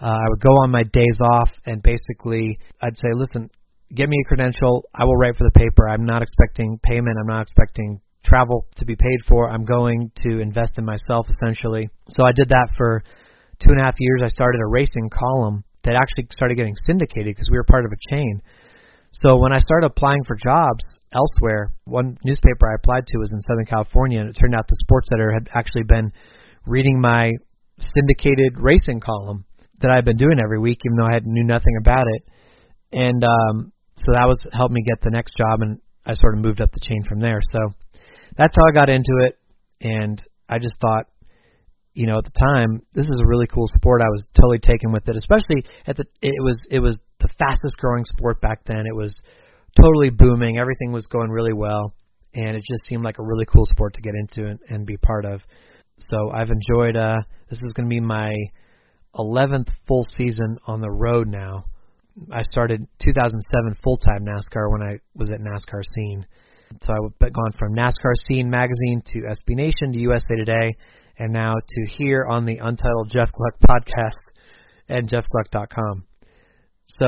Uh, 0.00 0.06
I 0.06 0.28
would 0.28 0.40
go 0.40 0.52
on 0.62 0.70
my 0.70 0.84
days 0.84 1.18
off 1.20 1.50
and 1.66 1.82
basically 1.82 2.58
I'd 2.80 2.96
say, 2.96 3.10
listen, 3.12 3.50
get 3.92 4.08
me 4.08 4.16
a 4.24 4.28
credential. 4.28 4.84
I 4.94 5.04
will 5.04 5.16
write 5.16 5.34
for 5.34 5.42
the 5.42 5.58
paper. 5.58 5.88
I'm 5.88 6.04
not 6.04 6.22
expecting 6.22 6.78
payment. 6.84 7.16
I'm 7.20 7.26
not 7.26 7.42
expecting 7.42 8.00
travel 8.24 8.66
to 8.76 8.84
be 8.84 8.94
paid 8.94 9.20
for. 9.26 9.50
I'm 9.50 9.64
going 9.64 10.12
to 10.28 10.38
invest 10.38 10.78
in 10.78 10.84
myself 10.84 11.26
essentially. 11.28 11.90
So 12.10 12.24
I 12.24 12.30
did 12.30 12.50
that 12.50 12.68
for 12.76 13.02
two 13.60 13.70
and 13.70 13.80
a 13.80 13.84
half 13.84 13.96
years. 13.98 14.22
I 14.24 14.28
started 14.28 14.60
a 14.60 14.66
racing 14.66 15.10
column 15.10 15.64
that 15.84 15.94
actually 15.94 16.28
started 16.30 16.56
getting 16.56 16.76
syndicated 16.84 17.34
because 17.34 17.48
we 17.50 17.56
were 17.56 17.64
part 17.64 17.84
of 17.84 17.92
a 17.92 18.14
chain. 18.14 18.42
So 19.12 19.38
when 19.38 19.52
I 19.52 19.58
started 19.58 19.86
applying 19.86 20.22
for 20.24 20.36
jobs 20.36 20.84
elsewhere, 21.12 21.72
one 21.84 22.18
newspaper 22.24 22.70
I 22.70 22.76
applied 22.76 23.06
to 23.06 23.18
was 23.18 23.30
in 23.32 23.40
Southern 23.40 23.66
California, 23.66 24.20
and 24.20 24.28
it 24.28 24.36
turned 24.38 24.54
out 24.54 24.68
the 24.68 24.76
Sports 24.82 25.08
Editor 25.14 25.32
had 25.32 25.48
actually 25.54 25.84
been 25.84 26.12
reading 26.66 27.00
my 27.00 27.32
syndicated 27.78 28.58
racing 28.58 29.00
column 29.00 29.44
that 29.80 29.90
I've 29.90 30.04
been 30.04 30.18
doing 30.18 30.38
every 30.42 30.58
week, 30.58 30.80
even 30.84 30.96
though 30.96 31.06
I 31.06 31.14
had 31.14 31.26
knew 31.26 31.44
nothing 31.44 31.76
about 31.80 32.06
it. 32.06 32.28
And 32.92 33.24
um, 33.24 33.72
so 33.96 34.12
that 34.12 34.26
was 34.26 34.38
helped 34.52 34.72
me 34.72 34.82
get 34.82 35.00
the 35.00 35.10
next 35.10 35.36
job, 35.36 35.62
and 35.62 35.80
I 36.04 36.14
sort 36.14 36.36
of 36.36 36.44
moved 36.44 36.60
up 36.60 36.70
the 36.72 36.80
chain 36.80 37.02
from 37.08 37.20
there. 37.20 37.40
So 37.50 37.58
that's 38.36 38.56
how 38.56 38.66
I 38.68 38.72
got 38.72 38.88
into 38.88 39.24
it, 39.24 39.38
and 39.80 40.22
I 40.48 40.58
just 40.58 40.74
thought, 40.80 41.06
you 41.98 42.06
know, 42.06 42.18
at 42.18 42.24
the 42.24 42.54
time, 42.54 42.80
this 42.94 43.06
is 43.06 43.20
a 43.20 43.26
really 43.26 43.48
cool 43.48 43.66
sport. 43.66 44.02
I 44.02 44.08
was 44.08 44.22
totally 44.32 44.60
taken 44.60 44.92
with 44.92 45.08
it, 45.08 45.16
especially 45.16 45.66
at 45.84 45.96
the 45.96 46.04
it 46.22 46.40
was 46.40 46.56
it 46.70 46.78
was 46.78 47.00
the 47.18 47.28
fastest 47.40 47.76
growing 47.76 48.04
sport 48.04 48.40
back 48.40 48.60
then. 48.66 48.86
It 48.86 48.94
was 48.94 49.20
totally 49.76 50.10
booming. 50.10 50.58
Everything 50.58 50.92
was 50.92 51.08
going 51.08 51.28
really 51.28 51.52
well, 51.52 51.92
and 52.34 52.56
it 52.56 52.62
just 52.70 52.86
seemed 52.86 53.02
like 53.02 53.18
a 53.18 53.24
really 53.24 53.46
cool 53.46 53.66
sport 53.66 53.94
to 53.94 54.00
get 54.00 54.14
into 54.14 54.48
and, 54.48 54.60
and 54.68 54.86
be 54.86 54.96
part 54.98 55.24
of. 55.24 55.40
So 55.98 56.30
I've 56.30 56.50
enjoyed. 56.50 56.94
uh 56.94 57.16
This 57.50 57.60
is 57.62 57.72
going 57.72 57.88
to 57.88 57.92
be 57.92 58.00
my 58.00 58.32
11th 59.16 59.66
full 59.88 60.04
season 60.14 60.56
on 60.68 60.80
the 60.80 60.92
road 60.92 61.26
now. 61.26 61.64
I 62.30 62.42
started 62.42 62.86
2007 63.02 63.76
full 63.82 63.96
time 63.96 64.24
NASCAR 64.24 64.70
when 64.70 64.82
I 64.82 65.00
was 65.16 65.30
at 65.30 65.40
NASCAR 65.40 65.82
Scene. 65.96 66.24
So 66.82 66.92
I've 66.92 67.32
gone 67.32 67.52
from 67.58 67.74
NASCAR 67.74 68.14
Scene 68.28 68.48
magazine 68.48 69.02
to 69.06 69.18
SB 69.34 69.56
Nation 69.56 69.92
to 69.94 69.98
USA 69.98 70.36
Today, 70.36 70.76
and 71.18 71.32
now 71.32 71.54
to 71.54 71.86
here 71.86 72.24
on 72.28 72.46
the 72.46 72.58
Untitled 72.58 73.10
Jeff 73.10 73.30
Gluck 73.32 73.58
podcast 73.68 74.18
and 74.88 75.08
jeffgluck.com. 75.08 76.04
So 76.86 77.06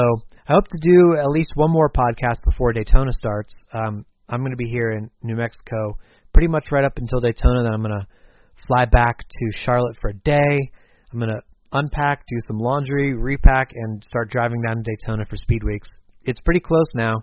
I 0.48 0.52
hope 0.54 0.66
to 0.68 0.78
do 0.80 1.16
at 1.16 1.28
least 1.28 1.52
one 1.54 1.70
more 1.70 1.90
podcast 1.90 2.44
before 2.44 2.72
Daytona 2.72 3.12
starts. 3.12 3.54
Um, 3.72 4.04
I'm 4.28 4.40
going 4.40 4.50
to 4.50 4.56
be 4.56 4.68
here 4.68 4.90
in 4.90 5.10
New 5.22 5.36
Mexico 5.36 5.98
pretty 6.32 6.48
much 6.48 6.70
right 6.70 6.84
up 6.84 6.98
until 6.98 7.20
Daytona. 7.20 7.62
Then 7.64 7.72
I'm 7.72 7.82
going 7.82 7.98
to 7.98 8.06
fly 8.66 8.84
back 8.84 9.18
to 9.18 9.50
Charlotte 9.52 9.96
for 10.00 10.10
a 10.10 10.14
day. 10.14 10.70
I'm 11.12 11.18
going 11.18 11.30
to 11.30 11.42
unpack, 11.72 12.24
do 12.28 12.36
some 12.46 12.58
laundry, 12.58 13.16
repack, 13.16 13.72
and 13.74 14.02
start 14.04 14.30
driving 14.30 14.62
down 14.62 14.76
to 14.76 14.82
Daytona 14.82 15.24
for 15.24 15.36
Speed 15.36 15.62
Weeks. 15.64 15.88
It's 16.24 16.40
pretty 16.40 16.60
close 16.60 16.90
now. 16.94 17.22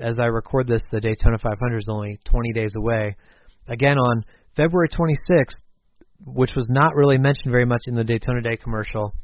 As 0.00 0.18
I 0.18 0.26
record 0.26 0.66
this, 0.66 0.82
the 0.90 1.00
Daytona 1.00 1.38
500 1.38 1.78
is 1.78 1.88
only 1.90 2.18
20 2.24 2.52
days 2.52 2.74
away. 2.76 3.16
Again, 3.68 3.96
on 3.96 4.24
February 4.56 4.88
26th, 4.88 5.54
which 6.26 6.50
was 6.56 6.66
not 6.70 6.94
really 6.94 7.18
mentioned 7.18 7.52
very 7.52 7.66
much 7.66 7.82
in 7.86 7.94
the 7.94 8.04
Daytona 8.04 8.40
Day 8.42 8.56
commercial. 8.56 9.14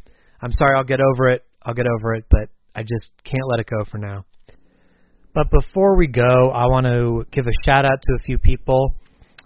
I'm 0.42 0.53
sorry, 0.53 0.76
I'll 0.76 0.84
get 0.84 1.01
over 1.01 1.28
it. 1.28 1.44
I'll 1.62 1.74
get 1.74 1.86
over 1.86 2.14
it, 2.14 2.24
but 2.30 2.48
I 2.74 2.82
just 2.82 3.11
can't 3.24 3.46
let 3.51 3.61
it 3.61 3.66
go 3.66 3.84
for 3.90 3.98
now. 3.98 4.24
But 5.34 5.51
before 5.51 5.96
we 5.96 6.07
go, 6.07 6.51
I 6.53 6.66
want 6.66 6.86
to 6.86 7.24
give 7.30 7.46
a 7.46 7.64
shout 7.64 7.84
out 7.84 8.01
to 8.03 8.12
a 8.14 8.18
few 8.24 8.38
people 8.38 8.94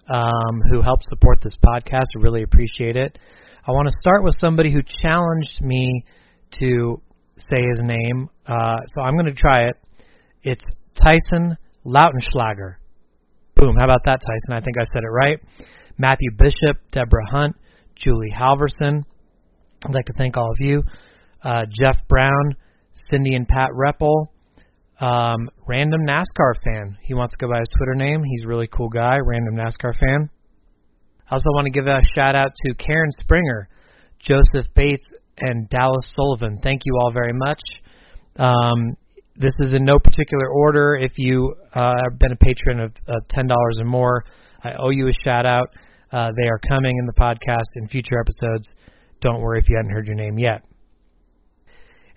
um, 0.09 0.61
who 0.71 0.81
help 0.81 0.99
support 1.03 1.39
this 1.43 1.55
podcast. 1.63 2.05
I 2.17 2.21
really 2.21 2.43
appreciate 2.43 2.97
it. 2.97 3.17
I 3.67 3.71
want 3.71 3.87
to 3.87 3.95
start 3.99 4.23
with 4.23 4.35
somebody 4.39 4.71
who 4.71 4.81
challenged 5.01 5.61
me 5.61 6.05
to 6.59 7.01
say 7.37 7.61
his 7.69 7.81
name, 7.83 8.29
uh, 8.47 8.77
so 8.87 9.01
I'm 9.01 9.13
going 9.13 9.25
to 9.25 9.33
try 9.33 9.67
it. 9.67 9.75
It's 10.43 10.63
Tyson 11.01 11.57
Lautenschlager. 11.85 12.75
Boom, 13.55 13.75
how 13.77 13.85
about 13.85 14.01
that, 14.05 14.19
Tyson? 14.21 14.51
I 14.53 14.61
think 14.61 14.77
I 14.79 14.85
said 14.93 15.03
it 15.03 15.11
right. 15.11 15.39
Matthew 15.97 16.31
Bishop, 16.37 16.77
Deborah 16.91 17.29
Hunt, 17.29 17.55
Julie 17.95 18.33
Halverson. 18.37 19.03
I'd 19.85 19.93
like 19.93 20.05
to 20.05 20.13
thank 20.13 20.37
all 20.37 20.51
of 20.51 20.57
you. 20.59 20.83
Uh, 21.43 21.65
Jeff 21.69 21.97
Brown, 22.07 22.55
Cindy 23.09 23.35
and 23.35 23.47
Pat 23.47 23.69
Reppel, 23.71 24.27
um, 24.99 25.49
random 25.67 26.01
NASCAR 26.07 26.53
fan. 26.63 26.97
He 27.01 27.13
wants 27.13 27.35
to 27.35 27.45
go 27.45 27.51
by 27.51 27.59
his 27.59 27.69
Twitter 27.77 27.95
name. 27.95 28.23
He's 28.23 28.43
a 28.45 28.47
really 28.47 28.67
cool 28.67 28.89
guy, 28.89 29.17
random 29.23 29.55
NASCAR 29.55 29.93
fan. 29.99 30.29
I 31.29 31.33
also 31.33 31.49
want 31.49 31.65
to 31.65 31.71
give 31.71 31.87
a 31.87 32.01
shout 32.15 32.35
out 32.35 32.51
to 32.55 32.73
Karen 32.75 33.11
Springer, 33.19 33.67
Joseph 34.19 34.67
Bates, 34.75 35.07
and 35.39 35.67
Dallas 35.69 36.13
Sullivan. 36.15 36.59
Thank 36.63 36.81
you 36.85 36.97
all 37.01 37.11
very 37.11 37.33
much. 37.33 37.61
Um, 38.37 38.95
this 39.35 39.53
is 39.59 39.73
in 39.73 39.83
no 39.83 39.99
particular 39.99 40.49
order. 40.49 40.95
If 40.95 41.17
you 41.17 41.55
uh, 41.73 41.93
have 42.03 42.19
been 42.19 42.31
a 42.31 42.37
patron 42.37 42.79
of 42.79 42.93
uh, 43.07 43.13
$10 43.35 43.49
or 43.49 43.85
more, 43.85 44.23
I 44.63 44.73
owe 44.79 44.91
you 44.91 45.07
a 45.07 45.11
shout 45.23 45.45
out. 45.45 45.69
Uh, 46.11 46.31
they 46.37 46.47
are 46.47 46.59
coming 46.67 46.97
in 46.97 47.05
the 47.05 47.13
podcast 47.13 47.69
in 47.75 47.87
future 47.87 48.19
episodes. 48.19 48.71
Don't 49.21 49.41
worry 49.41 49.59
if 49.59 49.69
you 49.69 49.75
hadn't 49.75 49.91
heard 49.91 50.07
your 50.07 50.15
name 50.15 50.37
yet. 50.37 50.63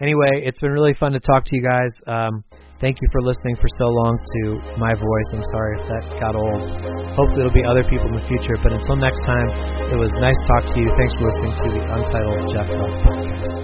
Anyway, 0.00 0.42
it's 0.46 0.58
been 0.60 0.70
really 0.70 0.94
fun 0.94 1.12
to 1.12 1.20
talk 1.20 1.44
to 1.44 1.56
you 1.56 1.62
guys. 1.62 1.90
Um, 2.06 2.44
thank 2.80 2.98
you 3.02 3.08
for 3.10 3.20
listening 3.20 3.56
for 3.56 3.66
so 3.66 3.86
long 3.86 4.14
to 4.14 4.78
my 4.78 4.94
voice. 4.94 5.28
I'm 5.34 5.42
sorry 5.42 5.80
if 5.80 5.84
that 5.88 6.20
got 6.20 6.36
old. 6.36 6.62
Hopefully, 7.18 7.40
it'll 7.40 7.52
be 7.52 7.64
other 7.64 7.82
people 7.82 8.06
in 8.06 8.14
the 8.14 8.26
future. 8.28 8.54
But 8.62 8.72
until 8.72 8.94
next 8.94 9.26
time, 9.26 9.50
it 9.90 9.98
was 9.98 10.12
nice 10.22 10.38
to 10.38 10.46
talk 10.46 10.74
to 10.74 10.78
you. 10.78 10.86
Thanks 10.94 11.14
for 11.18 11.26
listening 11.26 11.54
to 11.58 11.68
the 11.74 11.82
Untitled 11.98 12.46
Jeff 12.54 12.68
podcast. 12.70 13.57